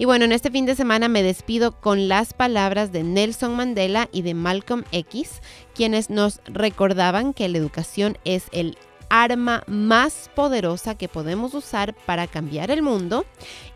Y 0.00 0.04
bueno, 0.04 0.24
en 0.24 0.30
este 0.30 0.52
fin 0.52 0.64
de 0.64 0.76
semana 0.76 1.08
me 1.08 1.24
despido 1.24 1.72
con 1.72 2.06
las 2.06 2.32
palabras 2.32 2.92
de 2.92 3.02
Nelson 3.02 3.56
Mandela 3.56 4.08
y 4.12 4.22
de 4.22 4.32
Malcolm 4.32 4.84
X, 4.92 5.42
quienes 5.74 6.08
nos 6.08 6.40
recordaban 6.44 7.34
que 7.34 7.48
la 7.48 7.58
educación 7.58 8.16
es 8.24 8.44
el 8.52 8.78
arma 9.10 9.64
más 9.66 10.30
poderosa 10.36 10.94
que 10.94 11.08
podemos 11.08 11.52
usar 11.52 11.96
para 12.06 12.28
cambiar 12.28 12.70
el 12.70 12.80
mundo 12.80 13.26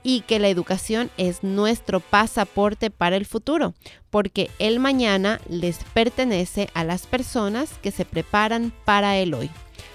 y 0.04 0.20
que 0.20 0.38
la 0.38 0.48
educación 0.48 1.10
es 1.16 1.42
nuestro 1.42 1.98
pasaporte 1.98 2.92
para 2.92 3.16
el 3.16 3.26
futuro, 3.26 3.74
porque 4.08 4.48
el 4.60 4.78
mañana 4.78 5.40
les 5.48 5.78
pertenece 5.92 6.70
a 6.72 6.84
las 6.84 7.08
personas 7.08 7.70
que 7.82 7.90
se 7.90 8.04
preparan 8.04 8.72
para 8.84 9.16
el 9.16 9.34
hoy. 9.34 9.50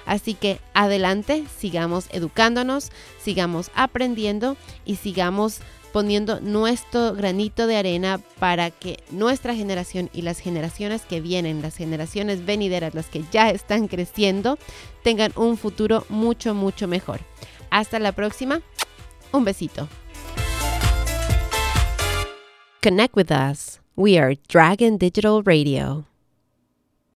Así 0.05 0.33
que 0.33 0.59
adelante, 0.73 1.43
sigamos 1.57 2.07
educándonos, 2.11 2.91
sigamos 3.21 3.71
aprendiendo 3.75 4.55
y 4.85 4.95
sigamos 4.95 5.59
poniendo 5.91 6.39
nuestro 6.39 7.13
granito 7.13 7.67
de 7.67 7.77
arena 7.77 8.19
para 8.39 8.71
que 8.71 8.99
nuestra 9.11 9.55
generación 9.55 10.09
y 10.13 10.21
las 10.21 10.39
generaciones 10.39 11.03
que 11.03 11.21
vienen, 11.21 11.61
las 11.61 11.75
generaciones 11.75 12.45
venideras, 12.45 12.93
las 12.93 13.07
que 13.07 13.23
ya 13.31 13.49
están 13.49 13.87
creciendo, 13.87 14.57
tengan 15.03 15.31
un 15.35 15.57
futuro 15.57 16.05
mucho, 16.09 16.53
mucho 16.53 16.87
mejor. 16.87 17.21
Hasta 17.69 17.99
la 17.99 18.11
próxima. 18.11 18.61
Un 19.31 19.43
besito. 19.43 19.87
Connect 22.81 23.15
with 23.15 23.31
us. 23.31 23.79
We 23.95 24.17
are 24.17 24.37
Dragon 24.47 24.97
Digital 24.97 25.43
Radio. 25.43 26.05